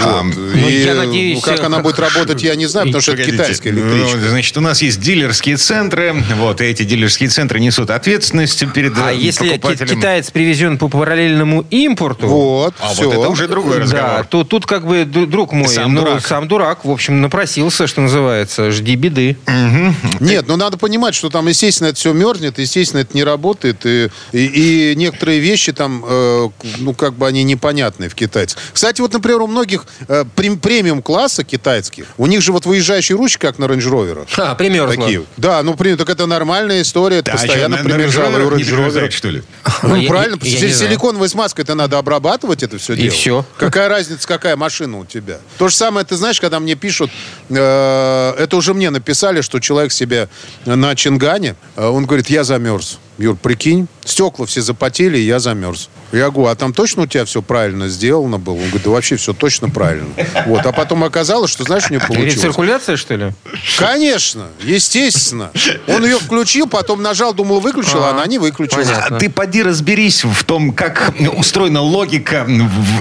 А, 0.03 0.21
Вот. 0.23 0.35
ну, 0.35 0.67
И, 0.67 0.83
я 0.83 0.95
надеюсь, 0.95 1.35
ну, 1.35 1.41
как 1.41 1.63
она 1.63 1.79
будет 1.79 1.99
работать, 1.99 2.41
я 2.43 2.55
не 2.55 2.65
знаю, 2.65 2.87
потому 2.87 3.01
что 3.01 3.13
это 3.13 3.23
китайская 3.23 3.69
электричка. 3.69 4.17
Ну, 4.17 4.27
значит, 4.29 4.57
у 4.57 4.61
нас 4.61 4.81
есть 4.81 4.99
дилерские 4.99 5.57
центры. 5.57 6.15
Вот, 6.37 6.61
и 6.61 6.65
эти 6.65 6.83
дилерские 6.83 7.29
центры 7.29 7.59
несут 7.59 7.89
ответственность 7.89 8.63
перед 8.73 8.97
А 8.97 9.11
э, 9.11 9.17
если 9.17 9.57
китаец 9.57 10.29
привезен 10.31 10.77
по 10.77 10.87
параллельному 10.87 11.65
импорту, 11.69 12.27
Вот, 12.27 12.75
А 12.79 12.93
все. 12.93 13.03
вот 13.05 13.13
это 13.13 13.29
уже 13.29 13.47
другой 13.47 13.79
разговор. 13.79 14.17
да, 14.17 14.23
то 14.23 14.43
тут 14.43 14.65
как 14.65 14.85
бы, 14.85 15.05
друг 15.05 15.53
мой, 15.53 15.67
Сам 15.67 15.93
ну, 15.93 16.01
дурак. 16.01 16.25
сам 16.27 16.47
дурак, 16.47 16.85
в 16.85 16.91
общем, 16.91 17.21
напросился, 17.21 17.87
что 17.87 18.01
называется, 18.01 18.71
жди 18.71 18.95
беды. 18.95 19.37
Нет, 20.19 20.45
ну 20.47 20.55
надо 20.57 20.77
понимать, 20.77 21.15
что 21.15 21.29
там, 21.29 21.47
естественно, 21.47 21.87
это 21.87 21.97
все 21.97 22.13
мерзнет, 22.13 22.59
естественно, 22.59 23.01
это 23.01 23.15
не 23.15 23.23
работает, 23.23 23.85
и, 23.85 24.09
и, 24.31 24.91
и 24.91 24.95
некоторые 24.95 25.39
вещи 25.39 25.71
там, 25.73 26.03
э, 26.07 26.49
ну, 26.79 26.93
как 26.97 27.13
бы 27.13 27.25
они 27.27 27.43
непонятные 27.43 28.09
в 28.09 28.15
китайцах. 28.15 28.59
Кстати, 28.73 28.99
вот, 29.01 29.13
например, 29.13 29.41
у 29.41 29.47
многих 29.47 29.85
э, 30.07 30.25
прем- 30.35 30.59
премиум-класса 30.59 31.43
китайских, 31.43 32.05
у 32.17 32.27
них 32.27 32.41
же 32.41 32.51
вот 32.51 32.65
выезжающие 32.65 33.17
ручки, 33.17 33.39
как 33.39 33.59
на 33.59 33.65
Range 33.65 33.79
Rover. 33.89 34.27
А, 34.37 34.55
примерзло. 34.55 34.95
Такие. 35.05 35.23
Да, 35.37 35.63
ну, 35.63 35.75
при- 35.75 35.95
так 35.95 36.09
это 36.09 36.25
нормальная 36.25 36.81
история, 36.81 37.17
это 37.17 37.31
Да, 37.31 37.31
а 37.33 37.37
постоянно 37.37 37.77
что, 37.77 37.87
на 37.87 37.93
примерзало, 37.93 38.37
и 38.39 38.43
у 38.43 38.49
Range 38.49 38.87
Rover 38.87 39.11
что 39.11 39.29
ли? 39.29 39.43
Ну, 39.83 39.95
Я- 39.95 40.07
правильно, 40.09 40.37
я- 40.41 40.73
силиконовой 40.73 41.29
смазкой 41.29 41.63
это 41.63 41.75
надо 41.75 41.97
обрабатывать 41.97 42.63
это 42.63 42.77
все 42.77 42.93
И 42.93 42.97
дело. 43.03 43.11
всё. 43.13 43.45
Какая 43.57 43.87
разница, 43.89 44.27
какая 44.27 44.55
машина 44.55 44.99
у 44.99 45.05
тебя? 45.05 45.37
То 45.57 45.67
же 45.69 45.75
самое, 45.75 46.05
ты 46.05 46.15
знаешь, 46.15 46.41
когда 46.41 46.59
мне 46.59 46.75
пишут, 46.75 47.11
э, 47.49 48.33
это 48.37 48.57
уже 48.57 48.73
мне 48.73 48.89
написали, 48.89 49.41
что 49.41 49.59
человек 49.59 49.91
себе 49.91 50.29
на 50.65 50.95
Чингане, 50.95 51.55
э, 51.75 51.85
он 51.87 52.05
говорит, 52.05 52.29
я 52.29 52.43
замерз. 52.43 52.99
Юр, 53.17 53.35
прикинь, 53.35 53.87
стекла 54.05 54.45
все 54.45 54.61
запотели, 54.61 55.17
и 55.17 55.21
я 55.25 55.39
замерз. 55.39 55.89
Я 56.11 56.29
говорю, 56.29 56.49
а 56.49 56.55
там 56.55 56.73
точно 56.73 57.03
у 57.03 57.05
тебя 57.07 57.25
все 57.25 57.41
правильно 57.41 57.87
сделано 57.89 58.37
было? 58.37 58.53
Он 58.55 58.61
говорит, 58.61 58.83
да 58.83 58.89
вообще 58.91 59.15
все 59.17 59.33
точно 59.33 59.69
правильно. 59.69 60.07
Вот, 60.45 60.65
а 60.65 60.71
потом 60.71 61.03
оказалось, 61.03 61.51
что 61.51 61.63
знаешь, 61.63 61.83
у 61.89 61.93
него 61.93 62.05
получилось? 62.05 62.35
Рециркуляция, 62.35 62.95
что 62.97 63.15
ли? 63.15 63.31
Конечно, 63.77 64.47
естественно. 64.63 65.51
Он 65.87 66.03
ее 66.05 66.17
включил, 66.19 66.67
потом 66.67 67.01
нажал, 67.01 67.33
думал, 67.33 67.59
выключил, 67.59 68.03
а, 68.03 68.09
А, 68.09 68.11
она 68.11 68.25
не 68.25 68.39
выключилась. 68.39 68.87
понятно. 68.87 69.17
А 69.17 69.19
ты 69.19 69.29
поди 69.29 69.63
разберись 69.63 70.23
в 70.23 70.43
том, 70.43 70.71
как 70.73 71.13
устроена 71.35 71.81
логика 71.81 72.45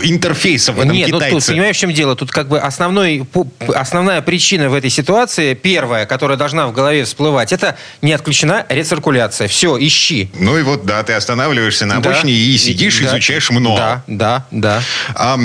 интерфейса 0.02 0.72
в 0.72 0.80
этом 0.80 0.92
Нет, 0.92 1.08
ну 1.10 1.18
тут, 1.18 1.26
китайце. 1.28 1.52
понимаешь, 1.52 1.76
в 1.76 1.80
чем 1.80 1.92
дело? 1.92 2.16
Тут 2.16 2.30
как 2.30 2.48
бы 2.48 2.58
основной, 2.58 3.24
основная 3.74 4.20
причина 4.22 4.68
в 4.68 4.74
этой 4.74 4.90
ситуации, 4.90 5.54
первая, 5.54 6.06
которая 6.06 6.36
должна 6.36 6.66
в 6.66 6.72
голове 6.72 7.04
всплывать, 7.04 7.52
это 7.52 7.76
не 8.02 8.12
отключена 8.12 8.66
рециркуляция. 8.68 9.48
Все, 9.48 9.76
ищи. 9.78 10.30
Ну 10.38 10.58
и 10.58 10.62
вот, 10.62 10.84
да, 10.86 11.02
ты 11.02 11.12
останавливаешься 11.12 11.86
на 11.86 12.00
Да. 12.00 12.10
обочине 12.10 12.32
и 12.32 12.56
сидишь, 12.58 12.95
Да. 13.04 13.10
изучаешь 13.10 13.50
много. 13.50 13.76
Да, 13.78 14.02
да, 14.06 14.46
да. 14.50 14.82
А, 15.14 15.38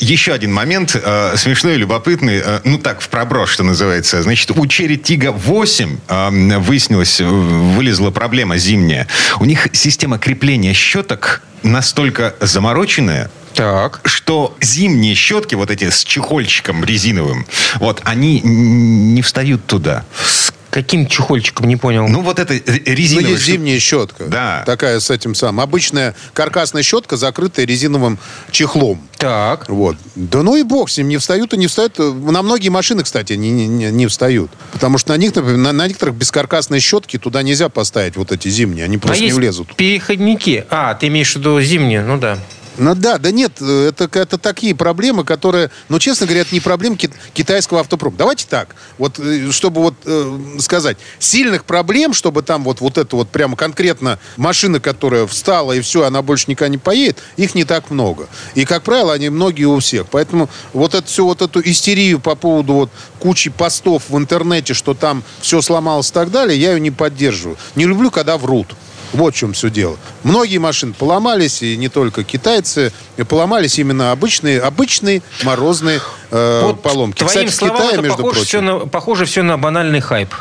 еще 0.00 0.32
один 0.32 0.52
момент, 0.52 0.94
э, 0.94 1.34
смешной 1.36 1.74
и 1.74 1.78
любопытный, 1.78 2.40
э, 2.44 2.60
ну 2.64 2.78
так, 2.78 3.00
в 3.00 3.08
проброс, 3.08 3.50
что 3.50 3.62
называется. 3.64 4.22
Значит, 4.22 4.50
у 4.50 4.64
Cherry 4.64 5.00
Tiggo 5.00 5.32
8 5.32 5.98
э, 6.08 6.58
выяснилось, 6.58 7.20
э, 7.20 7.24
вылезла 7.24 8.10
проблема 8.10 8.56
зимняя. 8.58 9.06
У 9.40 9.44
них 9.44 9.68
система 9.72 10.18
крепления 10.18 10.72
щеток 10.72 11.42
настолько 11.62 12.34
замороченная, 12.40 13.30
Так. 13.54 14.00
что 14.04 14.56
зимние 14.60 15.14
щетки, 15.14 15.54
вот 15.54 15.70
эти 15.70 15.90
с 15.90 16.04
чехольчиком 16.04 16.84
резиновым, 16.84 17.46
вот, 17.76 18.00
они 18.04 18.40
не 18.42 19.22
встают 19.22 19.66
туда. 19.66 20.04
С 20.24 20.52
каким 20.76 21.06
чехольчиком, 21.06 21.66
не 21.68 21.76
понял. 21.76 22.06
Ну, 22.06 22.20
вот 22.20 22.38
это 22.38 22.52
э, 22.52 22.60
Ну, 22.66 22.72
резиновая 22.84 23.30
есть 23.30 23.44
зимняя 23.46 23.78
щетка. 23.80 24.24
Да. 24.26 24.62
Такая 24.66 25.00
с 25.00 25.08
этим 25.08 25.34
самым. 25.34 25.60
Обычная 25.60 26.14
каркасная 26.34 26.82
щетка, 26.82 27.16
закрытая 27.16 27.64
резиновым 27.64 28.18
чехлом. 28.50 29.00
Так. 29.16 29.70
Вот. 29.70 29.96
Да 30.16 30.42
ну 30.42 30.54
и 30.54 30.62
бог 30.62 30.90
с 30.90 30.98
ним, 30.98 31.08
не 31.08 31.16
встают 31.16 31.54
и 31.54 31.56
не 31.56 31.66
встают. 31.66 31.98
На 31.98 32.42
многие 32.42 32.68
машины, 32.68 33.04
кстати, 33.04 33.32
не, 33.32 33.50
не- 33.50 33.66
не, 33.66 33.90
не 33.90 34.06
встают. 34.06 34.50
Потому 34.72 34.98
что 34.98 35.12
на 35.14 35.16
них, 35.16 35.34
например, 35.34 35.56
на, 35.56 35.72
на 35.72 35.88
некоторых 35.88 36.14
бескаркасные 36.14 36.82
щетки 36.82 37.16
туда 37.18 37.42
нельзя 37.42 37.70
поставить 37.70 38.16
вот 38.16 38.30
эти 38.30 38.48
зимние. 38.48 38.84
Они 38.84 38.96
А 38.96 39.00
просто 39.00 39.20
не 39.20 39.28
есть 39.28 39.36
влезут. 39.38 39.74
переходники. 39.76 40.66
А, 40.68 40.92
ты 40.92 41.06
имеешь 41.06 41.32
в 41.32 41.36
виду 41.36 41.58
зимние, 41.62 42.02
ну 42.02 42.18
да. 42.18 42.36
Ну 42.78 42.94
да, 42.94 43.18
да 43.18 43.30
нет, 43.30 43.52
э, 43.60 43.88
это, 43.88 44.08
это 44.18 44.38
такие 44.38 44.74
проблемы, 44.74 45.24
которые, 45.24 45.70
ну, 45.88 45.98
честно 45.98 46.26
говоря, 46.26 46.42
это 46.42 46.54
не 46.54 46.60
проблемы 46.60 46.96
ки- 46.96 47.10
китайского 47.32 47.80
автопрома. 47.80 48.16
Давайте 48.16 48.46
так, 48.48 48.76
вот, 48.98 49.18
э, 49.18 49.50
чтобы 49.50 49.82
вот 49.82 49.94
э, 50.04 50.38
сказать, 50.60 50.98
сильных 51.18 51.64
проблем, 51.64 52.12
чтобы 52.12 52.42
там 52.42 52.64
вот, 52.64 52.80
вот 52.80 52.98
это 52.98 53.16
вот 53.16 53.28
прямо 53.28 53.56
конкретно 53.56 54.18
машина, 54.36 54.78
которая 54.80 55.26
встала 55.26 55.72
и 55.72 55.80
все, 55.80 56.04
она 56.04 56.22
больше 56.22 56.46
никогда 56.48 56.68
не 56.68 56.78
поедет, 56.78 57.18
их 57.36 57.54
не 57.54 57.64
так 57.64 57.90
много. 57.90 58.28
И, 58.54 58.64
как 58.64 58.82
правило, 58.82 59.12
они 59.12 59.30
многие 59.30 59.64
у 59.64 59.78
всех. 59.78 60.06
Поэтому 60.10 60.50
вот 60.72 60.94
это 60.94 61.06
все, 61.06 61.24
вот 61.24 61.42
эту 61.42 61.60
истерию 61.62 62.20
по 62.20 62.34
поводу 62.34 62.74
вот 62.74 62.90
кучи 63.18 63.50
постов 63.50 64.04
в 64.08 64.18
интернете, 64.18 64.74
что 64.74 64.94
там 64.94 65.24
все 65.40 65.62
сломалось 65.62 66.10
и 66.10 66.12
так 66.12 66.30
далее, 66.30 66.60
я 66.60 66.72
ее 66.72 66.80
не 66.80 66.90
поддерживаю. 66.90 67.56
Не 67.74 67.86
люблю, 67.86 68.10
когда 68.10 68.36
врут. 68.36 68.68
Вот 69.12 69.34
в 69.34 69.36
чем 69.36 69.52
все 69.52 69.70
дело. 69.70 69.96
Многие 70.22 70.58
машины 70.58 70.92
поломались, 70.92 71.62
и 71.62 71.76
не 71.76 71.88
только 71.88 72.24
китайцы, 72.24 72.92
поломались 73.28 73.78
именно 73.78 74.12
обычные, 74.12 74.60
обычные 74.60 75.22
морозные 75.42 76.00
э, 76.30 76.60
Вот 76.62 76.82
поломки. 76.82 77.18
Твоим 77.18 77.46
Кстати, 77.46 77.46
в 77.46 77.54
словам, 77.54 77.76
Китае, 77.76 77.92
это 77.92 78.02
между 78.02 78.16
похоже 78.18 78.34
прочим. 78.34 78.48
все, 78.48 78.60
на, 78.60 78.78
похоже 78.86 79.24
все 79.24 79.42
на 79.42 79.58
банальный 79.58 80.00
хайп. 80.00 80.34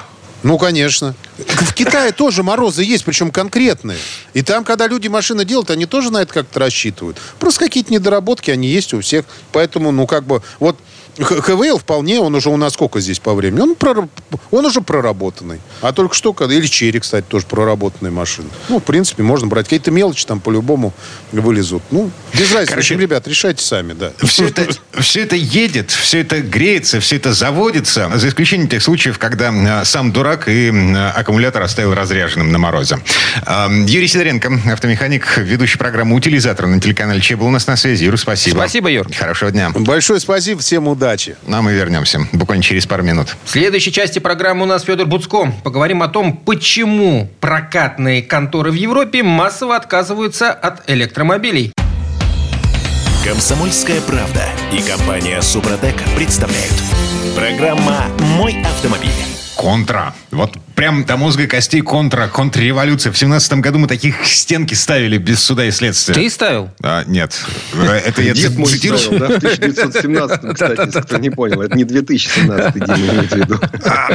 Ну, 0.43 0.60
конечно. 0.60 1.15
В 1.38 1.73
Китае 1.73 2.12
тоже 2.12 2.43
морозы 2.43 2.84
есть, 2.84 3.04
причем 3.04 3.32
конкретные. 3.32 3.97
И 4.36 4.43
там, 4.43 4.63
когда 4.63 4.88
люди 4.88 5.08
машины 5.08 5.43
делают, 5.43 5.71
они 5.71 5.88
тоже 5.88 6.12
на 6.12 6.21
это 6.21 6.32
как-то 6.34 6.60
рассчитывают. 6.60 7.17
Просто 7.39 7.62
какие-то 7.62 7.91
недоработки, 7.91 8.51
они 8.51 8.67
есть 8.67 8.93
у 8.93 9.01
всех. 9.01 9.25
Поэтому, 9.51 9.91
ну, 9.91 10.06
как 10.06 10.25
бы, 10.25 10.43
вот 10.60 10.78
ХВЛ 11.17 11.78
вполне, 11.78 12.19
он 12.19 12.36
уже 12.36 12.49
у 12.49 12.58
нас 12.58 12.73
сколько 12.73 12.99
здесь 12.99 13.19
по 13.19 13.34
времени? 13.34 13.62
Он, 13.62 13.73
прор- 13.73 14.10
он 14.51 14.65
уже 14.65 14.82
проработанный. 14.82 15.60
А 15.82 15.93
только 15.93 16.15
что, 16.15 16.34
когда... 16.34 16.54
Или 16.56 16.67
Черри, 16.67 16.99
кстати, 16.99 17.25
тоже 17.28 17.45
проработанная 17.45 18.12
машина. 18.12 18.49
Ну, 18.69 18.80
в 18.80 18.84
принципе, 18.84 19.23
можно 19.23 19.47
брать. 19.47 19.65
Какие-то 19.65 19.91
мелочи 19.91 20.25
там 20.25 20.39
по-любому 20.39 20.93
вылезут. 21.32 21.84
Ну, 21.91 22.12
без 22.34 22.51
разницы. 22.51 22.65
В 22.65 22.69
Короче, 22.69 22.93
общем, 22.93 22.99
ребят, 22.99 23.28
решайте 23.28 23.63
сами, 23.63 23.93
да. 23.93 24.12
Все 24.23 24.47
это, 24.47 24.67
все 24.99 25.23
это 25.23 25.36
едет, 25.36 25.91
все 25.91 26.21
это 26.21 26.41
греется, 26.41 26.99
все 26.99 27.15
это 27.15 27.34
заводится, 27.34 28.12
за 28.15 28.28
исключением 28.28 28.67
тех 28.67 28.84
случаев, 28.84 29.17
когда 29.17 29.51
э, 29.82 29.86
сам 29.86 30.12
дурак 30.12 30.47
и 30.47 30.71
э, 30.71 31.10
аккумулятор 31.10 31.62
оставил 31.62 31.93
разряженным 31.93 32.51
на 32.51 32.58
морозе. 32.58 32.99
Э, 33.45 33.67
Юрий 33.88 34.08
Сидоренко, 34.08 34.51
автомеханик, 34.71 35.38
ведущий 35.38 35.78
программы 35.78 36.15
«Утилизатор» 36.15 36.67
на 36.67 36.80
телеканале 36.80 37.21
Че 37.21 37.36
был 37.36 37.47
у 37.47 37.51
нас 37.51 37.67
на 37.67 37.78
связи. 37.78 38.04
Юр, 38.06 38.17
спасибо. 38.17 38.56
Спасибо, 38.56 38.89
Юр. 38.89 39.08
Хорошего 39.15 39.51
дня. 39.51 39.69
Большое 39.73 40.19
спасибо, 40.19 40.60
всем 40.60 40.88
удачи. 40.88 41.04
Ну, 41.45 41.57
а 41.57 41.61
мы 41.61 41.73
вернемся 41.73 42.19
буквально 42.33 42.63
через 42.63 42.85
пару 42.85 43.03
минут. 43.03 43.35
В 43.43 43.51
следующей 43.51 43.91
части 43.91 44.19
программы 44.19 44.63
у 44.63 44.65
нас 44.65 44.83
Федор 44.83 45.05
Буцко. 45.05 45.53
Поговорим 45.63 46.01
о 46.01 46.07
том, 46.07 46.35
почему 46.37 47.29
прокатные 47.39 48.21
конторы 48.21 48.71
в 48.71 48.75
Европе 48.75 49.23
массово 49.23 49.75
отказываются 49.75 50.51
от 50.51 50.89
электромобилей. 50.89 51.71
Комсомольская 53.23 54.01
правда 54.01 54.43
и 54.71 54.81
компания 54.81 55.41
Супротек 55.41 55.95
представляют. 56.15 56.73
Программа 57.35 58.05
«Мой 58.19 58.61
автомобиль». 58.63 59.34
Контра. 59.65 60.13
Вот 60.30 60.56
прям 60.75 61.06
до 61.06 61.17
мозга 61.17 61.47
костей 61.47 61.82
контра, 61.82 62.28
контрреволюция. 62.28 63.12
В 63.12 63.17
семнадцатом 63.17 63.62
году 63.62 63.80
мы 63.80 63.88
таких 63.88 64.23
стенки 64.25 64.75
ставили 64.75 65.17
без 65.17 65.41
суда 65.41 65.65
и 65.65 65.71
следствия. 65.71 66.13
Ты 66.13 66.30
ставил? 66.30 66.69
А, 66.84 67.04
нет. 67.08 67.43
Это 67.73 68.21
я 68.21 68.34
Дед 68.34 68.56
мой 68.58 68.67
цитирую. 68.67 68.99
ставил, 68.99 69.19
да, 69.19 69.25
в 69.28 69.38
1917, 69.38 70.39
кстати, 70.54 70.86
если 70.86 71.01
кто 71.01 71.17
не 71.17 71.32
понял. 71.32 71.62
Это 71.62 71.75
не 71.75 71.84
2017, 71.84 72.73
Дима, 72.75 72.97
имеет 72.97 73.32
в 73.32 73.36
виду. 73.36 73.60
А, 73.86 74.10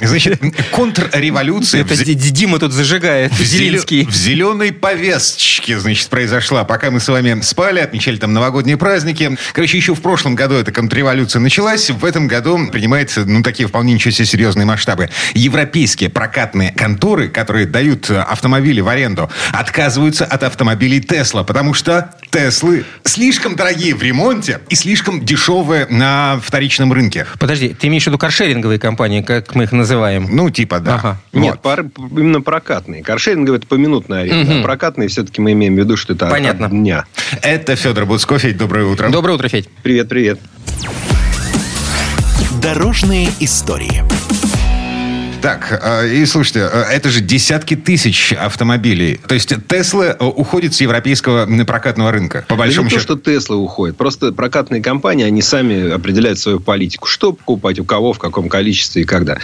Значит, 0.00 0.40
контрреволюция 0.70 1.82
Это 1.82 1.96
Дима 2.14 2.58
тут 2.58 2.72
зажигает. 2.72 3.34
Зеленский. 3.34 4.06
в 4.06 4.14
зеленой 4.14 4.72
повесточке, 4.72 5.78
значит, 5.78 6.08
произошла. 6.08 6.64
Пока 6.64 6.90
мы 6.90 7.00
с 7.00 7.08
вами 7.08 7.42
спали, 7.42 7.80
отмечали 7.80 8.16
там 8.16 8.32
новогодние 8.32 8.78
праздники. 8.78 9.36
Короче, 9.52 9.76
еще 9.76 9.94
в 9.94 10.00
прошлом 10.00 10.34
году 10.34 10.54
эта 10.54 10.72
контрреволюция 10.72 11.40
началась. 11.40 11.90
В 11.90 12.06
этом 12.06 12.26
году 12.26 12.70
принимает, 12.72 13.12
ну, 13.16 13.42
такие 13.42 13.68
вполне 13.68 13.92
ничего 13.92 14.10
себе 14.10 14.24
серьезные 14.24 14.64
масштабы. 14.64 14.93
Европейские 15.34 16.10
прокатные 16.10 16.72
конторы, 16.72 17.28
которые 17.28 17.66
дают 17.66 18.10
э, 18.10 18.18
автомобили 18.20 18.80
в 18.80 18.88
аренду, 18.88 19.30
отказываются 19.52 20.24
от 20.24 20.42
автомобилей 20.42 21.00
Тесла, 21.00 21.42
потому 21.44 21.74
что 21.74 22.14
Теслы 22.30 22.84
слишком 23.04 23.56
дорогие 23.56 23.94
в 23.94 24.02
ремонте 24.02 24.60
и 24.68 24.74
слишком 24.74 25.24
дешевые 25.24 25.86
на 25.88 26.38
вторичном 26.42 26.92
рынке. 26.92 27.26
Подожди, 27.38 27.68
ты 27.74 27.86
имеешь 27.88 28.04
в 28.04 28.06
виду 28.08 28.18
каршеринговые 28.18 28.78
компании, 28.78 29.22
как 29.22 29.54
мы 29.54 29.64
их 29.64 29.72
называем? 29.72 30.28
Ну, 30.30 30.50
типа, 30.50 30.80
да. 30.80 30.94
Ага. 30.96 31.20
Нет, 31.32 31.52
Вот. 31.54 31.62
пар- 31.62 31.84
именно 31.96 32.40
прокатные. 32.40 33.02
Каршеринговые 33.02 33.58
это 33.58 33.66
поминутная 33.66 34.22
аренда. 34.22 34.60
А 34.60 34.62
прокатные 34.62 35.08
все-таки 35.08 35.40
мы 35.40 35.52
имеем 35.52 35.74
в 35.74 35.78
виду, 35.78 35.96
что 35.96 36.14
это 36.14 36.26
Понятно. 36.28 36.66
от 36.66 36.72
дня. 36.72 37.04
Это 37.42 37.76
Федор 37.76 38.06
Буцко. 38.06 38.38
Федь, 38.38 38.56
доброе 38.56 38.84
утро. 38.86 39.08
Доброе 39.08 39.34
утро, 39.34 39.48
Федь. 39.48 39.68
Привет, 39.82 40.08
привет. 40.08 40.40
Дорожные 42.60 43.28
истории. 43.40 44.02
Так, 45.44 45.78
э, 45.84 46.08
и 46.08 46.24
слушайте, 46.24 46.60
э, 46.72 46.84
это 46.90 47.10
же 47.10 47.20
десятки 47.20 47.76
тысяч 47.76 48.32
автомобилей. 48.32 49.20
То 49.28 49.34
есть 49.34 49.52
Тесла 49.68 50.06
э, 50.06 50.24
уходит 50.24 50.72
с 50.72 50.80
европейского 50.80 51.46
прокатного 51.66 52.10
рынка, 52.12 52.46
по 52.48 52.54
Да 52.54 52.60
большому 52.60 52.86
не 52.88 52.94
то, 52.94 52.98
счету. 52.98 53.18
что 53.18 53.30
Тесла 53.30 53.56
уходит. 53.56 53.98
Просто 53.98 54.32
прокатные 54.32 54.80
компании, 54.80 55.22
они 55.26 55.42
сами 55.42 55.90
определяют 55.90 56.38
свою 56.38 56.60
политику. 56.60 57.06
Что 57.06 57.34
покупать, 57.34 57.78
у 57.78 57.84
кого, 57.84 58.14
в 58.14 58.18
каком 58.18 58.48
количестве 58.48 59.02
и 59.02 59.04
когда. 59.04 59.36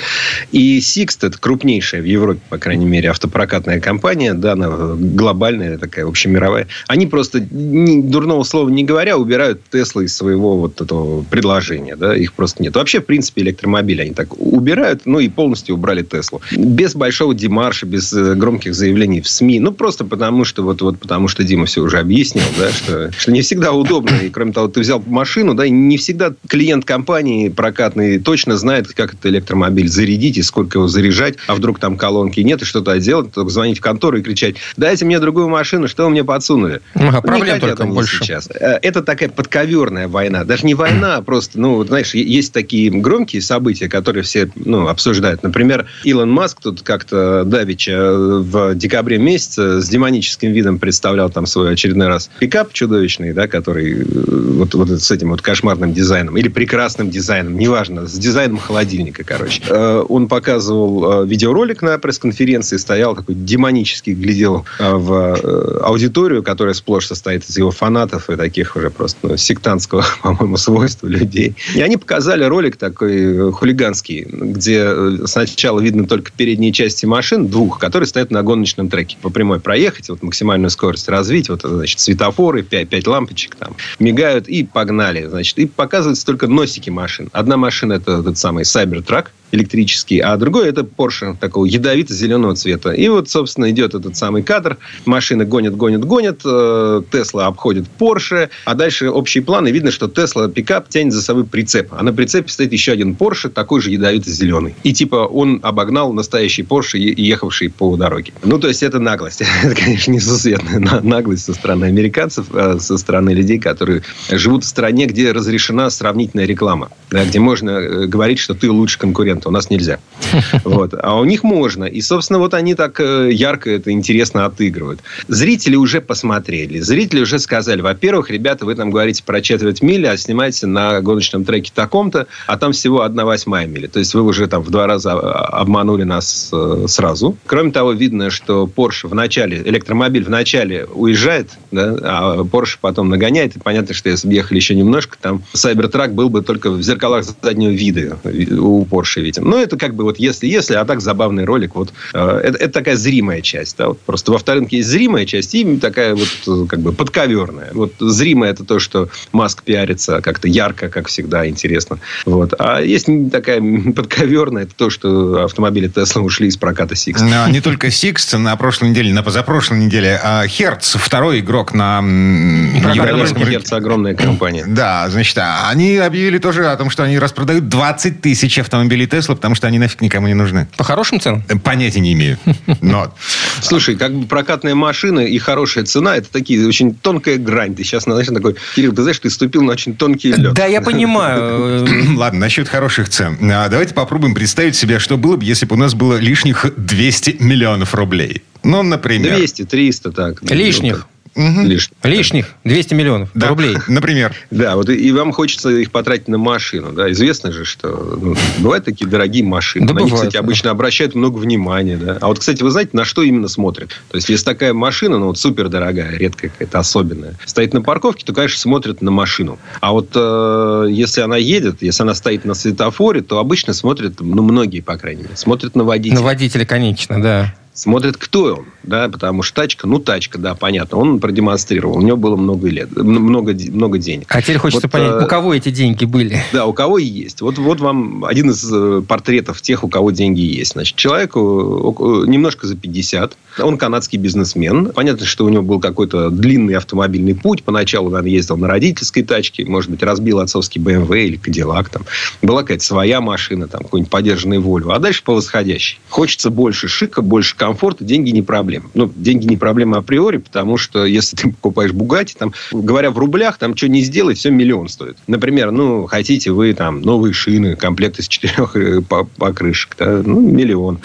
И 0.53 0.79
Sixt, 0.79 1.19
это 1.21 1.37
крупнейшая 1.37 2.01
в 2.01 2.07
Европе, 2.07 2.41
по 2.49 2.57
крайней 2.57 2.87
мере, 2.87 3.11
автопрокатная 3.11 3.79
компания, 3.79 4.33
да, 4.33 4.53
она 4.53 4.71
глобальная 4.71 5.77
такая, 5.77 6.07
общемировая. 6.07 6.67
Они 6.87 7.09
просто, 7.09 7.41
ни- 7.41 8.01
дурного 8.01 8.43
слова 8.45 8.71
не 8.71 8.85
говоря, 8.85 9.19
убирают 9.19 9.61
Тесла 9.71 10.03
из 10.03 10.17
своего 10.17 10.57
вот 10.57 10.81
этого 10.81 11.25
предложения. 11.25 11.95
Да, 11.95 12.17
их 12.17 12.33
просто 12.33 12.63
нет. 12.63 12.75
Вообще, 12.75 13.03
в 13.03 13.05
принципе, 13.05 13.43
электромобили 13.43 14.01
они 14.01 14.15
так 14.15 14.29
убирают, 14.41 15.03
ну 15.05 15.19
и 15.21 15.29
полностью 15.29 15.75
убрали 15.75 15.90
Теслу. 16.03 16.41
Без 16.53 16.95
большого 16.95 17.35
демарша, 17.35 17.87
без 17.87 18.13
э, 18.13 18.35
громких 18.35 18.75
заявлений 18.75 19.21
в 19.21 19.29
СМИ. 19.29 19.61
Ну, 19.61 19.73
просто 19.73 20.05
потому 20.05 20.45
что, 20.45 20.63
вот, 20.63 20.83
вот 20.83 20.99
потому 20.99 21.29
что 21.29 21.45
Дима 21.45 21.67
все 21.67 21.83
уже 21.83 21.99
объяснил, 21.99 22.45
да, 22.59 22.71
что, 22.71 23.11
что 23.19 23.33
не 23.33 23.43
всегда 23.43 23.73
удобно. 23.73 24.15
И, 24.23 24.31
кроме 24.31 24.53
того, 24.53 24.69
ты 24.69 24.81
взял 24.81 25.03
машину, 25.07 25.55
да, 25.55 25.67
и 25.67 25.71
не 25.71 25.97
всегда 25.97 26.33
клиент 26.49 26.85
компании 26.85 27.49
прокатный 27.49 28.19
точно 28.19 28.57
знает, 28.57 28.89
как 28.93 29.15
этот 29.15 29.27
электромобиль 29.27 29.89
зарядить 29.89 30.39
и 30.39 30.43
сколько 30.43 30.79
его 30.79 30.89
заряжать, 30.89 31.35
а 31.47 31.55
вдруг 31.55 31.79
там 31.79 31.97
колонки 31.97 32.41
нет, 32.41 32.63
и 32.63 32.65
что-то 32.65 32.99
делать, 32.99 33.33
только 33.33 33.51
звонить 33.51 33.79
в 33.79 33.81
контору 33.83 34.19
и 34.19 34.23
кричать, 34.23 34.57
дайте 34.77 35.05
мне 35.05 35.19
другую 35.19 35.49
машину, 35.49 35.89
что 35.89 36.05
вы 36.05 36.11
мне 36.11 36.25
подсунули? 36.25 36.81
Ага, 36.95 37.17
Ну, 37.17 37.23
проблем 37.23 37.55
не 37.55 37.61
только 37.61 37.85
больше. 37.87 38.19
сейчас. 38.25 38.49
Э, 38.51 38.79
Это 38.83 39.03
такая 39.03 39.29
подковерная 39.29 40.09
война. 40.09 40.45
Даже 40.45 40.67
не 40.67 40.75
война, 40.75 41.17
а 41.17 41.23
просто, 41.23 41.59
ну, 41.61 41.77
вот 41.77 41.89
знаешь, 41.89 42.15
есть 42.15 42.53
такие 42.53 42.91
громкие 42.91 43.43
события, 43.43 43.89
которые 43.89 44.23
все 44.23 44.51
ну, 44.55 44.89
обсуждают. 44.89 45.43
Например, 45.43 45.80
Илон 46.05 46.31
Маск 46.31 46.61
тут 46.61 46.83
как-то 46.83 47.45
давеча 47.45 47.93
э, 47.93 48.39
в 48.41 48.75
декабре 48.75 49.19
месяце 49.19 49.81
с 49.81 49.89
демоническим 49.89 50.53
видом 50.53 50.79
представлял 50.79 51.31
там 51.31 51.47
свой 51.47 51.73
очередной 51.73 52.09
раз 52.09 52.31
пикап 52.39 52.73
чудовищный, 52.73 53.33
да, 53.33 53.49
который 53.49 54.03
э, 54.03 54.05
вот, 54.05 54.75
вот 54.75 54.91
с 54.91 55.11
этим 55.11 55.31
вот 55.31 55.43
кошмарным 55.43 55.93
дизайном 55.93 56.37
или 56.37 56.49
прекрасным 56.49 57.11
дизайном, 57.11 57.59
неважно, 57.59 58.07
с 58.07 58.13
дизайном 58.13 58.59
холодильника, 58.59 59.25
короче. 59.25 59.63
Э, 59.69 60.05
Он 60.09 60.29
показывал 60.29 61.25
видеоролик 61.25 61.83
на 61.83 61.99
пресс-конференции, 61.99 62.77
стоял 62.77 63.15
такой 63.15 63.35
демонический, 63.35 64.15
глядел 64.15 64.65
в 64.79 65.81
аудиторию, 65.83 66.43
которая 66.43 66.75
сплошь 66.75 67.07
состоит 67.07 67.49
из 67.49 67.57
его 67.57 67.71
фанатов 67.71 68.31
и 68.31 68.37
таких 68.37 68.77
уже 68.77 68.91
просто 68.91 69.19
ну, 69.23 69.37
сектантского, 69.37 70.05
по-моему, 70.23 70.57
свойства 70.57 71.07
людей. 71.07 71.55
И 71.75 71.81
они 71.81 71.97
показали 71.97 72.45
ролик 72.45 72.77
такой 72.77 73.53
хулиганский, 73.53 74.27
где 74.31 74.85
э, 74.85 75.27
сначала 75.61 75.81
видно 75.81 76.07
только 76.07 76.33
передние 76.35 76.73
части 76.73 77.05
машин, 77.05 77.49
двух, 77.49 77.79
которые 77.79 78.07
стоят 78.07 78.31
на 78.31 78.43
гоночном 78.43 78.89
треке. 78.89 79.19
По 79.21 79.29
прямой 79.29 79.61
проехать, 79.61 80.09
вот 80.09 80.23
максимальную 80.23 80.71
скорость 80.71 81.07
развить, 81.11 81.51
вот, 81.51 81.61
значит, 81.63 82.01
светофоры, 82.01 82.63
пять, 82.63 82.89
пять 82.89 83.07
лампочек 83.07 83.57
там, 83.57 83.77
мигают 83.99 84.49
и 84.49 84.65
погнали, 84.65 85.27
значит. 85.27 85.59
И 85.59 85.67
показываются 85.67 86.25
только 86.25 86.47
носики 86.47 86.89
машин. 86.89 87.29
Одна 87.33 87.59
машина 87.59 87.93
это 87.95 88.21
этот 88.21 88.39
самый 88.39 88.65
Cybertruck, 88.65 89.27
электрический, 89.53 90.19
а 90.21 90.37
другой 90.37 90.69
это 90.69 90.83
Porsche 90.83 91.37
такого 91.39 91.65
ядовито-зеленого 91.67 92.55
цвета. 92.55 92.91
И 92.93 93.09
вот, 93.09 93.29
собственно, 93.29 93.71
идет 93.71 93.95
этот 93.95 94.17
самый 94.17 94.43
кадр. 94.43 94.79
Машины 95.07 95.45
гонят, 95.45 95.77
гонят, 95.77 96.05
гонят. 96.05 96.41
э, 96.45 97.03
Тесла 97.11 97.47
обходит 97.47 97.87
Porsche. 97.99 98.49
А 98.65 98.75
дальше 98.75 99.11
общий 99.11 99.41
план. 99.41 99.67
И 99.67 99.73
видно, 99.73 99.91
что 99.91 100.09
Тесла 100.09 100.49
пикап 100.49 100.89
тянет 100.89 101.13
за 101.13 101.23
собой 101.23 101.45
прицеп. 101.45 101.89
А 101.93 102.03
на 102.03 102.13
прицепе 102.13 102.49
стоит 102.49 102.73
еще 102.73 102.93
один 102.93 103.13
Porsche, 103.15 103.49
такой 103.49 103.81
же 103.81 103.91
ядовито-зеленый. 103.91 104.75
И 104.83 104.93
типа 104.93 105.27
он 105.27 105.61
обогнал 105.63 106.13
настоящий 106.13 106.63
Porsche, 106.63 106.99
ехавший 106.99 107.71
по 107.71 107.97
дороге. 107.97 108.33
Ну, 108.45 108.59
то 108.59 108.69
есть 108.69 108.83
это 108.83 108.99
наглость. 108.99 109.43
Это, 109.65 109.75
конечно, 109.75 110.13
несусветная 110.13 110.79
на- 110.79 111.01
наглость 111.01 111.45
со 111.45 111.55
стороны 111.55 111.87
американцев, 111.87 112.47
а 112.53 112.79
со 112.79 112.97
стороны 112.99 113.31
людей, 113.31 113.59
которые 113.59 114.03
живут 114.31 114.65
в 114.65 114.67
стране, 114.67 115.07
где 115.07 115.33
разрешена 115.33 115.91
сравнительная 115.91 116.47
реклама. 116.47 116.89
да, 117.11 117.25
где 117.25 117.39
можно 117.41 117.71
э, 117.71 118.07
говорить, 118.07 118.39
что 118.39 118.55
ты 118.55 118.71
лучше 118.71 118.99
конкурента. 119.41 119.49
У 119.49 119.53
нас 119.53 119.71
нельзя. 119.71 119.99
Вот. 120.65 120.95
А 121.03 121.19
у 121.19 121.25
них 121.25 121.43
можно. 121.43 121.85
И, 121.85 122.01
собственно, 122.01 122.39
вот 122.39 122.55
они 122.55 122.75
так 122.75 123.01
э, 123.01 123.31
ярко 123.33 123.71
это 123.71 123.91
интересно 123.91 124.45
отыгрывают. 124.45 125.01
Зрители 125.29 125.77
уже 125.77 126.01
посмотрели. 126.01 126.81
Зрители 126.81 127.23
уже 127.23 127.39
сказали, 127.39 127.81
во-первых, 127.81 128.31
ребята, 128.31 128.65
вы 128.65 128.75
там 128.75 128.91
говорите 128.91 129.23
про 129.25 129.41
четверть 129.41 129.83
мили, 129.83 130.07
а 130.07 130.17
снимаете 130.17 130.67
на 130.67 131.01
гоночном 131.01 131.45
треке 131.45 131.73
таком-то, 131.75 132.27
а 132.47 132.57
там 132.57 132.73
всего 132.73 133.03
одна 133.03 133.25
восьмая 133.25 133.67
мили. 133.67 133.87
То 133.87 133.99
есть 133.99 134.15
вы 134.15 134.23
уже 134.23 134.47
там 134.47 134.63
в 134.63 134.71
два 134.71 134.87
раза 134.87 135.13
а, 135.13 135.61
обманули 135.61 136.05
нас 136.05 136.51
э, 136.53 136.85
сразу. 136.89 137.37
Кроме 137.47 137.73
того, 137.73 137.93
видно, 137.93 138.31
что 138.31 138.65
Porsche 138.65 139.09
в 139.09 139.15
начале, 139.15 139.63
электромобиль 139.65 140.25
в 140.25 140.31
начале 140.31 140.85
уезжает, 140.85 141.51
да, 141.71 141.97
а 142.03 142.37
Porsche 142.43 142.79
потом 142.81 143.09
нагоняет. 143.09 143.57
И 143.57 143.59
понятно, 143.59 143.95
что 143.95 144.09
если 144.09 144.29
бы 144.29 144.35
ехали 144.35 144.59
еще 144.59 144.75
немножко, 144.75 145.17
там 145.21 145.43
Cybertruck 145.55 146.11
был 146.11 146.29
бы 146.29 146.43
только 146.43 146.71
в 146.71 146.83
зеркалах 146.83 147.25
заднего 147.43 147.71
вида 147.71 148.19
у 148.25 148.85
Porsche 148.85 149.23
видим. 149.31 149.49
Ну, 149.49 149.59
это 149.59 149.77
как 149.77 149.95
бы 149.95 150.05
вот 150.05 150.19
если-если, 150.19 150.75
а 150.75 150.85
так 150.85 151.01
забавный 151.01 151.45
ролик. 151.45 151.75
Вот, 151.75 151.93
э, 152.15 152.41
это, 152.45 152.59
это 152.59 152.73
такая 152.73 152.97
зримая 152.97 153.41
часть. 153.41 153.77
Да? 153.79 153.89
Вот 153.89 154.01
просто 154.01 154.33
в 154.33 154.35
авторынке 154.35 154.79
есть 154.79 154.89
зримая 154.89 155.27
часть 155.27 155.55
и 155.55 155.77
такая 155.79 156.15
вот 156.15 156.29
э, 156.47 156.67
как 156.69 156.81
бы 156.81 156.93
подковерная. 156.93 157.71
Вот 157.73 157.95
зримая 157.99 158.51
это 158.51 158.65
то, 158.65 158.79
что 158.79 159.09
Маск 159.33 159.63
пиарится 159.63 160.21
как-то 160.21 160.49
ярко, 160.49 160.89
как 160.89 161.09
всегда, 161.09 161.47
интересно. 161.47 161.99
Вот. 162.27 162.55
А 162.59 162.81
есть 162.81 163.07
такая 163.31 163.61
подковерная, 163.97 164.65
это 164.65 164.75
то, 164.75 164.91
что 164.91 165.45
автомобили 165.45 165.89
Тесла 165.89 166.23
ушли 166.23 166.49
из 166.49 166.57
проката 166.57 166.95
Six. 166.95 167.23
Но 167.23 167.49
не 167.49 167.61
только 167.61 167.89
Sixt, 167.89 168.37
на 168.37 168.57
прошлой 168.57 168.91
неделе, 168.91 169.13
на 169.13 169.23
позапрошлой 169.23 169.79
неделе, 169.79 170.21
а 170.23 170.47
Hertz, 170.47 170.99
второй 170.99 171.41
игрок 171.41 171.73
на 171.75 172.01
рынке. 172.01 173.51
Герц 173.51 173.73
огромная 173.73 174.15
компания. 174.15 174.65
Да, 174.67 175.09
значит, 175.11 175.37
а 175.39 175.69
они 175.71 175.97
объявили 175.97 176.39
тоже 176.39 176.67
о 176.69 176.77
том, 176.77 176.91
что 176.91 177.03
они 177.03 177.19
распродают 177.19 177.69
20 177.69 178.21
тысяч 178.21 178.59
автомобилей 178.59 179.07
Тесла, 179.07 179.20
потому 179.27 179.55
что 179.55 179.67
они 179.67 179.79
нафиг 179.79 180.01
никому 180.01 180.27
не 180.27 180.35
нужны. 180.35 180.69
По 180.77 180.85
хорошим 180.85 181.21
ценам? 181.21 181.43
Э, 181.49 181.57
Понятия 181.57 182.01
не 182.01 182.13
имею. 182.13 182.39
Но 182.81 183.15
Слушай, 183.63 183.97
как 183.97 184.15
бы 184.15 184.27
прокатная 184.27 184.75
машина 184.75 185.21
и 185.21 185.39
хорошая 185.39 185.85
цена, 185.85 186.17
это 186.17 186.31
такие 186.31 186.67
очень 186.67 186.95
тонкая 186.95 187.37
грань. 187.37 187.75
Ты 187.75 187.85
сейчас, 187.85 188.05
знаешь, 188.05 188.27
такой, 188.27 188.57
Кирилл, 188.75 188.93
ты 188.93 189.03
знаешь, 189.03 189.19
ты 189.19 189.31
ступил 189.31 189.63
на 189.63 189.73
очень 189.73 189.95
тонкий 189.95 190.33
лед. 190.33 190.55
Да, 190.55 190.67
я 190.67 190.81
понимаю. 190.81 191.87
Ладно, 192.17 192.41
насчет 192.41 192.69
хороших 192.69 193.09
цен. 193.09 193.37
А, 193.53 193.69
Давайте 193.69 193.95
попробуем 193.95 194.35
представить 194.35 194.77
себе, 194.77 194.99
что 194.99 195.17
было 195.17 195.37
бы, 195.37 195.45
если 195.45 195.67
бы 195.67 195.75
у 195.77 195.79
нас 195.79 195.95
было 195.95 196.17
лишних 196.17 196.67
200 196.77 197.37
миллионов 197.41 197.95
рублей. 197.95 198.43
Ну, 198.63 198.83
например. 198.83 199.37
200, 199.37 199.65
300, 199.65 200.13
так. 200.13 200.43
Лишних. 200.51 201.07
Мгм. 201.35 201.67
Лишних. 201.67 201.97
Лишних 202.03 202.47
200 202.65 202.95
миллионов 202.95 203.31
Да, 203.35 203.49
рублей. 203.49 203.77
Например. 203.89 204.35
Да, 204.51 204.77
вот 204.77 204.89
и, 204.89 204.95
и 204.95 205.13
вам 205.13 205.33
хочется 205.33 205.71
их 205.71 205.91
потратить 205.91 206.29
на 206.29 206.39
машину. 206.39 206.93
Да? 206.93 207.11
Известно 207.13 207.53
же, 207.53 207.65
что 207.65 207.89
ну, 208.21 208.37
бывают 208.59 208.85
такие 208.85 209.09
дорогие 209.09 209.45
машины. 209.45 209.87
Да 209.87 209.95
на 209.95 210.01
них, 210.01 210.09
бывают, 210.09 210.29
кстати, 210.29 210.41
да. 210.41 210.47
обычно 210.47 210.71
обращают 210.71 211.15
много 211.15 211.39
внимания. 211.39 211.97
Да? 211.97 212.19
А 212.21 212.27
вот, 212.27 212.41
кстати, 212.41 212.63
вы 212.63 212.71
знаете, 212.71 212.91
на 212.95 213.05
что 213.05 213.23
именно 213.23 213.49
смотрят? 213.49 213.91
То 214.11 214.17
есть, 214.17 214.29
если 214.29 214.45
такая 214.45 214.75
машина, 214.75 215.19
ну, 215.19 215.27
вот 215.27 215.39
супер 215.39 215.69
дорогая, 215.69 216.17
редкая 216.17 216.51
какая-то 216.51 216.79
особенная, 216.81 217.35
стоит 217.47 217.73
на 217.75 217.83
парковке, 217.83 218.25
то, 218.25 218.33
конечно, 218.33 218.59
смотрят 218.59 219.01
на 219.01 219.11
машину. 219.11 219.59
А 219.81 219.93
вот 219.93 220.11
э, 220.15 220.87
если 220.91 221.21
она 221.21 221.37
едет, 221.37 221.81
если 221.81 222.03
она 222.03 222.15
стоит 222.15 222.45
на 222.45 222.55
светофоре, 222.55 223.23
то 223.23 223.39
обычно 223.39 223.73
смотрят, 223.73 224.15
ну, 224.21 224.43
многие, 224.43 224.81
по 224.81 224.97
крайней 224.97 225.23
мере, 225.23 225.37
смотрят 225.37 225.77
на 225.77 225.85
водителя. 225.85 226.19
На 226.19 226.25
водителя, 226.25 226.65
конечно, 226.65 227.23
да. 227.23 227.55
Смотрят, 227.81 228.19
кто 228.19 228.57
он, 228.57 228.67
да, 228.83 229.09
потому 229.09 229.43
что 229.43 229.63
тачка, 229.63 229.87
ну, 229.87 229.99
тачка, 229.99 230.37
да, 230.37 230.55
понятно, 230.55 230.99
он 230.99 231.19
продемонстрировал, 231.19 231.97
у 231.97 232.03
него 232.03 232.19
было 232.19 232.37
много 232.37 232.69
лет, 232.69 232.95
много, 232.95 233.55
много 233.71 233.97
денег. 233.97 234.27
А 234.29 234.43
теперь 234.43 234.59
хочется 234.59 234.87
Вот, 234.87 234.93
понять, 234.93 235.13
э, 235.13 235.25
у 235.25 235.27
кого 235.27 235.55
эти 235.55 235.71
деньги 235.71 236.05
были? 236.05 236.39
Да, 236.53 236.67
у 236.67 236.75
кого 236.75 236.99
и 236.99 237.05
есть. 237.07 237.41
Вот, 237.41 237.57
вот 237.57 237.81
вам 237.81 238.27
один 238.27 238.51
из 238.51 238.71
э, 238.71 239.01
портретов 239.09 239.63
тех, 239.63 239.83
у 239.83 239.89
кого 239.89 240.11
деньги 240.11 240.43
есть. 240.43 240.73
Значит, 240.73 240.97
человеку 240.97 241.41
око- 241.41 242.27
немножко 242.27 242.67
за 242.67 242.77
50. 242.77 243.35
Он 243.61 243.79
канадский 243.79 244.19
бизнесмен. 244.19 244.93
Понятно, 244.95 245.25
что 245.25 245.47
у 245.47 245.49
него 245.49 245.63
был 245.63 245.81
какой-то 245.81 246.29
длинный 246.29 246.75
автомобильный 246.75 247.35
путь. 247.35 247.63
Поначалу, 247.63 248.11
наверное, 248.11 248.33
ездил 248.33 248.59
на 248.59 248.69
родительской 248.69 249.23
тачке. 249.23 249.65
Может 249.65 249.91
быть, 249.91 250.03
разбил 250.03 250.41
отцовский 250.41 250.83
BMW 250.83 251.25
или 251.25 251.37
Кадиллак. 251.37 251.89
Там. 251.89 252.03
Была 252.43 252.61
какая-то 252.61 252.85
своя 252.85 253.23
машина, 253.23 253.69
там, 253.69 253.85
какой-нибудь 253.85 254.11
подержанный 254.11 254.59
Volvo. 254.59 254.93
А 254.93 254.99
дальше 254.99 255.23
по 255.25 255.33
восходящей. 255.35 255.99
Хочется 256.11 256.51
больше 256.51 256.89
шика, 256.89 257.23
больше 257.23 257.57
комфорта. 257.57 257.70
Деньги 258.05 258.31
не 258.31 258.43
проблема. 258.43 258.91
Ну, 258.95 259.11
деньги 259.15 259.47
не 259.47 259.57
проблема 259.57 259.99
априори, 259.99 260.39
потому 260.39 260.77
что 260.77 261.05
если 261.05 261.37
ты 261.37 261.51
покупаешь 261.51 261.93
Бугати, 261.93 262.35
там, 262.39 262.53
говоря 262.73 263.11
в 263.11 263.19
рублях, 263.19 263.59
там 263.59 263.77
что 263.77 263.89
не 263.89 264.03
сделай, 264.03 264.35
все 264.35 264.51
миллион 264.51 264.89
стоит. 264.89 265.17
Например, 265.27 265.71
ну, 265.71 266.07
хотите 266.07 266.51
вы 266.51 266.73
там 266.75 267.03
новые 267.03 267.33
шины, 267.33 267.77
комплект 267.77 268.19
из 268.19 268.29
четырех 268.29 268.77
э, 268.77 269.01
по- 269.03 269.25
покрышек, 269.25 269.97
да, 269.99 270.23
ну, 270.25 270.41
миллион. 270.41 270.99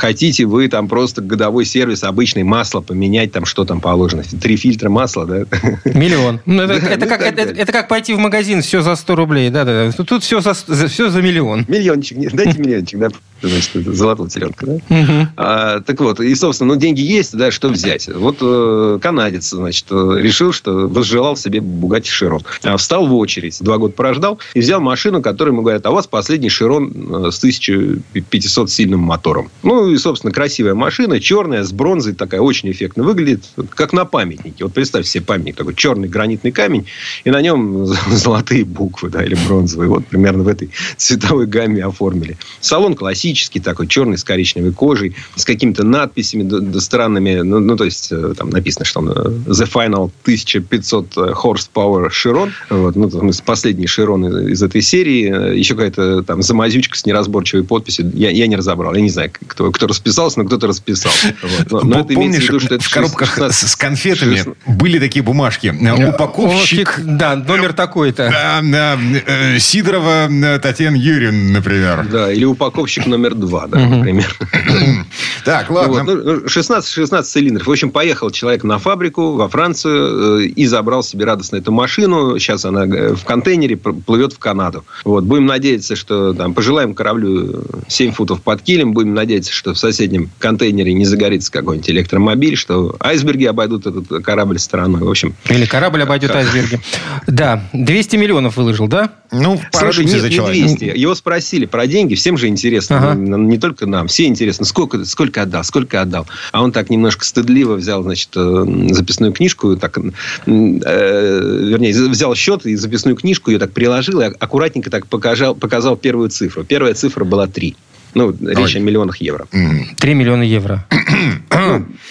Хотите 0.00 0.46
вы 0.46 0.66
там 0.68 0.88
просто 0.88 1.20
годовой 1.20 1.66
сервис, 1.66 2.02
обычный 2.04 2.42
масло 2.42 2.80
поменять, 2.80 3.32
там 3.32 3.44
что 3.44 3.66
там 3.66 3.82
положено, 3.82 4.22
три 4.40 4.56
фильтра 4.56 4.88
масла, 4.88 5.26
да? 5.26 5.44
Миллион. 5.84 6.40
Ну, 6.46 6.62
это, 6.62 6.80
Да, 6.80 6.88
это 6.88 7.04
ну 7.04 7.06
как, 7.10 7.20
это, 7.20 7.36
далее. 7.36 7.54
это 7.62 7.70
как 7.72 7.86
пойти 7.88 8.14
в 8.14 8.18
магазин, 8.18 8.62
все 8.62 8.80
за 8.80 8.96
100 8.96 9.14
рублей. 9.14 9.50
Да, 9.50 9.64
да, 9.66 9.90
да. 9.96 10.04
Тут, 10.04 10.22
все, 10.22 10.40
за, 10.40 10.54
за- 10.66 10.88
все 10.88 11.10
за 11.10 11.20
миллион. 11.20 11.66
Миллиончик, 11.68 12.32
дайте 12.32 12.58
миллиончик, 12.58 12.98
да? 12.98 13.08
Значит, 13.42 13.72
золотого 13.94 14.28
теленка, 14.30 14.66
да? 14.66 14.78
Мгм. 14.88 15.28
А, 15.36 15.80
так 15.80 16.00
вот, 16.00 16.20
и, 16.20 16.34
собственно, 16.34 16.74
ну, 16.74 16.80
деньги 16.80 17.00
есть, 17.02 17.36
да, 17.36 17.50
что 17.50 17.68
взять? 17.68 18.08
Вот 18.08 18.38
э, 18.40 18.98
канадец, 19.02 19.50
значит, 19.50 19.84
э, 19.90 20.16
решил, 20.18 20.52
что 20.52 20.88
возжелал 20.88 21.36
себе 21.36 21.60
Бугатти 21.60 22.10
Широн. 22.10 22.40
А, 22.62 22.76
встал 22.78 23.06
в 23.06 23.14
очередь, 23.14 23.58
два 23.60 23.76
года 23.78 23.92
прождал, 23.94 24.38
и 24.54 24.60
взял 24.60 24.80
машину, 24.80 25.20
которой 25.22 25.50
ему 25.50 25.62
говорят, 25.62 25.84
а 25.86 25.90
у 25.90 25.94
вас 25.94 26.06
последний 26.06 26.48
Широн 26.48 26.90
э, 27.26 27.30
с 27.30 27.38
1500 27.38 28.70
сильным 28.70 29.00
мотором. 29.00 29.50
Ну, 29.62 29.89
и, 29.92 29.98
собственно, 29.98 30.32
красивая 30.32 30.74
машина, 30.74 31.20
черная, 31.20 31.64
с 31.64 31.72
бронзой 31.72 32.14
такая, 32.14 32.40
очень 32.40 32.70
эффектно 32.70 33.02
выглядит, 33.02 33.44
как 33.70 33.92
на 33.92 34.04
памятнике. 34.04 34.64
Вот 34.64 34.72
представьте 34.72 35.10
себе 35.10 35.24
памятник, 35.24 35.56
такой 35.56 35.74
черный 35.74 36.08
гранитный 36.08 36.52
камень, 36.52 36.86
и 37.24 37.30
на 37.30 37.40
нем 37.40 37.86
золотые 38.10 38.64
буквы, 38.64 39.10
да, 39.10 39.24
или 39.24 39.36
бронзовые. 39.46 39.88
Вот 39.88 40.06
примерно 40.06 40.44
в 40.44 40.48
этой 40.48 40.70
цветовой 40.96 41.46
гамме 41.46 41.84
оформили. 41.84 42.36
Салон 42.60 42.94
классический 42.94 43.60
такой, 43.60 43.86
черный, 43.86 44.18
с 44.18 44.24
коричневой 44.24 44.72
кожей, 44.72 45.14
с 45.36 45.44
какими-то 45.44 45.84
надписями 45.84 46.78
странными. 46.78 47.40
Ну, 47.40 47.60
ну, 47.60 47.76
то 47.76 47.84
есть, 47.84 48.08
э, 48.10 48.34
там 48.36 48.50
написано, 48.50 48.84
что 48.84 49.00
он 49.00 49.10
э, 49.10 49.12
The 49.12 49.70
Final 49.70 50.10
1500 50.22 51.16
horsepower 51.16 52.08
Chiron. 52.10 52.50
Вот, 52.70 52.96
ну, 52.96 53.10
там, 53.10 53.30
последний 53.44 53.86
Chiron 53.86 54.50
из, 54.50 54.62
этой 54.62 54.82
серии. 54.82 55.52
Э, 55.52 55.56
Еще 55.56 55.74
какая-то 55.74 56.22
там 56.22 56.42
замазючка 56.42 56.96
с 56.96 57.06
неразборчивой 57.06 57.64
подписью. 57.64 58.10
Я, 58.14 58.30
я 58.30 58.46
не 58.46 58.56
разобрал. 58.56 58.94
Я 58.94 59.00
не 59.00 59.10
знаю, 59.10 59.30
кто, 59.46 59.70
кто 59.70 59.79
расписался, 59.86 60.40
но 60.40 60.46
кто-то 60.46 60.66
расписал. 60.66 61.12
Вот. 61.42 61.84
Но- 61.84 61.98
но 61.98 62.04
Помнишь, 62.04 62.48
виду, 62.48 62.60
что 62.60 62.74
это 62.76 62.84
в 62.84 62.90
коробках 62.90 63.28
16 63.34 63.68
с 63.68 63.76
конфетами 63.76 64.36
16 64.36 64.58
были 64.66 64.98
такие 64.98 65.22
бумажки. 65.22 65.74
Упаковщик... 66.08 67.00
Да, 67.04 67.36
номер 67.36 67.72
такой-то. 67.72 68.28
Да, 68.30 68.60
да, 68.62 68.98
э, 69.26 69.58
Сидорова 69.58 70.28
э, 70.30 70.58
Татьяна 70.58 70.96
Юрьевна, 70.96 71.52
например. 71.58 72.06
Да, 72.10 72.32
или 72.32 72.44
упаковщик 72.44 73.06
номер 73.06 73.34
два, 73.34 73.66
да, 73.66 73.78
например. 73.78 74.34
Так, 75.44 75.70
ладно. 75.70 76.04
вот, 76.04 76.24
ну, 76.42 76.48
16, 76.48 76.90
16 76.92 77.30
цилиндров. 77.30 77.66
В 77.66 77.70
общем, 77.70 77.90
поехал 77.90 78.30
человек 78.30 78.62
на 78.62 78.78
фабрику 78.78 79.32
во 79.32 79.48
Францию 79.48 80.40
э, 80.40 80.44
и 80.44 80.66
забрал 80.66 81.02
себе 81.02 81.24
радостно 81.24 81.56
эту 81.56 81.72
машину. 81.72 82.38
Сейчас 82.38 82.64
она 82.64 82.84
э, 82.84 83.14
в 83.14 83.24
контейнере 83.24 83.76
плывет 83.76 84.32
в 84.34 84.38
Канаду. 84.38 84.84
Вот. 85.04 85.24
Будем 85.24 85.46
надеяться, 85.46 85.96
что 85.96 86.34
там, 86.34 86.52
пожелаем 86.54 86.94
кораблю 86.94 87.64
7 87.88 88.12
футов 88.12 88.42
под 88.42 88.62
килем. 88.62 88.92
Будем 88.92 89.14
надеяться, 89.14 89.52
что 89.52 89.69
в 89.74 89.78
соседнем 89.78 90.30
контейнере 90.38 90.92
не 90.92 91.04
загорится 91.04 91.50
какой-нибудь 91.50 91.90
электромобиль, 91.90 92.56
что 92.56 92.96
айсберги 93.00 93.44
обойдут 93.44 93.86
этот 93.86 94.24
корабль 94.24 94.58
стороной. 94.58 95.02
В 95.02 95.10
общем, 95.10 95.34
Или 95.48 95.66
корабль 95.66 96.02
обойдет 96.02 96.30
айсберги. 96.30 96.80
Да, 97.26 97.64
200 97.72 98.16
миллионов 98.16 98.56
выложил, 98.56 98.88
да? 98.88 99.10
Ну, 99.32 99.60
нет, 99.82 100.20
за 100.20 100.28
не 100.28 100.34
человека. 100.34 100.76
200. 100.78 100.98
Его 100.98 101.14
спросили 101.14 101.66
про 101.66 101.86
деньги. 101.86 102.14
Всем 102.14 102.36
же 102.36 102.48
интересно. 102.48 102.98
Ага. 102.98 103.14
Ну, 103.14 103.38
Не 103.38 103.58
только 103.58 103.86
нам. 103.86 104.08
Все 104.08 104.26
интересно. 104.26 104.64
Сколько, 104.64 105.04
сколько 105.04 105.42
отдал? 105.42 105.62
Сколько 105.62 106.00
отдал? 106.00 106.26
А 106.52 106.62
он 106.62 106.72
так 106.72 106.90
немножко 106.90 107.24
стыдливо 107.24 107.74
взял, 107.74 108.02
значит, 108.02 108.30
э, 108.34 108.64
записную 108.90 109.32
книжку. 109.32 109.76
Так, 109.76 109.98
э, 109.98 110.00
вернее, 110.46 111.92
взял 112.08 112.34
счет 112.34 112.66
и 112.66 112.74
записную 112.74 113.16
книжку 113.16 113.50
ее 113.50 113.58
так 113.58 113.72
приложил 113.72 114.20
и 114.20 114.24
аккуратненько 114.24 114.90
так 114.90 115.06
показал, 115.06 115.54
показал 115.54 115.96
первую 115.96 116.30
цифру. 116.30 116.64
Первая 116.64 116.94
цифра 116.94 117.24
была 117.24 117.46
3. 117.46 117.76
Ну, 118.14 118.30
речь 118.40 118.74
Ой. 118.74 118.76
о 118.76 118.78
миллионах 118.80 119.16
евро. 119.18 119.46
3 119.50 120.14
миллиона 120.14 120.42
евро. 120.42 120.86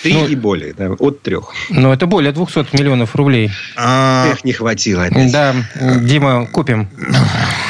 Три 0.02 0.14
Ну, 0.14 0.28
и 0.28 0.36
более, 0.36 0.74
да, 0.74 0.92
от 0.92 1.22
трех. 1.22 1.54
Но 1.70 1.94
это 1.94 2.08
более 2.08 2.32
200 2.32 2.76
миллионов 2.80 3.16
рублей. 3.16 3.52
А, 3.76 4.28
Эх, 4.32 4.44
не 4.44 4.54
хватило 4.54 5.04
опять. 5.06 5.32
Да, 5.32 5.56
Дима, 6.02 6.48
купим. 6.48 6.88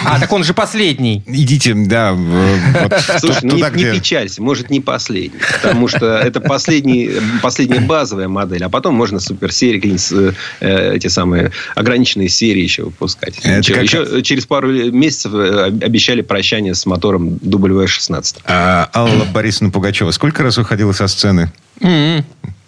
А, 0.06 0.20
так 0.20 0.32
он 0.32 0.44
же 0.44 0.54
последний. 0.54 1.24
Идите, 1.26 1.74
да, 1.74 2.14
вот 2.14 2.94
Слушай, 3.20 3.40
ну 3.44 3.56
не, 3.56 3.62
не 3.84 3.92
печалься, 4.00 4.42
может, 4.42 4.70
не 4.70 4.80
последний. 4.80 5.40
Потому 5.62 5.88
что 5.88 6.18
это 6.18 6.40
последний, 6.40 7.12
последняя 7.42 7.80
базовая 7.82 8.28
модель, 8.28 8.64
а 8.64 8.70
потом 8.70 8.96
можно 8.96 9.20
суперсерии, 9.20 9.80
какие-нибудь 9.80 10.36
э, 10.62 10.96
эти 10.96 11.08
самые 11.08 11.52
ограниченные 11.76 12.30
серии 12.30 12.62
еще 12.62 12.84
выпускать. 12.84 13.40
Это 13.40 13.58
еще, 13.60 13.74
как- 13.74 13.84
еще 13.84 14.22
через 14.22 14.46
пару 14.46 14.72
месяцев 14.92 15.34
э, 15.34 15.66
обещали 15.66 16.22
прощание 16.22 16.76
с 16.76 16.86
мотором 16.86 17.36
W16. 17.36 18.19
А, 18.46 18.90
Алла 18.94 19.26
Борисовна 19.26 19.72
Пугачева 19.72 20.12
сколько 20.12 20.44
раз 20.44 20.58
уходила 20.58 20.92
со 20.92 21.08
сцены? 21.08 21.52
М-м. 21.82 22.26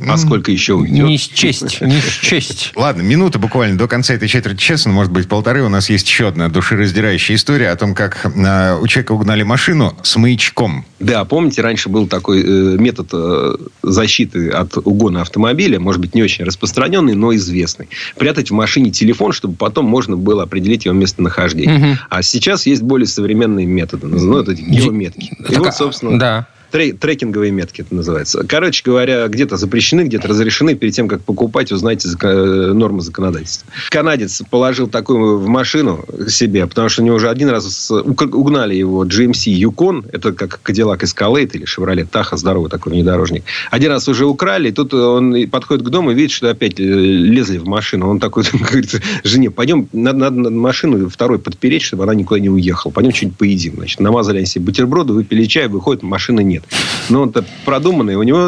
А 0.07 0.17
сколько 0.17 0.51
еще 0.51 0.73
уйдет? 0.73 1.05
Не 1.05 1.17
счесть, 1.17 1.81
не 1.81 1.99
счесть. 1.99 2.71
Ладно, 2.75 3.01
минута 3.01 3.39
буквально 3.39 3.77
до 3.77 3.87
конца 3.87 4.13
этой 4.13 4.27
четверти 4.27 4.59
часа, 4.59 4.89
ну, 4.89 4.95
может 4.95 5.11
быть, 5.11 5.27
полторы. 5.27 5.63
У 5.63 5.69
нас 5.69 5.89
есть 5.89 6.07
еще 6.07 6.27
одна 6.27 6.49
душераздирающая 6.49 7.35
история 7.35 7.69
о 7.69 7.75
том, 7.75 7.93
как 7.93 8.25
э, 8.25 8.77
у 8.79 8.87
человека 8.87 9.11
угнали 9.11 9.43
машину 9.43 9.95
с 10.01 10.15
маячком. 10.15 10.85
Да, 10.99 11.23
помните, 11.25 11.61
раньше 11.61 11.89
был 11.89 12.07
такой 12.07 12.41
э, 12.41 12.77
метод 12.77 13.09
э, 13.13 13.55
защиты 13.83 14.49
от 14.49 14.77
угона 14.77 15.21
автомобиля, 15.21 15.79
может 15.79 16.01
быть, 16.01 16.15
не 16.15 16.23
очень 16.23 16.45
распространенный, 16.45 17.13
но 17.13 17.35
известный. 17.35 17.89
Прятать 18.17 18.49
в 18.49 18.53
машине 18.53 18.91
телефон, 18.91 19.33
чтобы 19.33 19.55
потом 19.55 19.85
можно 19.85 20.17
было 20.17 20.43
определить 20.43 20.85
его 20.85 20.95
местонахождение. 20.95 21.77
Мгм. 21.77 21.99
А 22.09 22.23
сейчас 22.23 22.65
есть 22.65 22.81
более 22.81 23.07
современные 23.07 23.65
методы, 23.65 24.07
ну, 24.07 24.37
это 24.39 24.53
эти 24.53 24.61
геометки. 24.61 25.35
И 25.39 25.43
Так, 25.43 25.59
вот, 25.59 25.75
собственно, 25.75 26.17
Да. 26.17 26.47
Тре- 26.71 26.93
трекинговые 26.93 27.51
метки 27.51 27.81
это 27.81 27.93
называется. 27.93 28.43
Короче 28.47 28.81
говоря, 28.85 29.27
где-то 29.27 29.57
запрещены, 29.57 30.01
где-то 30.01 30.27
разрешены. 30.27 30.75
Перед 30.75 30.93
тем, 30.93 31.07
как 31.07 31.21
покупать, 31.21 31.71
узнайте 31.71 32.09
э, 32.21 32.71
нормы 32.73 33.01
законодательства. 33.01 33.67
Канадец 33.89 34.41
положил 34.49 34.87
такую 34.87 35.39
в 35.39 35.47
машину 35.47 36.05
себе, 36.27 36.65
потому 36.67 36.89
что 36.89 37.01
у 37.01 37.05
него 37.05 37.15
уже 37.15 37.29
один 37.29 37.49
раз 37.49 37.91
угнали 37.91 38.75
его 38.75 39.05
GMC 39.05 39.53
Yukon. 39.53 40.09
Это 40.11 40.31
как 40.31 40.61
Cadillac 40.63 40.99
Escalade 41.01 41.51
или 41.53 41.65
Chevrolet 41.65 42.07
Tahoe, 42.09 42.37
здоровый 42.37 42.69
такой 42.69 42.93
внедорожник. 42.93 43.43
Один 43.69 43.91
раз 43.91 44.07
уже 44.07 44.25
украли, 44.25 44.69
и 44.69 44.71
тут 44.71 44.93
он 44.93 45.35
подходит 45.49 45.85
к 45.85 45.89
дому 45.89 46.11
и 46.11 46.13
видит, 46.13 46.31
что 46.31 46.49
опять 46.49 46.79
э, 46.79 46.83
лезли 46.83 47.57
в 47.57 47.65
машину. 47.65 48.09
Он 48.09 48.19
такой 48.19 48.43
говорит 48.53 49.01
жене, 49.23 49.51
пойдем, 49.51 49.87
надо, 49.93 50.17
надо 50.19 50.37
на 50.37 50.51
машину 50.51 51.09
второй 51.09 51.39
подпереть, 51.39 51.81
чтобы 51.81 52.03
она 52.03 52.15
никуда 52.15 52.39
не 52.39 52.49
уехала. 52.49 52.91
Пойдем 52.91 53.13
что-нибудь 53.13 53.37
поедим. 53.37 53.73
Значит, 53.77 53.99
намазали 53.99 54.37
они 54.37 54.45
себе 54.45 54.65
бутерброды, 54.65 55.13
выпили 55.13 55.45
чай, 55.45 55.67
выходит, 55.67 56.03
машины 56.03 56.43
нет. 56.43 56.60
Но 57.09 57.23
он-то 57.23 57.43
продуманный. 57.65 58.15
У 58.15 58.23
него 58.23 58.39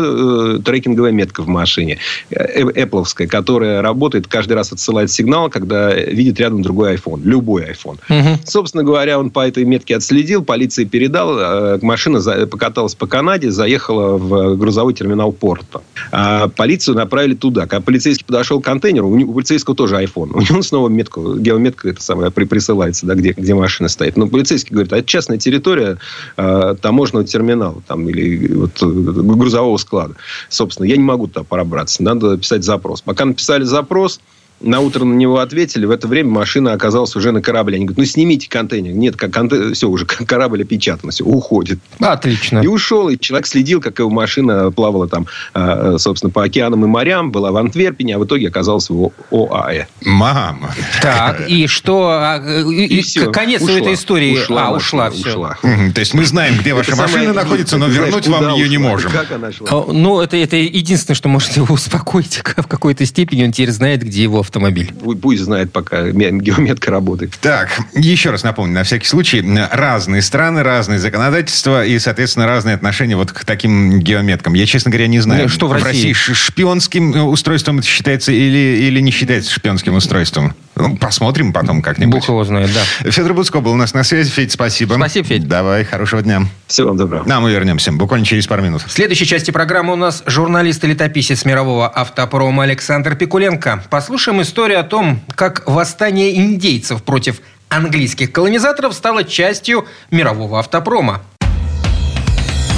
э, 0.56 0.60
трекинговая 0.63 1.12
метка 1.12 1.41
в 1.43 1.47
машине. 1.47 1.97
Э, 2.30 2.62
Apple, 2.63 3.04
которая 3.28 3.82
работает, 3.82 4.28
каждый 4.28 4.54
раз 4.54 4.71
отсылает 4.71 5.12
сигнал, 5.12 5.49
когда 5.49 5.93
видит 5.93 6.39
рядом 6.39 6.62
другой 6.62 6.95
iPhone. 6.95 7.21
Любой 7.23 7.63
iPhone. 7.71 7.97
Мгм. 8.10 8.39
Собственно 8.45 8.84
говоря, 8.84 9.19
он 9.19 9.32
по 9.32 9.45
этой 9.47 9.65
метке 9.65 9.95
отследил, 9.95 10.43
полиции 10.43 10.86
передал, 10.86 11.38
э, 11.38 11.80
машина 11.82 12.19
за- 12.19 12.47
покаталась 12.47 12.95
по 12.95 13.08
Канаде, 13.08 13.52
заехала 13.52 14.17
в 14.17 14.56
грузовой 14.58 14.93
терминал 14.93 15.32
порта. 15.32 15.82
А 16.12 16.47
полицию 16.47 16.95
направили 16.95 17.36
туда. 17.36 17.62
Когда 17.67 17.82
полицейский 17.82 18.26
подошел 18.26 18.62
к 18.62 18.65
контейнеру, 18.65 19.10
у, 19.10 19.15
него- 19.15 19.32
у 19.32 19.34
полицейского 19.36 19.76
тоже 19.76 19.95
iPhone. 20.02 20.32
У 20.34 20.39
него 20.41 20.62
снова 20.62 20.88
метку, 20.89 21.36
геометка 21.36 21.89
это 21.89 22.02
самое, 22.02 22.32
при- 22.32 22.45
присылается, 22.45 23.06
да, 23.06 23.15
где, 23.15 23.32
где 23.32 23.54
машина 23.54 23.89
стоит. 23.89 24.15
Но 24.17 24.28
полицейский 24.28 24.71
говорит, 24.73 24.93
а 24.93 24.97
это 24.97 25.08
частная 25.08 25.38
территория 25.38 25.97
э, 26.38 26.76
таможенного 26.82 27.26
терминала 27.26 27.82
там, 27.88 28.02
или 28.09 28.53
вот, 28.53 28.81
э, 28.81 28.85
грузового 28.85 29.77
склада. 29.77 30.15
Собственно, 30.49 30.85
я 30.85 30.97
не 30.97 31.03
могу 31.03 31.27
туда 31.27 31.43
пробраться. 31.43 32.03
Надо 32.03 32.37
писать 32.37 32.63
запрос. 32.63 33.01
Пока 33.01 33.25
написали 33.25 33.63
запрос, 33.63 34.19
на 34.63 34.80
утро 34.80 35.04
на 35.06 35.13
него 35.13 35.39
ответили, 35.39 35.86
в 35.86 35.91
это 35.91 36.08
время 36.08 36.30
машина 36.30 36.73
оказалась 36.73 37.15
уже 37.15 37.32
на 37.32 37.41
корабле. 37.41 37.76
Они 37.76 37.86
говорят, 37.86 37.97
ну 37.99 38.06
снимите 38.06 38.49
контейнер. 38.49 38.93
Нет, 38.93 39.15
как 39.15 39.32
конте- 39.32 39.73
все, 39.73 39.88
уже 39.89 40.06
корабль 40.06 40.62
опечатан, 40.63 41.12
все, 41.12 41.23
уходит. 41.23 41.80
Отлично. 41.99 42.60
И 42.60 42.67
ушел, 42.67 43.10
и 43.10 43.19
человек 43.19 43.45
следил, 43.47 43.82
как 43.82 43.99
его 43.99 44.10
машина 44.10 44.71
плавала 44.71 45.08
там, 45.08 45.28
э, 45.54 45.95
собственно, 45.99 46.32
по 46.32 46.43
океанам 46.43 46.84
и 46.86 46.88
морям, 46.88 47.32
была 47.32 47.52
в 47.52 47.58
Антверпене, 47.58 48.15
а 48.15 48.19
в 48.19 48.26
итоге 48.26 48.47
оказалась 48.47 48.89
в 48.89 49.12
ОАЭ. 49.32 49.86
Мама. 50.06 50.73
Так, 51.02 51.47
и 51.49 51.67
что? 51.67 52.10
а, 52.12 52.38
и- 52.71 52.86
и 52.86 53.02
всё, 53.02 53.32
конец 53.32 53.62
ушла. 53.62 53.76
этой 53.78 53.93
истории. 53.95 54.38
Ушла 54.38 54.67
а, 54.67 54.71
машина, 54.71 55.08
ушла, 55.08 55.10
все. 55.12 55.30
ушла. 55.30 55.58
То 55.93 55.99
есть 55.99 56.13
мы 56.13 56.26
знаем, 56.26 56.58
где 56.58 56.73
ваша 56.73 56.95
машина 56.95 57.34
находится, 57.34 57.78
но 57.78 57.88
вернуть 57.88 58.28
вам 58.28 58.54
ее 58.56 58.69
не 58.69 58.78
можем. 58.78 59.12
Как 59.12 59.32
она 59.32 59.52
шла? 59.52 59.67
А, 59.69 59.91
Ну, 59.91 60.21
это, 60.21 60.38
это 60.38 60.56
единственное, 60.56 61.15
что 61.15 61.30
может 61.30 61.52
его 61.58 61.73
успокоить 61.73 62.38
в 62.38 62.67
какой-то 62.67 63.06
степени. 63.06 63.43
Он 63.43 63.52
теперь 63.52 63.71
знает, 63.71 64.04
где 64.04 64.23
его 64.23 64.43
автомобиль. 64.53 64.91
Пу- 65.01 65.15
Пусть 65.15 65.41
знает, 65.41 65.71
пока 65.71 66.01
ме- 66.03 66.31
геометка 66.31 66.91
работает. 66.91 67.33
Так, 67.41 67.79
еще 67.95 68.29
раз 68.29 68.43
напомню, 68.43 68.73
на 68.75 68.83
всякий 68.83 69.07
случай, 69.07 69.43
разные 69.71 70.21
страны, 70.21 70.61
разные 70.63 70.99
законодательства 70.99 71.83
и, 71.85 71.97
соответственно, 71.97 72.45
разные 72.45 72.75
отношения 72.75 73.15
вот 73.15 73.31
к 73.31 73.45
таким 73.45 73.99
геометкам. 73.99 74.53
Я, 74.53 74.65
честно 74.67 74.91
говоря, 74.91 75.07
не 75.07 75.19
знаю, 75.19 75.43
Ну, 75.43 75.49
что 75.49 75.67
в 75.67 75.73
России? 75.73 76.13
ш- 76.13 76.33
шпионским 76.35 77.13
э, 77.15 77.21
устройством 77.21 77.79
это 77.79 77.87
считается 77.87 78.31
или, 78.31 78.77
или 78.87 78.99
не 78.99 79.11
считается 79.11 79.51
шпионским 79.51 79.95
устройством? 79.95 80.53
Ну, 80.75 80.97
посмотрим 80.97 81.53
потом 81.53 81.81
как-нибудь. 81.81 82.21
Бог 82.21 82.27
его 82.27 82.43
знает, 82.43 82.71
да. 82.73 83.12
Федор 83.12 83.33
Буцко 83.33 83.59
был 83.59 83.73
у 83.73 83.75
нас 83.75 83.93
на 83.93 84.03
связи. 84.03 84.29
Федь, 84.31 84.51
спасибо. 84.51 84.95
Спасибо, 84.95 85.27
Федь. 85.27 85.47
Давай, 85.47 85.83
хорошего 85.83 86.21
дня. 86.21 86.47
Всего 86.67 86.89
вам 86.89 86.97
доброго. 86.97 87.23
Да, 87.25 87.39
мы 87.39 87.51
вернемся 87.51 87.91
буквально 87.91 88.25
через 88.25 88.47
пару 88.47 88.63
минут. 88.63 88.81
В 88.81 88.91
следующей 88.91 89.25
части 89.25 89.51
программы 89.51 89.93
у 89.93 89.97
нас 89.97 90.23
журналист 90.25 90.83
и 90.83 90.88
летописец 90.88 91.45
мирового 91.45 91.88
автопрома 91.88 92.63
Александр 92.63 93.15
Пикуленко. 93.15 93.83
Послушаем 93.89 94.41
историю 94.41 94.79
о 94.79 94.83
том, 94.83 95.21
как 95.36 95.63
восстание 95.67 96.36
индейцев 96.36 97.03
против 97.03 97.41
английских 97.69 98.31
колонизаторов 98.31 98.93
стало 98.93 99.23
частью 99.23 99.86
мирового 100.12 100.59
автопрома. 100.59 101.21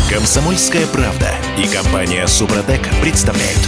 Комсомольская 0.09 0.85
правда 0.87 1.31
и 1.57 1.67
компания 1.67 2.27
Супротек 2.27 2.81
представляют. 3.01 3.59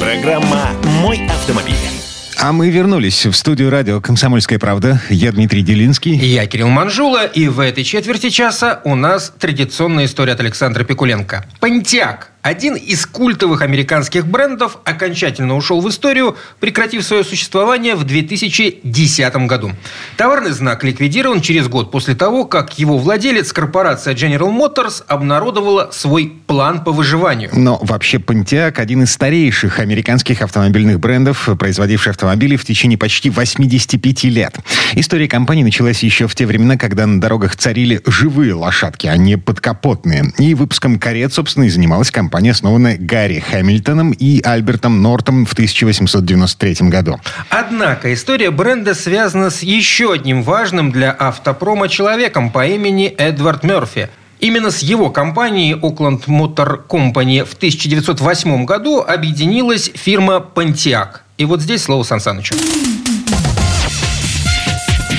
Программа 0.00 0.70
«Мой 1.02 1.26
автомобиль». 1.26 2.03
А 2.44 2.52
мы 2.52 2.68
вернулись 2.68 3.24
в 3.24 3.32
студию 3.32 3.70
радио 3.70 4.02
«Комсомольская 4.02 4.58
правда». 4.58 5.00
Я 5.08 5.32
Дмитрий 5.32 5.62
Делинский. 5.62 6.14
Я 6.14 6.44
Кирилл 6.44 6.68
Манжула, 6.68 7.24
и 7.24 7.48
в 7.48 7.58
этой 7.58 7.84
четверти 7.84 8.28
часа 8.28 8.82
у 8.84 8.94
нас 8.94 9.32
традиционная 9.38 10.04
история 10.04 10.34
от 10.34 10.40
Александра 10.40 10.84
Пикуленко. 10.84 11.46
Понтиак 11.60 12.33
один 12.44 12.74
из 12.74 13.06
культовых 13.06 13.62
американских 13.62 14.26
брендов 14.26 14.76
окончательно 14.84 15.56
ушел 15.56 15.80
в 15.80 15.88
историю, 15.88 16.36
прекратив 16.60 17.02
свое 17.02 17.24
существование 17.24 17.94
в 17.94 18.04
2010 18.04 19.36
году. 19.46 19.72
Товарный 20.18 20.50
знак 20.50 20.84
ликвидирован 20.84 21.40
через 21.40 21.68
год 21.68 21.90
после 21.90 22.14
того, 22.14 22.44
как 22.44 22.78
его 22.78 22.98
владелец, 22.98 23.50
корпорация 23.50 24.12
General 24.12 24.54
Motors, 24.54 25.02
обнародовала 25.08 25.88
свой 25.90 26.34
план 26.46 26.84
по 26.84 26.92
выживанию. 26.92 27.48
Но 27.54 27.78
вообще 27.80 28.18
Pontiac– 28.18 28.74
один 28.76 29.04
из 29.04 29.12
старейших 29.12 29.78
американских 29.78 30.42
автомобильных 30.42 31.00
брендов, 31.00 31.48
производивший 31.58 32.10
автомобили 32.10 32.56
в 32.56 32.64
течение 32.66 32.98
почти 32.98 33.30
85 33.30 34.24
лет. 34.24 34.58
История 34.92 35.28
компании 35.28 35.62
началась 35.62 36.02
еще 36.02 36.28
в 36.28 36.34
те 36.34 36.44
времена, 36.44 36.76
когда 36.76 37.06
на 37.06 37.22
дорогах 37.22 37.56
царили 37.56 38.02
живые 38.04 38.52
лошадки, 38.52 39.06
а 39.06 39.16
не 39.16 39.38
подкапотные. 39.38 40.34
И 40.36 40.52
выпуском 40.52 40.98
карет, 40.98 41.32
собственно, 41.32 41.64
и 41.64 41.70
занималась 41.70 42.10
компания 42.10 42.33
компания, 42.34 42.50
основанная 42.50 42.96
Гарри 42.98 43.38
Хэмилтоном 43.38 44.10
и 44.10 44.42
Альбертом 44.42 45.00
Нортом 45.00 45.46
в 45.46 45.52
1893 45.52 46.88
году. 46.88 47.20
Однако 47.48 48.12
история 48.12 48.50
бренда 48.50 48.94
связана 48.94 49.50
с 49.50 49.62
еще 49.62 50.12
одним 50.12 50.42
важным 50.42 50.90
для 50.90 51.12
автопрома 51.12 51.88
человеком 51.88 52.50
по 52.50 52.66
имени 52.66 53.06
Эдвард 53.06 53.62
Мерфи. 53.62 54.08
Именно 54.40 54.72
с 54.72 54.80
его 54.80 55.10
компанией 55.10 55.74
Oakland 55.74 56.24
Motor 56.26 56.88
Company 56.88 57.44
в 57.44 57.54
1908 57.54 58.64
году 58.64 59.00
объединилась 59.00 59.92
фирма 59.94 60.44
Pontiac. 60.52 61.20
И 61.38 61.44
вот 61.44 61.60
здесь 61.60 61.84
слово 61.84 62.02
Сан 62.02 62.18
Санычу. 62.18 62.56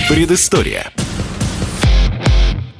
Предыстория. 0.10 0.92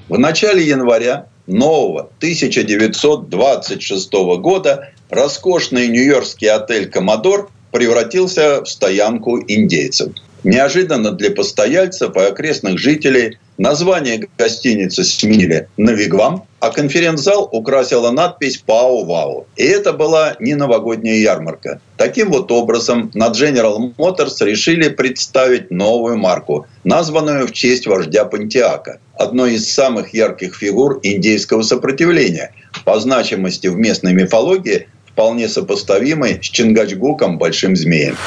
В 0.10 0.20
начале 0.20 0.68
января 0.68 1.28
нового 1.48 2.10
1926 2.20 4.14
года 4.40 4.90
роскошный 5.10 5.88
нью-йоркский 5.88 6.50
отель 6.50 6.90
«Коммодор» 6.90 7.50
превратился 7.72 8.64
в 8.64 8.70
стоянку 8.70 9.40
индейцев. 9.40 10.14
Неожиданно 10.44 11.12
для 11.12 11.32
постояльцев 11.32 12.16
и 12.16 12.20
окрестных 12.20 12.78
жителей 12.78 13.38
название 13.58 14.28
гостиницы 14.38 15.04
сменили 15.04 15.68
на 15.78 15.92
«Вигвам», 15.92 16.46
а 16.60 16.72
конференц-зал 16.72 17.48
украсила 17.52 18.12
надпись 18.12 18.64
«Пау-Вау». 18.66 19.46
И 19.56 19.64
это 19.64 19.94
была 19.94 20.36
не 20.40 20.56
новогодняя 20.56 21.18
ярмарка. 21.18 21.80
Таким 21.98 22.32
вот 22.32 22.52
образом 22.52 23.12
на 23.14 23.28
General 23.28 23.94
Motors 23.98 24.44
решили 24.44 24.90
представить 24.90 25.72
новую 25.72 26.18
марку, 26.18 26.66
названную 26.84 27.48
в 27.48 27.52
честь 27.52 27.88
вождя 27.88 28.26
Пантиака, 28.26 29.00
одной 29.14 29.56
из 29.56 29.72
самых 29.72 30.14
ярких 30.14 30.56
фигур 30.56 31.00
индейского 31.04 31.62
сопротивления, 31.62 32.54
по 32.84 33.00
значимости 33.00 33.68
в 33.68 33.78
местной 33.78 34.14
мифологии 34.14 34.88
вполне 35.06 35.48
сопоставимой 35.48 36.40
с 36.42 36.46
Чингачгуком 36.48 37.38
Большим 37.38 37.76
Змеем. 37.76 38.18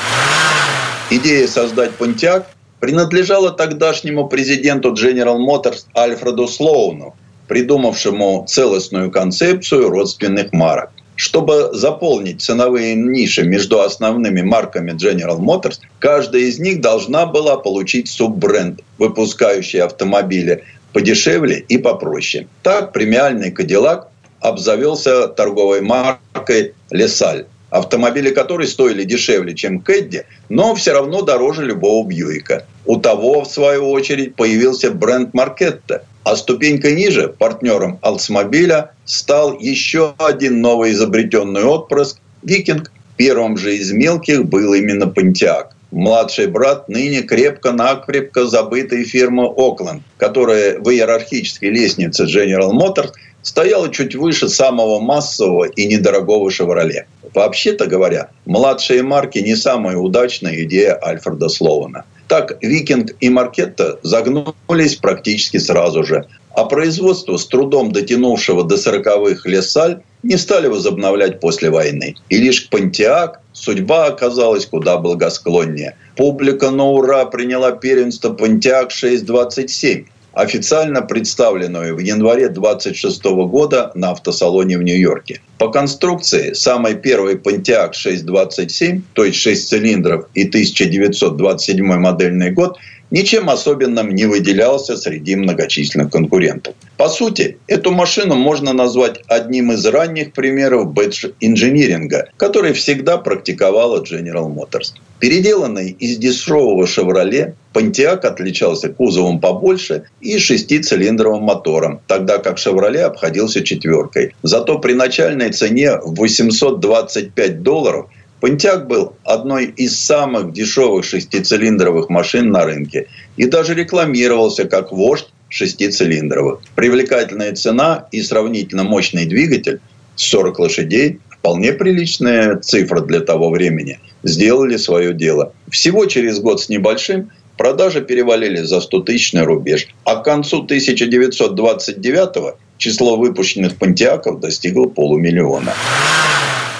Идея 1.10 1.46
создать 1.46 1.90
Pontiac 1.98 2.44
принадлежала 2.80 3.50
тогдашнему 3.50 4.28
президенту 4.28 4.92
General 4.92 5.38
Motors 5.38 5.84
Альфреду 5.96 6.46
Слоуну, 6.46 7.14
придумавшему 7.48 8.46
целостную 8.48 9.10
концепцию 9.10 9.88
родственных 9.88 10.52
марок. 10.52 10.90
Чтобы 11.16 11.70
заполнить 11.72 12.40
ценовые 12.40 12.94
ниши 12.94 13.42
между 13.42 13.80
основными 13.80 14.42
марками 14.42 14.92
General 14.92 15.38
Motors, 15.40 15.80
каждая 15.98 16.42
из 16.42 16.60
них 16.60 16.80
должна 16.80 17.26
была 17.26 17.56
получить 17.56 18.08
суббренд, 18.08 18.82
выпускающий 18.98 19.82
автомобили 19.82 20.62
подешевле 20.92 21.58
и 21.58 21.76
попроще. 21.78 22.46
Так 22.62 22.92
премиальный 22.92 23.50
Кадиллак 23.50 24.08
обзавелся 24.40 25.26
торговой 25.26 25.80
маркой 25.80 26.74
Лесаль 26.90 27.46
автомобили 27.70 28.30
которой 28.30 28.66
стоили 28.66 29.04
дешевле, 29.04 29.54
чем 29.54 29.80
Кэдди, 29.80 30.24
но 30.48 30.74
все 30.74 30.92
равно 30.92 31.22
дороже 31.22 31.64
любого 31.64 32.06
Бьюика. 32.06 32.66
У 32.86 32.98
того, 32.98 33.42
в 33.42 33.50
свою 33.50 33.90
очередь, 33.90 34.34
появился 34.34 34.90
бренд 34.90 35.34
Маркетта. 35.34 36.04
А 36.24 36.36
ступенькой 36.36 36.94
ниже, 36.94 37.28
партнером 37.28 37.98
Алсмобиля, 38.02 38.92
стал 39.04 39.58
еще 39.58 40.14
один 40.18 40.60
новоизобретенный 40.60 41.64
отпрыск– 41.64 42.18
Викинг. 42.42 42.90
Первым 43.16 43.56
же 43.56 43.76
из 43.76 43.90
мелких 43.92 44.44
был 44.44 44.74
именно 44.74 45.08
Пантиак. 45.08 45.74
Младший 45.90 46.46
брат 46.46 46.88
ныне 46.88 47.22
крепко-накрепко 47.22 48.46
забытой 48.46 49.04
фирмы 49.04 49.46
Окленд, 49.46 50.02
которая 50.18 50.78
в 50.78 50.88
иерархической 50.90 51.70
лестнице 51.70 52.24
General 52.24 52.72
Motors 52.72 53.12
стояла 53.42 53.90
чуть 53.90 54.14
выше 54.14 54.48
самого 54.48 55.00
массового 55.00 55.64
и 55.64 55.86
недорогого 55.86 56.50
«Шевроле». 56.50 57.06
Вообще-то 57.34 57.86
говоря, 57.86 58.30
младшие 58.46 59.02
марки 59.02 59.38
не 59.38 59.54
самая 59.54 59.96
удачная 59.96 60.62
идея 60.64 60.98
Альфреда 61.02 61.48
Слована. 61.48 62.04
Так, 62.26 62.58
Викинг 62.62 63.14
и 63.20 63.30
Маркетта 63.30 63.98
загнулись 64.02 64.96
практически 64.96 65.56
сразу 65.56 66.04
же, 66.04 66.26
а 66.54 66.64
производство 66.64 67.36
с 67.36 67.46
трудом 67.46 67.92
дотянувшего 67.92 68.64
до 68.64 68.74
40-х 68.74 69.48
Лесаль 69.48 70.02
не 70.22 70.36
стали 70.36 70.66
возобновлять 70.66 71.40
после 71.40 71.70
войны. 71.70 72.16
И 72.28 72.36
лишь 72.36 72.62
к 72.62 72.70
Пантиак 72.70 73.40
судьба 73.52 74.06
оказалась 74.06 74.66
куда 74.66 74.98
благосклоннее. 74.98 75.96
Публика 76.16 76.70
на 76.70 76.84
ура 76.84 77.24
приняла 77.26 77.72
первенство 77.72 78.32
Пантиак 78.32 78.90
627, 78.90 80.04
официально 80.32 81.02
представленную 81.02 81.96
в 81.96 81.98
январе 81.98 82.48
26 82.48 83.24
года 83.24 83.90
на 83.94 84.10
автосалоне 84.10 84.78
в 84.78 84.82
Нью-Йорке. 84.82 85.40
По 85.58 85.70
конструкции 85.70 86.52
самый 86.52 86.94
первый 86.94 87.34
Pontiac 87.34 87.92
627, 87.92 89.02
то 89.12 89.24
есть 89.24 89.38
6 89.38 89.68
цилиндров 89.68 90.26
и 90.34 90.46
1927 90.46 91.84
модельный 91.84 92.52
год, 92.52 92.78
ничем 93.10 93.50
особенным 93.50 94.14
не 94.14 94.26
выделялся 94.26 94.96
среди 94.96 95.36
многочисленных 95.36 96.10
конкурентов. 96.10 96.74
По 96.96 97.08
сути, 97.08 97.58
эту 97.66 97.92
машину 97.92 98.34
можно 98.34 98.72
назвать 98.72 99.20
одним 99.28 99.72
из 99.72 99.86
ранних 99.86 100.32
примеров 100.32 100.92
бэдж-инжиниринга, 100.92 102.28
который 102.36 102.72
всегда 102.72 103.18
практиковала 103.18 104.02
General 104.02 104.52
Motors. 104.52 104.94
Переделанный 105.20 105.90
из 105.90 106.16
дешевого 106.16 106.86
«Шевроле», 106.86 107.54
Pontiac 107.74 108.20
отличался 108.20 108.88
кузовом 108.88 109.40
побольше 109.40 110.04
и 110.20 110.38
шестицилиндровым 110.38 111.42
мотором, 111.42 112.00
тогда 112.06 112.38
как 112.38 112.58
«Шевроле» 112.58 113.02
обходился 113.02 113.62
четверкой. 113.62 114.34
Зато 114.42 114.78
при 114.78 114.94
начальной 114.94 115.50
цене 115.50 115.96
в 115.96 116.14
825 116.16 117.62
долларов 117.62 118.06
Pontiac 118.40 118.86
был 118.86 119.14
одной 119.24 119.66
из 119.66 119.98
самых 119.98 120.52
дешевых 120.52 121.04
шестицилиндровых 121.04 122.08
машин 122.08 122.50
на 122.50 122.64
рынке 122.64 123.08
и 123.36 123.46
даже 123.46 123.74
рекламировался 123.74 124.64
как 124.64 124.92
вождь 124.92 125.28
шестицилиндровых. 125.48 126.60
Привлекательная 126.74 127.54
цена 127.54 128.06
и 128.12 128.22
сравнительно 128.22 128.84
мощный 128.84 129.26
двигатель 129.26 129.80
40 130.16 130.58
лошадей 130.58 131.20
вполне 131.30 131.72
приличная 131.72 132.56
цифра 132.56 133.00
для 133.00 133.20
того 133.20 133.50
времени, 133.50 133.98
сделали 134.22 134.76
свое 134.76 135.14
дело. 135.14 135.52
Всего 135.70 136.06
через 136.06 136.40
год 136.40 136.60
с 136.60 136.68
небольшим 136.68 137.30
продажи 137.56 138.00
перевалили 138.02 138.62
за 138.62 138.78
100-тысячный 138.78 139.42
рубеж. 139.42 139.88
А 140.04 140.16
к 140.16 140.24
концу 140.24 140.62
1929 140.62 142.54
число 142.78 143.16
выпущенных 143.16 143.76
пантиаков 143.76 144.40
достигло 144.40 144.86
полумиллиона. 144.86 145.74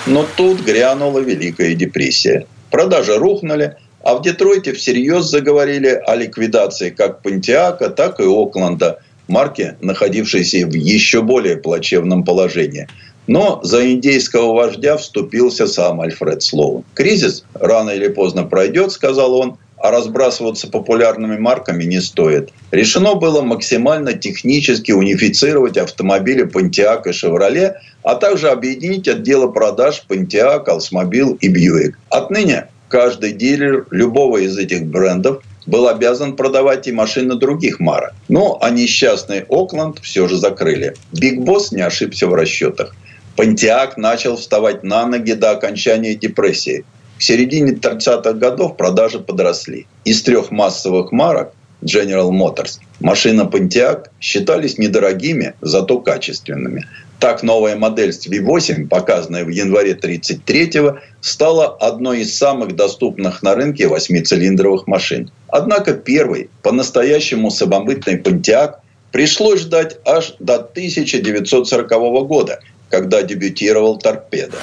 Но 0.07 0.27
тут 0.37 0.61
грянула 0.61 1.21
Великая 1.21 1.75
депрессия. 1.75 2.47
Продажи 2.71 3.17
рухнули, 3.17 3.77
а 4.03 4.15
в 4.15 4.23
Детройте 4.23 4.73
всерьез 4.73 5.27
заговорили 5.27 6.01
о 6.07 6.15
ликвидации 6.15 6.91
как 6.91 7.23
Пантиака, 7.23 7.91
так 7.91 8.21
и 8.21 8.25
Окленда, 8.25 9.01
марки, 9.27 9.77
находившейся 9.81 10.67
в 10.67 10.75
еще 10.75 11.23
более 11.23 11.57
плачевном 11.57 12.25
положении. 12.25 12.89
Но 13.27 13.61
за 13.63 13.93
индейского 13.93 14.55
вождя 14.55 14.97
вступился 14.97 15.67
сам 15.67 16.01
Альфред 16.01 16.43
Слоун. 16.43 16.85
«Кризис 16.95 17.45
рано 17.53 17.91
или 17.91 18.09
поздно 18.09 18.45
пройдет»,— 18.45 18.93
сказал 18.93 19.35
он, 19.35 19.59
а 19.81 19.91
разбрасываться 19.91 20.69
популярными 20.69 21.37
марками 21.37 21.85
не 21.85 22.01
стоит. 22.01 22.51
Решено 22.71 23.15
было 23.15 23.43
максимально 23.43 24.13
технически 24.13 24.93
унифицировать 24.93 25.77
автомобили 25.77 26.45
Pontiac 26.45 27.03
и 27.07 27.11
Chevrolet, 27.11 27.75
а 28.03 28.15
также 28.15 28.49
объединить 28.49 29.09
отделы 29.09 29.53
продаж 29.53 30.05
Pontiac, 30.09 30.67
Oldsmobile 30.67 31.39
и 31.41 31.53
Buick. 31.53 31.95
Отныне 32.11 32.69
каждый 32.89 33.33
дилер 33.33 33.87
любого 33.91 34.39
из 34.39 34.57
этих 34.59 34.87
брендов 34.87 35.43
был 35.67 35.87
обязан 35.87 36.35
продавать 36.35 36.89
и 36.89 36.93
машины 36.93 37.35
других 37.37 37.79
марок. 37.79 38.15
Но 38.29 38.59
а 38.61 38.71
несчастный 38.71 39.45
Окленд 39.49 39.99
все 40.01 40.27
же 40.27 40.39
закрыли. 40.39 40.95
Биг 41.13 41.41
Босс 41.41 41.73
не 41.73 41.83
ошибся 41.83 42.27
в 42.27 42.35
расчетах. 42.35 42.95
Понтиак 43.37 43.99
начал 43.99 44.37
вставать 44.37 44.83
на 44.83 45.07
ноги 45.07 45.33
до 45.33 45.51
окончания 45.51 46.15
депрессии. 46.15 46.85
К 47.19 47.23
середине 47.23 47.73
30-х 47.73 48.33
годов 48.35 48.77
продажи 48.77 49.19
подросли. 49.19 49.87
Из 50.05 50.23
трех 50.23 50.53
массовых 50.53 51.11
марок 51.11 51.53
General 51.83 52.31
Motors 52.31 52.79
машина 53.01 53.43
Pontiac 53.43 54.07
считались 54.21 54.79
недорогими, 54.79 55.55
зато 55.61 55.99
качественными. 55.99 56.87
Так 57.19 57.43
новая 57.43 57.75
модель 57.75 58.13
с 58.13 58.29
V8, 58.29 58.87
показанная 58.87 59.45
в 59.45 59.49
январе 59.49 59.95
1933-го, 59.95 60.99
стала 61.21 61.67
одной 61.67 62.21
из 62.21 62.37
самых 62.37 62.77
доступных 62.77 63.43
на 63.43 63.57
рынке 63.57 63.89
восьмицилиндровых 63.89 64.87
машин. 64.87 65.33
Однако 65.49 65.95
первый, 65.95 66.51
по-настоящему 66.63 67.51
самобытный 67.51 68.19
Pontiac 68.19 68.75
пришлось 69.11 69.63
ждать 69.63 69.97
аж 70.05 70.37
до 70.39 70.55
1940 70.55 71.89
года, 72.29 72.61
когда 72.91 73.23
дебютировал 73.23 73.99
торпеда. 73.99 74.59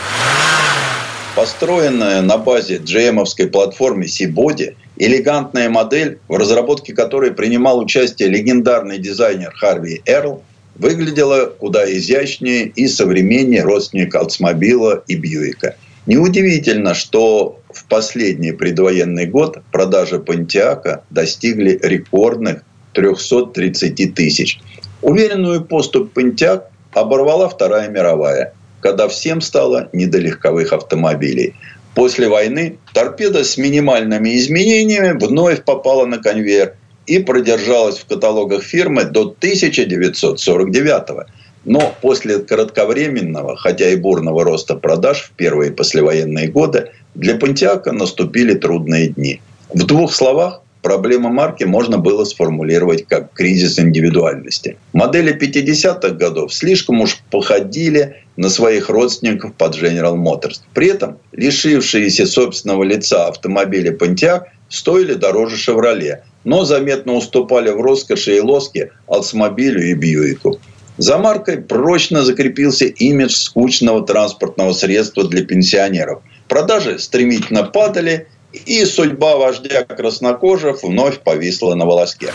Построенная 1.35 2.21
на 2.21 2.37
базе 2.37 2.77
GM-овской 2.77 3.47
платформы 3.47 4.07
Сибоди, 4.07 4.77
элегантная 4.95 5.69
модель, 5.69 6.19
в 6.29 6.37
разработке 6.37 6.93
которой 6.93 7.31
принимал 7.31 7.79
участие 7.79 8.29
легендарный 8.29 8.99
дизайнер 8.99 9.51
Харви 9.53 10.01
Эрл, 10.05 10.43
выглядела 10.75 11.47
куда 11.47 11.91
изящнее 11.91 12.67
и 12.67 12.87
современнее 12.87 13.63
родственника 13.63 14.21
Олдсмобила 14.21 15.03
и 15.07 15.15
Бьюика. 15.15 15.75
Неудивительно, 16.05 16.93
что 16.93 17.59
в 17.69 17.85
последний 17.89 18.53
предвоенный 18.53 19.25
год 19.25 19.57
продажи 19.73 20.19
Пантиака 20.19 21.03
достигли 21.09 21.77
рекордных 21.83 22.63
330 22.93 24.15
тысяч. 24.15 24.61
Уверенную 25.01 25.65
поступ 25.65 26.13
Пантиак 26.13 26.69
оборвала 26.93 27.49
Вторая 27.49 27.89
мировая– 27.89 28.53
когда 28.85 29.07
всем 29.07 29.41
стало 29.41 29.89
не 29.93 30.05
до 30.05 30.19
легковых 30.19 30.71
автомобилей. 30.71 31.55
После 31.95 32.29
войны 32.29 32.77
торпеда 32.93 33.43
с 33.43 33.57
минимальными 33.57 34.37
изменениями 34.37 35.17
вновь 35.17 35.63
попала 35.63 36.05
на 36.05 36.19
конвейер 36.19 36.75
и 37.07 37.17
продержалась 37.17 37.97
в 37.97 38.05
каталогах 38.05 38.61
фирмы 38.61 39.05
до 39.05 39.21
1949 39.21 41.27
но 41.67 41.95
после 41.99 42.37
кратковременного, 42.37 43.57
хотя 43.57 43.89
и 43.89 43.95
бурного 43.95 44.43
роста 44.43 44.75
продаж 44.75 45.23
в 45.23 45.31
первые 45.31 45.71
послевоенные 45.71 46.47
годы, 46.47 46.91
для 47.15 47.33
Понтиака 47.33 47.91
наступили 47.91 48.53
трудные 48.53 49.07
дни. 49.07 49.41
В 49.73 49.83
двух 49.83 50.13
словах, 50.13 50.61
Проблема 50.85 51.29
марки 51.29 51.63
можно 51.63 51.97
было 51.97 52.25
сформулировать 52.25 53.07
как 53.07 53.33
кризис 53.33 53.79
индивидуальности. 53.79 54.77
Модели 54.93 55.35
50-х 55.35 56.09
годов 56.09 56.53
слишком 56.53 57.01
уж 57.01 57.23
походили 57.31 58.17
на 58.37 58.49
своих 58.49 58.89
родственников 58.89 59.53
под 59.53 59.75
General 59.75 60.15
Motors. 60.15 60.61
При 60.73 60.87
этом 60.87 61.17
лишившиеся 61.31 62.25
собственного 62.25 62.83
лица 62.83 63.27
автомобили 63.27 63.91
Pontiac 63.91 64.43
стоили 64.69 65.13
дороже 65.13 65.55
Chevrolet, 65.55 66.21
но 66.43 66.65
заметно 66.65 67.13
уступали 67.13 67.69
в 67.69 67.81
роскоши 67.81 68.37
и 68.37 68.41
лоске 68.41 68.91
Oldsmobile 69.07 69.79
и 69.79 69.93
Бьюику. 69.93 70.59
За 70.97 71.17
маркой 71.17 71.57
прочно 71.57 72.23
закрепился 72.23 72.85
имидж 72.85 73.33
скучного 73.33 74.05
транспортного 74.05 74.71
средства 74.73 75.27
для 75.27 75.43
пенсионеров. 75.43 76.21
Продажи 76.47 76.99
стремительно 76.99 77.63
падали, 77.63 78.27
и 78.53 78.85
судьба 78.85 79.35
вождя 79.35 79.83
краснокожих 79.83 80.83
вновь 80.83 81.19
повисла 81.19 81.75
на 81.75 81.85
волоске. 81.85 82.31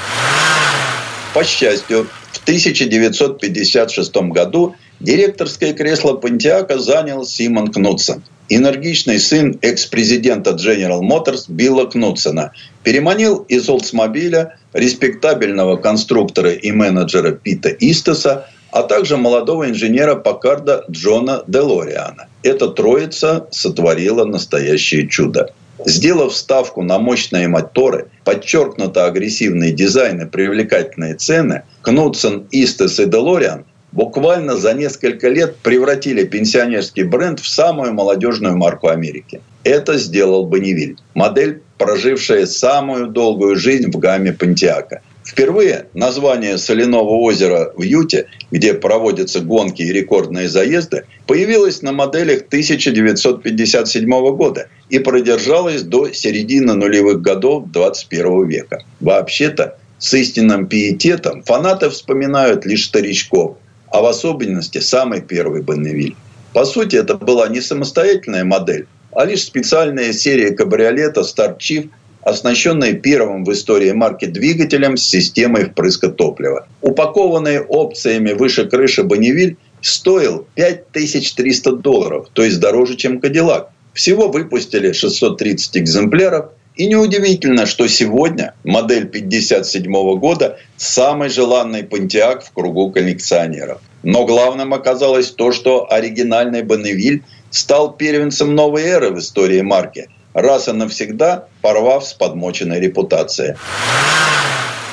По 1.33 1.45
счастью, 1.45 2.09
в 2.33 2.43
1956 2.43 4.17
году 4.33 4.75
директорское 4.99 5.73
кресло 5.73 6.15
Пантиака 6.15 6.79
занял 6.79 7.25
Симон 7.25 7.69
Кнутсон. 7.69 8.25
Энергичный 8.49 9.21
сын 9.21 9.57
экс-президента 9.63 10.51
General 10.51 11.01
Motors 11.01 11.45
Билла 11.47 11.87
Кнутсона 11.87 12.53
переманил 12.83 13.45
из 13.49 13.69
Олдсмобиля 13.69 14.57
респектабельного 14.73 15.77
конструктора 15.77 16.51
и 16.51 16.73
менеджера 16.73 17.31
Пита 17.31 17.69
Истеса, 17.69 18.47
а 18.73 18.83
также 18.83 19.17
молодого 19.17 19.71
инженера 19.71 20.17
Покарда 20.17 20.85
Джона 20.91 21.45
Делориана. 21.47 22.27
Эта 22.43 22.67
троица 22.69 23.47
сотворила 23.53 24.25
настоящее 24.25 25.07
чудо. 25.09 25.53
Сделав 25.87 26.35
ставку 26.35 26.83
на 26.83 26.99
мощные 26.99 27.49
моторы, 27.49 28.09
подчеркнуто 28.25 29.07
агрессивный 29.07 29.73
дизайн 29.73 30.23
и 30.23 30.27
привлекательные 30.27 31.15
цены, 31.15 31.63
Кнутсон, 31.83 32.47
Истес 32.51 33.01
и 33.01 33.07
Делориан 33.07 33.65
буквально 33.93 34.57
за 34.57 34.73
несколько 34.75 35.29
лет 35.29 35.57
превратили 35.57 36.25
пенсионерский 36.25 37.03
бренд 37.03 37.41
в 37.41 37.49
самую 37.49 37.93
молодежную 37.93 38.57
марку 38.57 38.89
Америки. 38.89 39.41
Это 39.65 39.99
сделал 39.99 40.47
Бонневиль. 40.47 40.97
Модель, 41.15 41.63
прожившая 41.79 42.47
самую 42.47 43.09
долгую 43.09 43.57
жизнь 43.57 43.91
в 43.91 43.99
гамме 43.99 44.33
Пантиака. 44.33 45.03
Впервые 45.31 45.87
название 45.95 46.59
соляного 46.59 47.11
озера 47.11 47.73
в 47.77 47.83
Юте, 47.83 48.27
где 48.51 48.75
проводятся 48.75 49.39
гонки 49.39 49.81
и 49.81 49.93
рекордные 49.93 50.49
заезды, 50.49 51.05
появилось 51.29 51.83
на 51.83 51.93
моделях 51.93 52.47
1957 52.49 54.11
года 54.35 54.67
и 54.89 54.99
продержалось 54.99 55.83
до 55.83 56.13
середины 56.13 56.75
нулевых 56.75 57.23
годов 57.23 57.71
21 57.71 58.49
века. 58.49 58.83
Вообще-то, 58.99 59.79
с 59.99 60.13
истинным 60.15 60.67
пиететом 60.67 61.45
фанаты 61.45 61.91
вспоминают 61.91 62.67
лишь 62.67 62.87
старичков, 62.87 63.57
а 63.87 64.01
в 64.01 64.07
особенности 64.07 64.79
самый 64.79 65.21
первый 65.21 65.63
Бонневиль. 65.63 66.17
По 66.53 66.65
сути, 66.65 66.97
это 66.97 67.15
была 67.15 67.47
не 67.47 67.61
самостоятельная 67.61 68.43
модель, 68.43 68.89
а 69.13 69.25
лишь 69.27 69.45
специальная 69.45 70.13
серия 70.13 70.51
кабриолета 70.51 71.21
Chief 71.21 71.89
оснащенные 72.23 72.95
первым 72.95 73.45
в 73.45 73.53
истории 73.53 73.93
марки 73.93 74.27
двигателем 74.27 74.97
с 74.97 75.09
системой 75.09 75.65
впрыска 75.65 76.09
топлива. 76.09 76.67
Упакованный 76.83 77.61
опциями 77.61 78.33
выше 78.33 78.67
крыши 78.67 79.03
Бонневиль 79.03 79.57
стоил 79.81 80.47
5300 80.55 81.73
долларов, 81.77 82.29
то 82.33 82.43
есть 82.43 82.61
дороже, 82.61 82.97
чем 82.97 83.21
Кадиллак. 83.21 83.71
Всего 83.95 84.29
выпустили 84.29 84.93
630 84.93 85.79
экземпляров. 85.79 86.51
И 86.77 86.87
неудивительно, 86.87 87.67
что 87.67 87.89
сегодня 87.89 88.55
модель 88.65 89.09
57 89.09 89.93
года 90.19 90.59
самый 90.77 91.29
желанный 91.29 91.83
Pontiac 91.83 92.43
в 92.45 92.53
кругу 92.53 92.91
коллекционеров. 92.91 93.81
Но 94.03 94.25
главным 94.25 94.73
оказалось 94.73 95.31
то, 95.31 95.53
что 95.53 95.93
оригинальный 95.93 96.63
Бонневиль 96.63 97.25
стал 97.51 97.93
первенцем 97.93 98.55
новой 98.55 98.83
эры 98.83 99.11
в 99.11 99.19
истории 99.19 99.61
марки– 99.61 100.09
раз 100.35 100.69
и 100.69 100.73
навсегда 100.73 101.47
порвав 101.63 102.07
с 102.07 102.13
подмоченной 102.13 102.81
репутацией. 102.81 103.55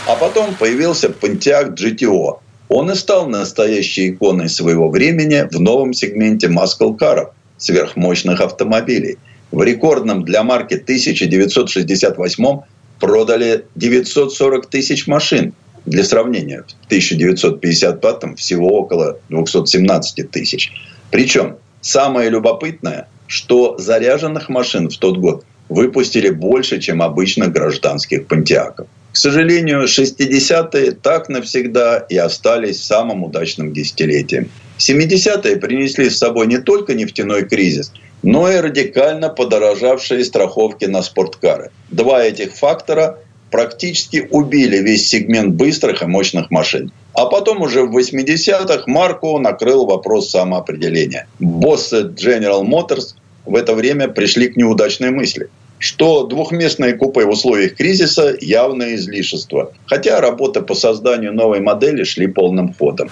А 0.08 0.16
потом 0.16 0.56
появился 0.56 1.08
Pontiac 1.10 1.76
GTO. 1.76 2.40
Он 2.70 2.92
и 2.92 2.96
стал 2.96 3.28
настоящей 3.28 4.12
иконой 4.12 4.50
своего 4.50 4.90
времени 4.90 5.48
в 5.52 5.60
новом 5.60 5.94
сегменте 5.94 6.48
маскл-каров, 6.50 7.30
сверхмощных 7.58 8.42
автомобилей. 8.42 9.18
В 9.52 9.64
рекордном 9.64 10.24
для 10.24 10.44
марки 10.44 10.76
1968 10.76 12.60
продали 13.00 13.66
940 13.76 14.66
тысяч 14.68 15.08
машин. 15.08 15.54
Для 15.86 16.04
сравнения, 16.04 16.64
в 16.68 16.86
1955 16.88 18.38
всего 18.38 18.68
около 18.68 19.20
217 19.30 20.30
тысяч. 20.30 20.74
Причем 21.12 21.56
самое 21.80 22.30
любопытное– 22.30 23.08
что 23.28 23.78
заряженных 23.78 24.50
машин 24.50 24.90
в 24.90 24.98
тот 24.98 25.18
год 25.18 25.46
выпустили 25.70 26.30
больше, 26.30 26.80
чем 26.80 27.02
обычно 27.02 27.48
гражданских 27.48 28.28
пантиаков. 28.28 28.88
К 29.12 29.18
сожалению, 29.18 29.84
60-е 29.84 30.92
так 30.92 31.28
навсегда 31.30 32.06
и 32.10 32.18
остались 32.18 32.84
самым 32.84 33.24
удачным 33.24 33.74
десятилетием. 33.74 34.50
70-е 34.78 35.58
принесли 35.58 36.10
с 36.10 36.18
собой 36.18 36.48
не 36.48 36.60
только 36.60 36.94
нефтяной 36.94 37.46
кризис, 37.46 37.92
но 38.22 38.50
и 38.52 38.58
радикально 38.58 39.30
подорожавшие 39.30 40.24
страховки 40.24 40.86
на 40.86 41.02
спорткары. 41.02 41.72
Два 41.90 42.24
этих 42.24 42.54
фактора 42.54 43.18
практически 43.52 44.28
убили 44.30 44.78
весь 44.78 45.08
сегмент 45.10 45.56
быстрых 45.56 46.02
и 46.02 46.06
мощных 46.06 46.52
машин. 46.52 46.92
А 47.14 47.26
потом 47.26 47.62
уже 47.62 47.84
в 47.84 47.98
80-х 47.98 48.84
Марко 48.88 49.40
накрыл 49.40 49.86
вопрос 49.86 50.30
самоопределения. 50.30 51.28
Боссы 51.40 52.04
General 52.04 52.64
Motors 52.64 53.16
в 53.46 53.56
это 53.56 53.74
время 53.74 54.08
пришли 54.08 54.50
к 54.50 54.58
неудачной 54.58 55.12
мысли. 55.12 55.50
что 55.80 56.24
двухместные 56.24 56.94
купе 56.94 57.26
в 57.26 57.30
условиях 57.30 57.76
кризиса– 57.76 58.36
явное 58.42 58.96
излишество. 58.96 59.72
Хотя 59.86 60.20
работы 60.20 60.62
по 60.62 60.74
созданию 60.74 61.34
новой 61.34 61.60
модели 61.60 62.04
шли 62.04 62.28
полным 62.28 62.74
ходом. 62.74 63.10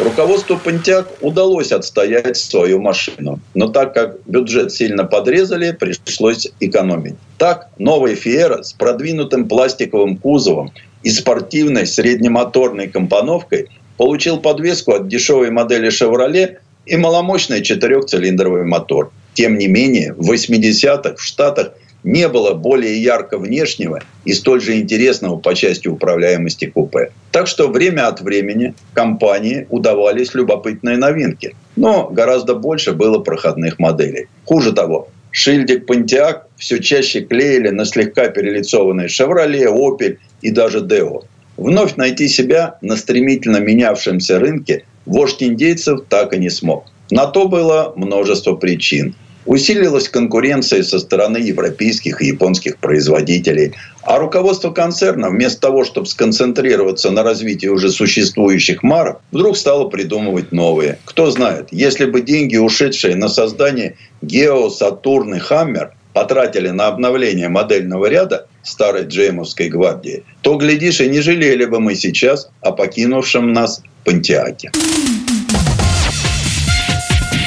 Руководству 0.00 0.56
Понтиак 0.56 1.08
удалось 1.20 1.72
отстоять 1.72 2.36
свою 2.36 2.80
машину. 2.80 3.38
Но 3.54 3.68
так 3.68 3.92
как 3.92 4.16
бюджет 4.26 4.72
сильно 4.72 5.04
подрезали, 5.04 5.72
пришлось 5.72 6.48
экономить. 6.58 7.16
Так, 7.36 7.68
новая 7.78 8.14
Фиера 8.14 8.62
с 8.62 8.72
продвинутым 8.72 9.46
пластиковым 9.46 10.16
кузовом 10.16 10.72
и 11.02 11.10
спортивной 11.10 11.86
среднемоторной 11.86 12.88
компоновкой 12.88 13.68
получил 13.98 14.38
подвеску 14.38 14.92
от 14.92 15.08
дешевой 15.08 15.50
модели 15.50 15.90
«Шевроле» 15.90 16.60
и 16.86 16.96
маломощный 16.96 17.62
четырехцилиндровый 17.62 18.64
мотор. 18.64 19.12
Тем 19.34 19.58
не 19.58 19.68
менее, 19.68 20.14
в 20.14 20.30
80-х 20.30 21.16
в 21.16 21.22
Штатах 21.22 21.72
не 22.02 22.28
было 22.28 22.54
более 22.54 23.02
ярко 23.02 23.38
внешнего 23.38 24.02
и 24.24 24.32
столь 24.32 24.60
же 24.60 24.78
интересного 24.78 25.36
по 25.36 25.54
части 25.54 25.88
управляемости 25.88 26.66
купе. 26.66 27.12
Так 27.32 27.46
что 27.46 27.68
время 27.68 28.08
от 28.08 28.20
времени 28.20 28.74
компании 28.94 29.66
удавались 29.70 30.34
любопытные 30.34 30.96
новинки. 30.96 31.54
Но 31.76 32.08
гораздо 32.08 32.54
больше 32.54 32.92
было 32.92 33.18
проходных 33.18 33.78
моделей. 33.78 34.26
Хуже 34.44 34.72
того, 34.72 35.08
шильдик 35.30 35.88
Pontiac 35.88 36.42
все 36.56 36.78
чаще 36.78 37.20
клеили 37.20 37.68
на 37.70 37.84
слегка 37.84 38.28
перелицованные 38.28 39.08
Chevrolet, 39.08 39.66
Opel 39.66 40.18
и 40.42 40.50
даже 40.50 40.80
Deo. 40.80 41.24
Вновь 41.56 41.96
найти 41.96 42.28
себя 42.28 42.78
на 42.80 42.96
стремительно 42.96 43.58
менявшемся 43.58 44.38
рынке 44.38 44.84
вождь 45.04 45.42
индейцев 45.42 46.00
так 46.08 46.32
и 46.32 46.38
не 46.38 46.48
смог. 46.48 46.86
На 47.10 47.26
то 47.26 47.48
было 47.48 47.92
множество 47.96 48.54
причин. 48.54 49.14
Усилилась 49.46 50.08
конкуренция 50.08 50.82
со 50.82 50.98
стороны 50.98 51.38
европейских 51.38 52.20
и 52.20 52.26
японских 52.26 52.76
производителей. 52.78 53.74
А 54.02 54.18
руководство 54.18 54.70
концерна 54.70 55.30
вместо 55.30 55.60
того, 55.62 55.84
чтобы 55.84 56.06
сконцентрироваться 56.06 57.10
на 57.10 57.22
развитии 57.22 57.66
уже 57.66 57.90
существующих 57.90 58.82
марок, 58.82 59.20
вдруг 59.32 59.56
стало 59.56 59.88
придумывать 59.88 60.52
новые. 60.52 60.98
Кто 61.04 61.30
знает, 61.30 61.68
если 61.70 62.04
бы 62.04 62.20
деньги, 62.20 62.56
ушедшие 62.56 63.16
на 63.16 63.28
создание 63.28 63.96
Гео, 64.22 64.68
Сатурн 64.68 65.34
и 65.34 65.38
Хаммер, 65.38 65.92
потратили 66.12 66.68
на 66.68 66.88
обновление 66.88 67.48
модельного 67.48 68.06
ряда 68.06 68.46
старой 68.62 69.04
Джеймовской 69.04 69.68
гвардии, 69.68 70.24
то, 70.42 70.56
глядишь, 70.56 71.00
и 71.00 71.08
не 71.08 71.20
жалели 71.20 71.64
бы 71.64 71.80
мы 71.80 71.94
сейчас 71.94 72.50
о 72.60 72.72
покинувшем 72.72 73.52
нас 73.52 73.82
Пантиаке. 74.04 74.70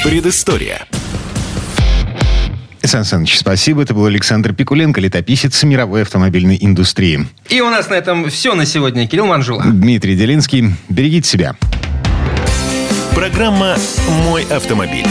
Предыстория. 0.02 0.86
Сан 2.94 3.04
Саныч, 3.04 3.38
спасибо. 3.38 3.82
Это 3.82 3.92
был 3.92 4.04
Александр 4.04 4.52
Пикуленко, 4.52 5.00
летописец 5.00 5.64
мировой 5.64 6.02
автомобильной 6.02 6.56
индустрии. 6.60 7.26
И 7.48 7.60
у 7.60 7.68
нас 7.68 7.90
на 7.90 7.94
этом 7.94 8.30
все 8.30 8.54
на 8.54 8.66
сегодня. 8.66 9.08
Кирилл 9.08 9.26
Манжула. 9.26 9.64
Дмитрий 9.64 10.14
Делинский. 10.14 10.70
Берегите 10.88 11.28
себя. 11.28 11.56
Программа 13.16 13.76
«Мой 14.24 14.44
автомобиль». 14.44 15.06